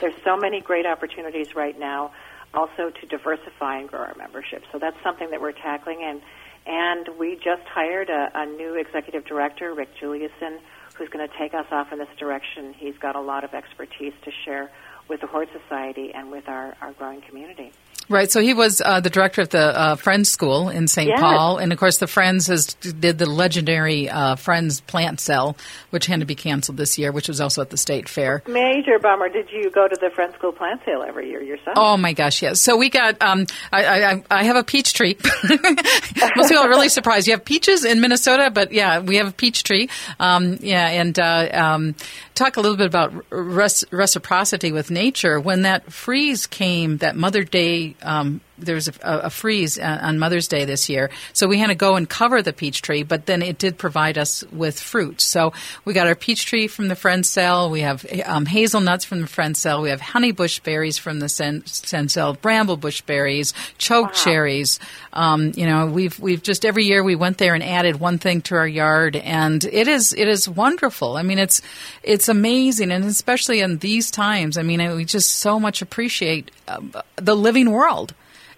There's 0.00 0.14
so 0.24 0.36
many 0.36 0.60
great 0.60 0.86
opportunities 0.86 1.54
right 1.54 1.78
now, 1.78 2.12
also 2.54 2.90
to 2.90 3.06
diversify 3.06 3.78
and 3.78 3.88
grow 3.88 4.00
our 4.00 4.14
membership. 4.16 4.64
So 4.72 4.78
that's 4.78 4.96
something 5.02 5.30
that 5.30 5.40
we're 5.40 5.52
tackling, 5.52 6.02
and 6.02 6.22
and 6.66 7.18
we 7.18 7.34
just 7.34 7.66
hired 7.68 8.08
a, 8.08 8.30
a 8.34 8.46
new 8.46 8.74
executive 8.74 9.26
director, 9.26 9.74
Rick 9.74 9.90
Juliuson, 10.00 10.60
who's 10.94 11.10
going 11.10 11.28
to 11.28 11.34
take 11.36 11.52
us 11.52 11.66
off 11.70 11.92
in 11.92 11.98
this 11.98 12.08
direction. 12.18 12.72
He's 12.72 12.96
got 12.96 13.16
a 13.16 13.20
lot 13.20 13.44
of 13.44 13.52
expertise 13.52 14.14
to 14.22 14.30
share 14.46 14.70
with 15.06 15.20
the 15.20 15.26
Hort 15.26 15.50
Society 15.52 16.14
and 16.14 16.30
with 16.30 16.48
our, 16.48 16.74
our 16.80 16.92
growing 16.92 17.20
community. 17.20 17.70
Right. 18.08 18.30
So 18.30 18.40
he 18.40 18.52
was 18.52 18.82
uh, 18.84 19.00
the 19.00 19.08
director 19.08 19.40
of 19.40 19.48
the 19.48 19.78
uh, 19.78 19.96
Friends 19.96 20.28
School 20.28 20.68
in 20.68 20.88
St. 20.88 21.08
Yes. 21.08 21.20
Paul, 21.20 21.56
and 21.56 21.72
of 21.72 21.78
course, 21.78 21.98
the 21.98 22.06
Friends 22.06 22.48
has 22.48 22.66
did 22.66 23.18
the 23.18 23.26
legendary 23.26 24.10
uh, 24.10 24.36
Friends 24.36 24.80
plant 24.82 25.20
sale, 25.20 25.56
which 25.90 26.06
had 26.06 26.20
to 26.20 26.26
be 26.26 26.34
canceled 26.34 26.76
this 26.76 26.98
year, 26.98 27.12
which 27.12 27.28
was 27.28 27.40
also 27.40 27.62
at 27.62 27.70
the 27.70 27.78
state 27.78 28.08
fair. 28.08 28.42
Major 28.46 28.98
bummer. 28.98 29.30
Did 29.30 29.50
you 29.50 29.70
go 29.70 29.88
to 29.88 29.96
the 29.98 30.10
Friends 30.10 30.34
School 30.34 30.52
plant 30.52 30.82
sale 30.84 31.02
every 31.06 31.30
year 31.30 31.42
yourself? 31.42 31.76
Oh 31.78 31.96
my 31.96 32.12
gosh, 32.12 32.42
yes. 32.42 32.60
So 32.60 32.76
we 32.76 32.90
got. 32.90 33.22
Um, 33.22 33.46
I, 33.72 33.84
I 33.86 34.24
I 34.30 34.44
have 34.44 34.56
a 34.56 34.64
peach 34.64 34.92
tree. 34.92 35.16
Most 35.48 36.48
people 36.48 36.62
are 36.62 36.68
really 36.68 36.90
surprised. 36.90 37.26
You 37.26 37.32
have 37.32 37.44
peaches 37.44 37.84
in 37.86 38.00
Minnesota, 38.02 38.50
but 38.50 38.72
yeah, 38.72 39.00
we 39.00 39.16
have 39.16 39.28
a 39.28 39.32
peach 39.32 39.62
tree. 39.62 39.88
Um, 40.20 40.58
yeah, 40.60 40.88
and 40.88 41.18
uh, 41.18 41.48
um, 41.52 41.94
talk 42.34 42.58
a 42.58 42.60
little 42.60 42.76
bit 42.76 42.86
about 42.86 43.14
res- 43.30 43.84
reciprocity 43.90 44.72
with 44.72 44.90
nature. 44.90 45.40
When 45.40 45.62
that 45.62 45.90
freeze 45.90 46.46
came, 46.46 46.98
that 46.98 47.16
Mother 47.16 47.44
Day. 47.44 47.83
Um, 48.02 48.40
there 48.58 48.74
was 48.74 48.88
a, 48.88 48.92
a 49.02 49.30
freeze 49.30 49.78
uh, 49.78 49.98
on 50.02 50.18
Mother's 50.18 50.48
Day 50.48 50.64
this 50.64 50.88
year, 50.88 51.10
so 51.32 51.46
we 51.46 51.58
had 51.58 51.68
to 51.68 51.74
go 51.74 51.96
and 51.96 52.08
cover 52.08 52.42
the 52.42 52.52
peach 52.52 52.82
tree. 52.82 53.02
But 53.02 53.26
then 53.26 53.42
it 53.42 53.58
did 53.58 53.78
provide 53.78 54.18
us 54.18 54.44
with 54.52 54.78
fruit. 54.78 55.20
So 55.20 55.52
we 55.84 55.92
got 55.92 56.06
our 56.06 56.14
peach 56.14 56.46
tree 56.46 56.66
from 56.66 56.88
the 56.88 56.96
Friend 56.96 57.24
Cell. 57.24 57.70
We 57.70 57.80
have 57.80 58.06
um, 58.24 58.46
hazelnuts 58.46 59.04
from 59.04 59.20
the 59.20 59.26
Friend 59.26 59.56
Cell. 59.56 59.82
We 59.82 59.90
have 59.90 60.00
honey 60.00 60.32
bush 60.32 60.60
berries 60.60 60.98
from 60.98 61.20
the 61.20 61.28
Sen, 61.28 61.64
Sen 61.66 62.08
Cell, 62.08 62.34
bramble 62.34 62.76
bush 62.76 63.00
berries, 63.02 63.54
choke 63.78 64.12
cherries. 64.12 64.78
Um, 65.12 65.52
you 65.54 65.66
know, 65.66 65.86
we've 65.86 66.18
we've 66.18 66.42
just 66.42 66.64
every 66.64 66.84
year 66.84 67.02
we 67.02 67.16
went 67.16 67.38
there 67.38 67.54
and 67.54 67.62
added 67.62 68.00
one 68.00 68.18
thing 68.18 68.42
to 68.42 68.56
our 68.56 68.68
yard, 68.68 69.16
and 69.16 69.64
it 69.64 69.88
is 69.88 70.12
it 70.12 70.28
is 70.28 70.48
wonderful. 70.48 71.16
I 71.16 71.22
mean, 71.22 71.38
it's 71.38 71.60
it's 72.02 72.28
amazing, 72.28 72.90
and 72.90 73.04
especially 73.04 73.60
in 73.60 73.78
these 73.78 74.10
times. 74.10 74.58
I 74.58 74.62
mean, 74.62 74.96
we 74.96 75.04
just 75.04 75.30
so 75.30 75.58
much 75.58 75.82
appreciate 75.82 76.50
uh, 76.68 76.80
the 77.16 77.36
living 77.36 77.70
world. 77.70 78.14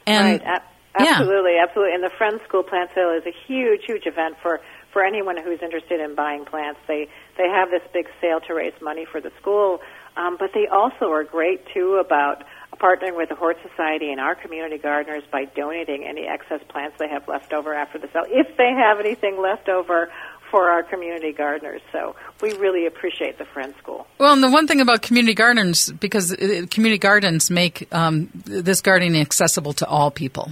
And 0.06 0.40
right. 0.42 0.62
Absolutely, 0.98 1.58
absolutely. 1.60 1.94
And 1.94 2.02
the 2.02 2.10
Friends 2.16 2.40
School 2.48 2.62
Plant 2.62 2.90
Sale 2.94 3.10
is 3.10 3.26
a 3.26 3.34
huge, 3.46 3.82
huge 3.86 4.06
event 4.06 4.36
for 4.42 4.60
for 4.92 5.04
anyone 5.04 5.36
who's 5.36 5.60
interested 5.60 6.00
in 6.00 6.14
buying 6.14 6.44
plants. 6.46 6.80
They 6.88 7.08
they 7.36 7.48
have 7.48 7.70
this 7.70 7.82
big 7.92 8.08
sale 8.20 8.40
to 8.48 8.54
raise 8.54 8.72
money 8.80 9.04
for 9.04 9.20
the 9.20 9.30
school, 9.40 9.80
um, 10.16 10.36
but 10.38 10.50
they 10.54 10.66
also 10.68 11.12
are 11.12 11.24
great 11.24 11.66
too 11.74 12.00
about 12.02 12.44
partnering 12.80 13.16
with 13.16 13.28
the 13.28 13.34
Hort 13.34 13.56
Society 13.68 14.10
and 14.10 14.20
our 14.20 14.34
community 14.34 14.78
gardeners 14.78 15.22
by 15.30 15.44
donating 15.44 16.04
any 16.04 16.26
excess 16.26 16.60
plants 16.68 16.96
they 16.98 17.08
have 17.08 17.26
left 17.28 17.52
over 17.52 17.74
after 17.74 17.98
the 17.98 18.08
sale, 18.12 18.24
if 18.28 18.56
they 18.56 18.70
have 18.70 19.00
anything 19.00 19.40
left 19.40 19.68
over 19.68 20.10
for 20.50 20.70
our 20.70 20.82
community 20.82 21.32
gardeners. 21.32 21.82
So 21.92 22.16
we 22.40 22.52
really 22.54 22.86
appreciate 22.86 23.38
the 23.38 23.44
Friends 23.44 23.76
School. 23.78 24.06
Well, 24.18 24.32
and 24.32 24.42
the 24.42 24.50
one 24.50 24.66
thing 24.66 24.80
about 24.80 25.02
community 25.02 25.34
gardens, 25.34 25.90
because 25.90 26.32
uh, 26.32 26.66
community 26.70 26.98
gardens 26.98 27.50
make 27.50 27.92
um, 27.92 28.30
this 28.44 28.80
gardening 28.80 29.20
accessible 29.20 29.72
to 29.74 29.86
all 29.86 30.10
people. 30.10 30.50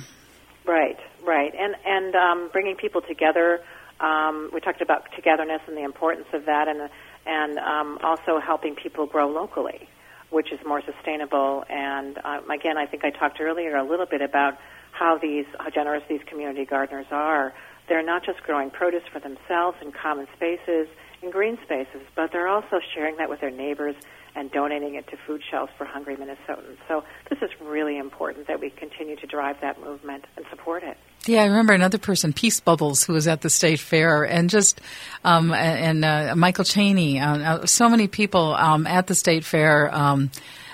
Right, 0.66 0.98
right, 1.24 1.54
and 1.54 1.74
and 1.84 2.14
um, 2.14 2.50
bringing 2.52 2.76
people 2.76 3.02
together. 3.02 3.60
Um, 4.00 4.50
we 4.52 4.60
talked 4.60 4.80
about 4.80 5.06
togetherness 5.14 5.62
and 5.66 5.76
the 5.76 5.84
importance 5.84 6.26
of 6.32 6.46
that, 6.46 6.68
and 6.68 6.90
and 7.26 7.58
um, 7.58 7.98
also 8.02 8.40
helping 8.40 8.74
people 8.74 9.06
grow 9.06 9.28
locally, 9.28 9.88
which 10.30 10.52
is 10.52 10.58
more 10.66 10.82
sustainable. 10.82 11.64
And 11.68 12.18
um, 12.24 12.50
again, 12.50 12.76
I 12.76 12.86
think 12.86 13.04
I 13.04 13.10
talked 13.10 13.40
earlier 13.40 13.76
a 13.76 13.84
little 13.84 14.06
bit 14.06 14.22
about 14.22 14.58
how 14.92 15.18
these 15.18 15.46
how 15.58 15.70
generous 15.70 16.02
these 16.08 16.20
community 16.26 16.64
gardeners 16.64 17.06
are. 17.10 17.52
They're 17.88 18.02
not 18.02 18.24
just 18.24 18.42
growing 18.42 18.70
produce 18.70 19.02
for 19.12 19.20
themselves 19.20 19.76
in 19.82 19.92
common 19.92 20.26
spaces, 20.34 20.88
in 21.22 21.30
green 21.30 21.58
spaces, 21.64 22.02
but 22.14 22.32
they're 22.32 22.48
also 22.48 22.80
sharing 22.94 23.16
that 23.16 23.28
with 23.28 23.40
their 23.40 23.50
neighbors 23.50 23.96
and 24.36 24.50
donating 24.50 24.94
it 24.96 25.06
to 25.08 25.16
food 25.26 25.42
shelves 25.48 25.72
for 25.78 25.84
hungry 25.84 26.16
Minnesotans. 26.16 26.76
So 26.88 27.04
this 27.30 27.38
is 27.40 27.50
really 27.60 27.98
important 27.98 28.46
that 28.48 28.60
we 28.60 28.70
continue 28.70 29.16
to 29.16 29.26
drive 29.26 29.60
that 29.60 29.80
movement 29.80 30.24
and 30.36 30.44
support 30.50 30.82
it. 30.82 30.96
Yeah, 31.26 31.42
I 31.42 31.46
remember 31.46 31.72
another 31.72 31.98
person, 31.98 32.32
Peace 32.32 32.60
Bubbles, 32.60 33.04
who 33.04 33.14
was 33.14 33.26
at 33.26 33.40
the 33.40 33.48
state 33.48 33.80
fair, 33.80 34.24
and 34.24 34.50
just 34.50 34.80
um, 35.24 35.54
and 35.54 36.04
uh, 36.04 36.34
Michael 36.36 36.64
Cheney, 36.64 37.18
uh, 37.18 37.38
uh, 37.38 37.66
so 37.66 37.88
many 37.88 38.08
people 38.08 38.54
um, 38.54 38.86
at 38.86 39.06
the 39.06 39.14
state 39.14 39.44
fair. 39.44 39.94
Um, 39.94 40.30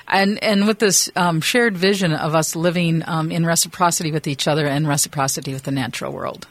and 0.08 0.42
and 0.42 0.66
with 0.66 0.80
this 0.80 1.08
um, 1.14 1.40
shared 1.40 1.78
vision 1.78 2.12
of 2.12 2.34
us 2.34 2.56
living 2.56 3.04
um, 3.06 3.30
in 3.30 3.46
reciprocity 3.46 4.10
with 4.10 4.26
each 4.26 4.48
other 4.48 4.66
and 4.66 4.88
reciprocity 4.88 5.52
with 5.52 5.62
the 5.62 5.70
natural 5.70 6.12
world. 6.12 6.48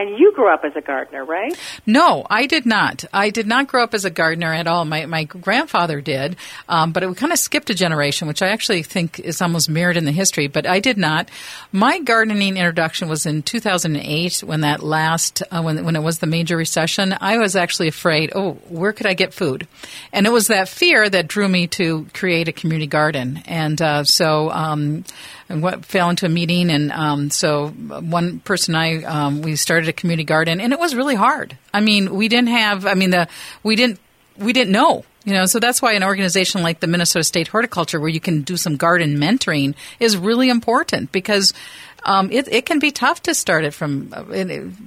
And 0.00 0.18
you 0.18 0.32
grew 0.32 0.50
up 0.50 0.64
as 0.64 0.74
a 0.76 0.80
gardener, 0.80 1.26
right? 1.26 1.54
No, 1.84 2.26
I 2.30 2.46
did 2.46 2.64
not. 2.64 3.04
I 3.12 3.28
did 3.28 3.46
not 3.46 3.68
grow 3.68 3.84
up 3.84 3.92
as 3.92 4.06
a 4.06 4.10
gardener 4.10 4.50
at 4.50 4.66
all. 4.66 4.86
My 4.86 5.04
my 5.04 5.24
grandfather 5.24 6.00
did, 6.00 6.36
um, 6.70 6.92
but 6.92 7.02
it 7.02 7.14
kind 7.18 7.32
of 7.32 7.38
skipped 7.38 7.68
a 7.68 7.74
generation, 7.74 8.26
which 8.26 8.40
I 8.40 8.48
actually 8.48 8.82
think 8.82 9.20
is 9.20 9.42
almost 9.42 9.68
mirrored 9.68 9.98
in 9.98 10.06
the 10.06 10.12
history. 10.12 10.46
But 10.46 10.64
I 10.64 10.80
did 10.80 10.96
not. 10.96 11.28
My 11.70 11.98
gardening 11.98 12.56
introduction 12.56 13.10
was 13.10 13.26
in 13.26 13.42
2008 13.42 14.38
when 14.38 14.62
that 14.62 14.82
last 14.82 15.42
uh, 15.50 15.60
when 15.60 15.84
when 15.84 15.96
it 15.96 16.02
was 16.02 16.20
the 16.20 16.26
major 16.26 16.56
recession. 16.56 17.14
I 17.20 17.36
was 17.36 17.54
actually 17.54 17.88
afraid. 17.88 18.32
Oh, 18.34 18.52
where 18.70 18.94
could 18.94 19.06
I 19.06 19.12
get 19.12 19.34
food? 19.34 19.68
And 20.14 20.26
it 20.26 20.30
was 20.30 20.46
that 20.46 20.70
fear 20.70 21.10
that 21.10 21.28
drew 21.28 21.46
me 21.46 21.66
to 21.76 22.06
create 22.14 22.48
a 22.48 22.52
community 22.52 22.86
garden. 22.86 23.42
And 23.44 23.82
uh, 23.82 24.04
so. 24.04 24.50
Um, 24.50 25.04
what 25.58 25.84
fell 25.84 26.10
into 26.10 26.26
a 26.26 26.28
meeting, 26.28 26.70
and 26.70 26.92
um, 26.92 27.30
so 27.30 27.68
one 27.68 28.40
person 28.40 28.74
I 28.74 29.02
um, 29.04 29.42
we 29.42 29.56
started 29.56 29.88
a 29.88 29.92
community 29.92 30.24
garden, 30.24 30.60
and 30.60 30.72
it 30.72 30.78
was 30.78 30.94
really 30.94 31.16
hard. 31.16 31.56
I 31.74 31.80
mean, 31.80 32.14
we 32.14 32.28
didn't 32.28 32.50
have. 32.50 32.86
I 32.86 32.94
mean, 32.94 33.10
the 33.10 33.28
we 33.62 33.76
didn't 33.76 33.98
we 34.38 34.52
didn't 34.52 34.72
know. 34.72 35.04
You 35.24 35.34
know, 35.34 35.44
so 35.44 35.60
that's 35.60 35.82
why 35.82 35.92
an 35.92 36.02
organization 36.02 36.62
like 36.62 36.80
the 36.80 36.86
Minnesota 36.86 37.24
State 37.24 37.48
Horticulture, 37.48 38.00
where 38.00 38.08
you 38.08 38.20
can 38.20 38.40
do 38.40 38.56
some 38.56 38.76
garden 38.76 39.18
mentoring, 39.18 39.74
is 39.98 40.16
really 40.16 40.48
important 40.48 41.12
because 41.12 41.52
um, 42.04 42.32
it, 42.32 42.48
it 42.48 42.64
can 42.64 42.78
be 42.78 42.90
tough 42.90 43.22
to 43.24 43.34
start 43.34 43.64
it 43.64 43.74
from 43.74 44.14
uh, 44.14 44.24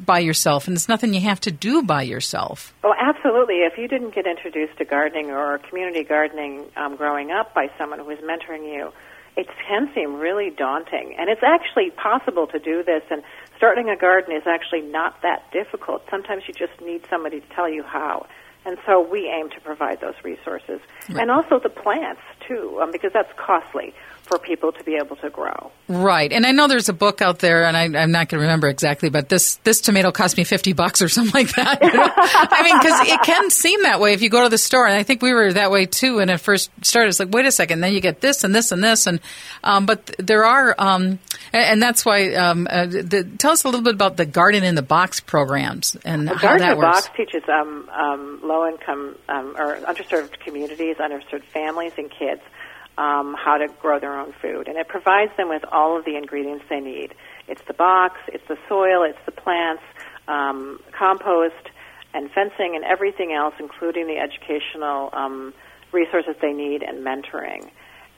by 0.05 0.19
yourself, 0.19 0.67
and 0.67 0.75
it's 0.75 0.89
nothing 0.89 1.13
you 1.13 1.21
have 1.21 1.39
to 1.41 1.51
do 1.51 1.83
by 1.83 2.01
yourself. 2.01 2.73
Oh, 2.83 2.95
absolutely. 2.97 3.57
If 3.57 3.77
you 3.77 3.87
didn't 3.87 4.15
get 4.15 4.25
introduced 4.25 4.77
to 4.77 4.85
gardening 4.85 5.29
or 5.29 5.59
community 5.59 6.03
gardening 6.03 6.65
um, 6.75 6.95
growing 6.95 7.29
up 7.29 7.53
by 7.53 7.69
someone 7.77 7.99
who 7.99 8.05
was 8.05 8.19
mentoring 8.19 8.65
you, 8.65 8.91
it 9.35 9.47
can 9.67 9.89
seem 9.95 10.15
really 10.15 10.49
daunting. 10.49 11.15
And 11.17 11.29
it's 11.29 11.43
actually 11.43 11.91
possible 11.91 12.47
to 12.47 12.59
do 12.59 12.83
this, 12.83 13.03
and 13.09 13.23
starting 13.57 13.89
a 13.89 13.97
garden 13.97 14.35
is 14.35 14.43
actually 14.45 14.81
not 14.81 15.21
that 15.21 15.51
difficult. 15.51 16.03
Sometimes 16.09 16.43
you 16.47 16.53
just 16.53 16.79
need 16.81 17.05
somebody 17.09 17.41
to 17.41 17.47
tell 17.55 17.69
you 17.69 17.83
how. 17.83 18.27
And 18.65 18.77
so 18.85 19.01
we 19.01 19.27
aim 19.27 19.49
to 19.49 19.59
provide 19.59 19.99
those 19.99 20.15
resources. 20.23 20.79
Right. 21.09 21.21
And 21.21 21.31
also 21.31 21.59
the 21.59 21.69
plants, 21.69 22.21
too, 22.47 22.79
um, 22.81 22.91
because 22.91 23.11
that's 23.13 23.31
costly 23.37 23.93
for 24.23 24.39
people 24.39 24.71
to 24.71 24.83
be 24.83 24.95
able 24.95 25.15
to 25.17 25.29
grow. 25.29 25.71
Right, 25.87 26.31
and 26.31 26.45
I 26.45 26.51
know 26.51 26.67
there's 26.67 26.89
a 26.89 26.93
book 26.93 27.21
out 27.21 27.39
there, 27.39 27.65
and 27.65 27.75
I, 27.75 27.83
I'm 27.83 28.11
not 28.11 28.29
going 28.29 28.39
to 28.39 28.45
remember 28.45 28.69
exactly, 28.69 29.09
but 29.09 29.29
this 29.29 29.55
this 29.63 29.81
tomato 29.81 30.11
cost 30.11 30.37
me 30.37 30.43
fifty 30.43 30.73
bucks 30.73 31.01
or 31.01 31.09
something 31.09 31.33
like 31.33 31.55
that. 31.55 31.81
you 31.81 31.91
know? 31.91 32.09
I 32.15 32.63
mean, 32.63 32.77
because 32.79 33.07
it 33.07 33.21
can 33.23 33.49
seem 33.49 33.83
that 33.83 33.99
way 33.99 34.13
if 34.13 34.21
you 34.21 34.29
go 34.29 34.43
to 34.43 34.49
the 34.49 34.57
store, 34.57 34.87
and 34.87 34.95
I 34.95 35.03
think 35.03 35.21
we 35.21 35.33
were 35.33 35.53
that 35.53 35.71
way 35.71 35.85
too 35.85 36.17
when 36.17 36.29
it 36.29 36.39
first 36.39 36.71
started. 36.81 37.09
It's 37.09 37.19
like, 37.19 37.33
wait 37.33 37.45
a 37.45 37.51
second, 37.51 37.81
then 37.81 37.93
you 37.93 38.01
get 38.01 38.21
this 38.21 38.43
and 38.43 38.55
this 38.55 38.71
and 38.71 38.83
this, 38.83 39.07
and 39.07 39.19
um, 39.63 39.85
but 39.85 40.15
there 40.17 40.45
are, 40.45 40.73
um, 40.77 41.19
and, 41.51 41.65
and 41.65 41.81
that's 41.81 42.05
why. 42.05 42.33
Um, 42.33 42.67
uh, 42.69 42.85
the, 42.85 43.29
tell 43.37 43.51
us 43.51 43.63
a 43.63 43.67
little 43.67 43.81
bit 43.81 43.93
about 43.93 44.17
the 44.17 44.25
garden 44.25 44.63
in 44.63 44.75
the 44.75 44.81
box 44.81 45.19
programs 45.19 45.95
and 46.05 46.27
The 46.27 46.35
how 46.35 46.41
Garden 46.41 46.59
that 46.59 46.71
in 46.73 46.77
a 46.77 46.81
works. 46.81 47.07
Box 47.07 47.17
teaches 47.17 47.43
um, 47.49 47.89
um, 47.89 48.39
low 48.43 48.67
income 48.67 49.15
um, 49.29 49.55
or 49.57 49.77
underserved 49.81 50.39
communities, 50.39 50.97
underserved 50.97 51.43
families, 51.45 51.93
and 51.97 52.09
kids 52.09 52.41
um, 52.97 53.35
how 53.37 53.57
to 53.57 53.67
grow 53.81 53.99
their 53.99 54.17
own 54.17 54.33
food. 54.41 54.67
And 54.67 54.77
it 54.77 54.87
provides 54.87 55.31
them 55.37 55.49
with 55.49 55.63
all 55.71 55.97
of 55.97 56.05
the 56.05 56.15
ingredients 56.15 56.65
they 56.69 56.79
need. 56.79 57.13
It's 57.47 57.61
the 57.67 57.73
box, 57.73 58.19
it's 58.27 58.47
the 58.47 58.57
soil, 58.69 59.03
it's 59.03 59.19
the 59.25 59.31
plants, 59.31 59.83
um, 60.27 60.79
compost, 60.97 61.69
and 62.13 62.29
fencing, 62.31 62.75
and 62.75 62.83
everything 62.85 63.33
else, 63.33 63.55
including 63.59 64.07
the 64.07 64.17
educational 64.17 65.09
um, 65.13 65.53
resources 65.91 66.35
they 66.41 66.53
need 66.53 66.83
and 66.83 67.05
mentoring. 67.05 67.69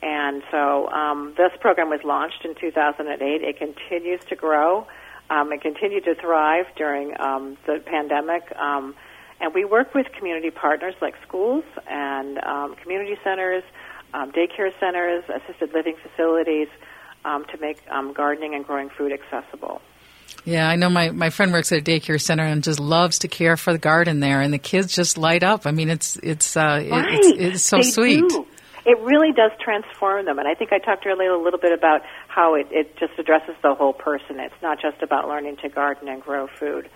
And 0.01 0.43
so 0.51 0.89
um, 0.89 1.34
this 1.38 1.51
program 1.59 1.89
was 1.89 2.01
launched 2.03 2.45
in 2.45 2.53
2008. 2.55 3.41
It 3.41 3.57
continues 3.57 4.21
to 4.26 4.36
grow. 4.36 4.86
Um, 5.30 5.51
it 5.51 5.61
continued 5.61 6.03
to 6.05 6.15
thrive 6.15 6.65
during 6.76 7.19
um, 7.19 7.57
the 7.65 7.82
pandemic. 7.84 8.43
Um, 8.55 8.93
and 9.41 9.53
we 9.53 9.65
work 9.65 9.93
with 9.93 10.07
community 10.17 10.51
partners 10.51 10.93
like 11.01 11.15
schools 11.28 11.63
and 11.89 12.38
um, 12.43 12.76
community 12.76 13.17
centers, 13.23 13.63
um, 14.14 14.32
daycare 14.32 14.72
centers, 14.80 15.24
assisted 15.30 15.74
living 15.74 15.95
facilities 16.01 16.68
um, 17.24 17.45
to 17.51 17.58
make 17.60 17.82
um, 17.89 18.14
gardening 18.14 18.53
and 18.56 18.66
growing 18.66 18.89
food 18.89 19.12
accessible. 19.12 19.82
Yeah, 20.43 20.68
I 20.70 20.76
know 20.76 20.89
my, 20.89 21.10
my 21.12 21.30
friend 21.32 21.51
works 21.51 21.72
at 21.72 21.80
a 21.80 21.82
daycare 21.82 22.22
center 22.22 22.43
and 22.45 22.64
just 22.64 22.80
loves 22.80 23.20
to 23.20 23.28
care 23.28 23.58
for 23.58 23.74
the 23.74 23.80
garden 23.80 24.20
there, 24.20 24.41
and 24.41 24.53
the 24.53 24.60
kids 24.60 24.93
just 24.93 25.18
light 25.18 25.43
up. 25.43 25.66
I 25.66 25.72
mean, 25.72 25.89
it's 25.89 26.18
it's 26.18 26.56
uh, 26.56 26.82
it- 26.84 26.91
Right. 26.91 27.20
it's, 27.20 27.56
it's 27.58 27.64
so 27.64 27.78
They 27.78 27.84
sweet. 27.84 28.30
do. 28.30 28.45
It 28.88 28.99
really 28.99 29.32
does 29.32 29.49
transform 29.60 30.26
them. 30.26 30.38
And 30.38 30.47
I 30.47 30.53
think 30.53 30.72
I 30.72 30.78
talked 30.78 31.08
earlier 31.08 31.32
a 31.32 31.41
little 31.41 31.60
bit 31.60 31.72
about 31.72 32.01
how 32.28 32.53
it, 32.53 32.68
it 32.70 32.95
just 32.97 33.14
addresses 33.18 33.56
the 33.64 33.74
whole 33.74 33.93
person. 33.93 34.39
It's 34.39 34.53
not 34.62 34.80
just 34.80 35.01
about 35.01 35.28
learning 35.28 35.58
to 35.64 35.70
garden 35.70 36.08
and 36.08 36.22
grow 36.22 36.45
food. 36.60 36.88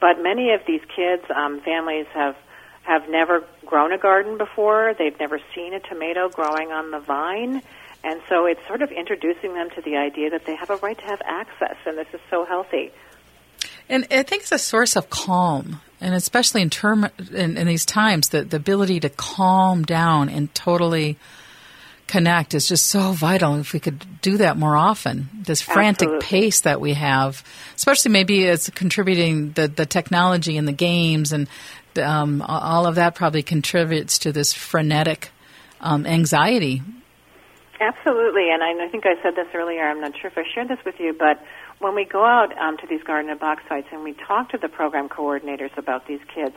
But 0.00 0.22
many 0.22 0.52
of 0.52 0.60
these 0.68 0.82
kids, 0.94 1.24
um, 1.34 1.60
families 1.64 2.06
have 2.14 2.36
have 2.82 3.08
never 3.08 3.44
grown 3.64 3.92
a 3.92 3.98
garden 3.98 4.38
before. 4.38 4.94
They've 4.98 5.18
never 5.18 5.40
seen 5.54 5.72
a 5.72 5.80
tomato 5.80 6.28
growing 6.28 6.72
on 6.72 6.90
the 6.90 6.98
vine. 6.98 7.62
And 8.04 8.20
so 8.28 8.46
it's 8.46 8.64
sort 8.66 8.82
of 8.82 8.90
introducing 8.90 9.54
them 9.54 9.70
to 9.76 9.82
the 9.82 9.96
idea 9.96 10.30
that 10.30 10.44
they 10.44 10.56
have 10.56 10.70
a 10.70 10.76
right 10.76 10.98
to 10.98 11.04
have 11.04 11.22
access, 11.24 11.76
and 11.86 11.96
this 11.96 12.08
is 12.12 12.20
so 12.28 12.44
healthy. 12.44 12.90
And 13.88 14.06
I 14.10 14.22
think 14.24 14.42
it's 14.42 14.52
a 14.52 14.58
source 14.58 14.96
of 14.96 15.08
calm, 15.10 15.80
and 16.00 16.14
especially 16.14 16.62
in 16.62 16.70
term 16.70 17.08
in, 17.32 17.56
in 17.56 17.66
these 17.66 17.84
times, 17.84 18.30
the, 18.30 18.42
the 18.42 18.56
ability 18.56 19.00
to 19.00 19.08
calm 19.08 19.84
down 19.84 20.28
and 20.28 20.52
totally 20.54 21.16
connect 22.08 22.54
is 22.54 22.66
just 22.66 22.88
so 22.88 23.12
vital. 23.12 23.54
If 23.56 23.72
we 23.72 23.80
could 23.80 24.04
do 24.20 24.36
that 24.38 24.56
more 24.56 24.76
often, 24.76 25.28
this 25.32 25.62
frantic 25.62 26.08
Absolutely. 26.08 26.26
pace 26.26 26.60
that 26.62 26.80
we 26.80 26.94
have, 26.94 27.44
especially 27.76 28.10
maybe 28.10 28.44
it's 28.44 28.68
contributing 28.70 29.52
the 29.52 29.68
the 29.68 29.86
technology 29.86 30.56
and 30.56 30.66
the 30.66 30.72
games 30.72 31.32
and 31.32 31.48
um, 31.98 32.42
all 32.42 32.86
of 32.86 32.96
that 32.96 33.14
probably 33.14 33.42
contributes 33.42 34.18
to 34.20 34.32
this 34.32 34.52
frenetic 34.52 35.30
um, 35.80 36.06
anxiety. 36.06 36.82
Absolutely, 37.80 38.48
and 38.52 38.62
I, 38.62 38.88
think 38.88 39.04
I 39.06 39.20
said 39.22 39.34
this 39.34 39.48
earlier. 39.54 39.82
I'm 39.82 40.00
not 40.00 40.12
sure 40.20 40.30
if 40.30 40.38
I 40.38 40.44
shared 40.54 40.68
this 40.68 40.78
with 40.84 41.00
you, 41.00 41.12
but 41.18 41.44
when 41.80 41.96
we 41.96 42.04
go 42.04 42.24
out 42.24 42.56
um, 42.56 42.76
to 42.78 42.86
these 42.86 43.02
garden 43.02 43.28
and 43.28 43.40
box 43.40 43.64
sites 43.68 43.88
and 43.90 44.04
we 44.04 44.12
talk 44.12 44.50
to 44.50 44.58
the 44.58 44.68
program 44.68 45.08
coordinators 45.08 45.76
about 45.76 46.06
these 46.06 46.20
kids, 46.32 46.54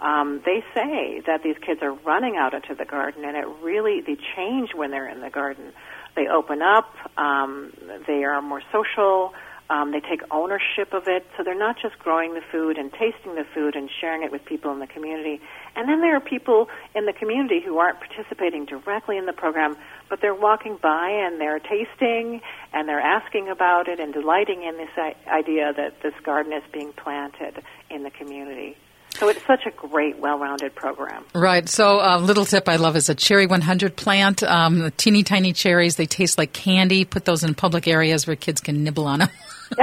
um, 0.00 0.42
they 0.44 0.64
say 0.74 1.22
that 1.26 1.42
these 1.44 1.56
kids 1.64 1.82
are 1.82 1.92
running 1.92 2.36
out 2.36 2.52
into 2.52 2.74
the 2.74 2.84
garden, 2.84 3.24
and 3.24 3.36
it 3.36 3.46
really 3.62 4.00
they 4.00 4.16
change 4.34 4.74
when 4.74 4.90
they're 4.90 5.08
in 5.08 5.20
the 5.20 5.30
garden. 5.30 5.72
They 6.16 6.26
open 6.26 6.60
up. 6.62 6.92
Um, 7.16 7.72
they 8.06 8.24
are 8.24 8.42
more 8.42 8.62
social. 8.72 9.34
Um, 9.68 9.90
they 9.90 10.00
take 10.00 10.22
ownership 10.30 10.92
of 10.92 11.08
it, 11.08 11.26
so 11.36 11.42
they're 11.42 11.58
not 11.58 11.76
just 11.80 11.98
growing 11.98 12.34
the 12.34 12.40
food 12.52 12.78
and 12.78 12.92
tasting 12.92 13.34
the 13.34 13.44
food 13.52 13.74
and 13.74 13.90
sharing 14.00 14.22
it 14.22 14.30
with 14.30 14.44
people 14.44 14.72
in 14.72 14.78
the 14.78 14.86
community. 14.86 15.40
And 15.74 15.88
then 15.88 16.00
there 16.00 16.16
are 16.16 16.20
people 16.20 16.68
in 16.94 17.04
the 17.04 17.12
community 17.12 17.60
who 17.60 17.78
aren't 17.78 17.98
participating 17.98 18.64
directly 18.64 19.16
in 19.18 19.26
the 19.26 19.32
program, 19.32 19.76
but 20.08 20.20
they're 20.20 20.34
walking 20.34 20.78
by 20.80 21.10
and 21.10 21.40
they're 21.40 21.58
tasting 21.58 22.40
and 22.72 22.88
they're 22.88 23.00
asking 23.00 23.48
about 23.48 23.88
it 23.88 23.98
and 23.98 24.14
delighting 24.14 24.62
in 24.62 24.76
this 24.76 25.16
idea 25.26 25.72
that 25.76 26.00
this 26.02 26.14
garden 26.22 26.52
is 26.52 26.62
being 26.72 26.92
planted 26.92 27.62
in 27.90 28.04
the 28.04 28.10
community. 28.10 28.76
So 29.18 29.28
it's 29.28 29.44
such 29.46 29.66
a 29.66 29.70
great, 29.70 30.18
well-rounded 30.18 30.74
program. 30.74 31.24
Right. 31.34 31.68
So, 31.68 32.00
a 32.00 32.18
little 32.18 32.44
tip 32.44 32.68
I 32.68 32.76
love 32.76 32.96
is 32.96 33.08
a 33.08 33.14
cherry 33.14 33.46
100 33.46 33.96
plant. 33.96 34.42
Um, 34.42 34.80
the 34.80 34.90
teeny 34.90 35.22
tiny 35.22 35.52
cherries, 35.52 35.96
they 35.96 36.06
taste 36.06 36.36
like 36.36 36.52
candy. 36.52 37.04
Put 37.04 37.24
those 37.24 37.42
in 37.42 37.54
public 37.54 37.88
areas 37.88 38.26
where 38.26 38.36
kids 38.36 38.60
can 38.60 38.84
nibble 38.84 39.06
on 39.06 39.20
them. 39.20 39.30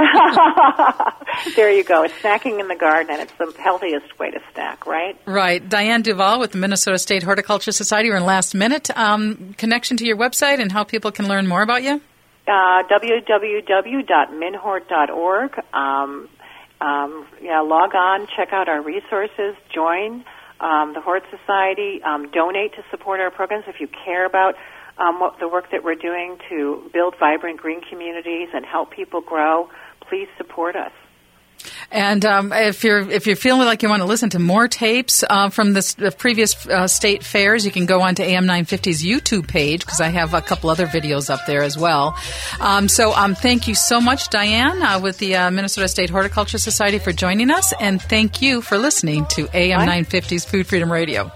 there 1.56 1.70
you 1.70 1.84
go. 1.84 2.04
It's 2.04 2.14
snacking 2.14 2.58
in 2.60 2.68
the 2.68 2.76
garden, 2.76 3.12
and 3.12 3.20
it's 3.20 3.34
the 3.34 3.52
healthiest 3.60 4.18
way 4.18 4.30
to 4.30 4.40
snack, 4.52 4.86
right? 4.86 5.20
Right. 5.26 5.68
Diane 5.68 6.00
Duvall 6.02 6.40
with 6.40 6.52
the 6.52 6.58
Minnesota 6.58 6.98
State 6.98 7.22
Horticulture 7.22 7.72
Society. 7.72 8.08
We're 8.10 8.16
in 8.16 8.24
last 8.24 8.54
minute. 8.54 8.88
Um, 8.96 9.54
connection 9.58 9.98
to 9.98 10.06
your 10.06 10.16
website 10.16 10.60
and 10.60 10.72
how 10.72 10.84
people 10.84 11.12
can 11.12 11.28
learn 11.28 11.46
more 11.46 11.60
about 11.62 11.82
you? 11.82 12.00
Uh, 12.46 12.82
www.minhort.org. 12.84 15.60
Um, 15.72 16.28
um, 16.84 17.26
yeah, 17.40 17.60
log 17.60 17.94
on, 17.94 18.26
check 18.36 18.48
out 18.52 18.68
our 18.68 18.82
resources, 18.82 19.56
join 19.72 20.24
um, 20.60 20.92
the 20.92 21.00
Hort 21.00 21.22
Society, 21.30 22.02
um, 22.02 22.30
donate 22.30 22.74
to 22.74 22.82
support 22.90 23.20
our 23.20 23.30
programs 23.30 23.64
if 23.66 23.80
you 23.80 23.88
care 24.04 24.26
about 24.26 24.54
um, 24.98 25.18
what 25.18 25.38
the 25.40 25.48
work 25.48 25.70
that 25.72 25.82
we're 25.82 25.94
doing 25.94 26.36
to 26.50 26.90
build 26.92 27.14
vibrant 27.18 27.58
green 27.60 27.80
communities 27.80 28.48
and 28.52 28.64
help 28.64 28.90
people 28.90 29.20
grow. 29.20 29.68
Please 30.08 30.28
support 30.36 30.76
us. 30.76 30.92
And 31.90 32.24
um, 32.24 32.52
if 32.52 32.84
you're 32.84 33.08
if 33.10 33.26
you're 33.26 33.36
feeling 33.36 33.66
like 33.66 33.82
you 33.82 33.88
want 33.88 34.02
to 34.02 34.06
listen 34.06 34.30
to 34.30 34.38
more 34.38 34.68
tapes 34.68 35.24
uh, 35.28 35.50
from 35.50 35.72
this, 35.72 35.94
the 35.94 36.10
previous 36.10 36.66
uh, 36.66 36.88
state 36.88 37.22
fairs, 37.22 37.64
you 37.64 37.72
can 37.72 37.86
go 37.86 38.00
on 38.00 38.14
to 38.16 38.22
AM950's 38.22 39.02
YouTube 39.02 39.48
page 39.48 39.84
because 39.84 40.00
I 40.00 40.08
have 40.08 40.34
a 40.34 40.40
couple 40.40 40.70
other 40.70 40.86
videos 40.86 41.30
up 41.30 41.40
there 41.46 41.62
as 41.62 41.78
well. 41.78 42.16
Um, 42.60 42.88
so 42.88 43.12
um, 43.14 43.34
thank 43.34 43.68
you 43.68 43.74
so 43.74 44.00
much, 44.00 44.28
Diane, 44.30 44.82
uh, 44.82 45.00
with 45.00 45.18
the 45.18 45.36
uh, 45.36 45.50
Minnesota 45.50 45.88
State 45.88 46.10
Horticulture 46.10 46.58
Society 46.58 46.98
for 46.98 47.12
joining 47.12 47.50
us, 47.50 47.72
and 47.80 48.00
thank 48.00 48.42
you 48.42 48.60
for 48.60 48.78
listening 48.78 49.26
to 49.26 49.46
AM950's 49.46 50.44
Food 50.44 50.66
Freedom 50.66 50.90
Radio. 50.90 51.30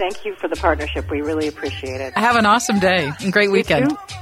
Thank 0.00 0.24
you 0.24 0.34
for 0.36 0.48
the 0.48 0.56
partnership. 0.56 1.10
We 1.10 1.20
really 1.20 1.46
appreciate 1.46 2.00
it. 2.00 2.16
Have 2.16 2.36
an 2.36 2.46
awesome 2.46 2.78
day 2.78 3.12
and 3.20 3.32
great 3.32 3.50
weekend. 3.50 3.90
too. 3.90 4.16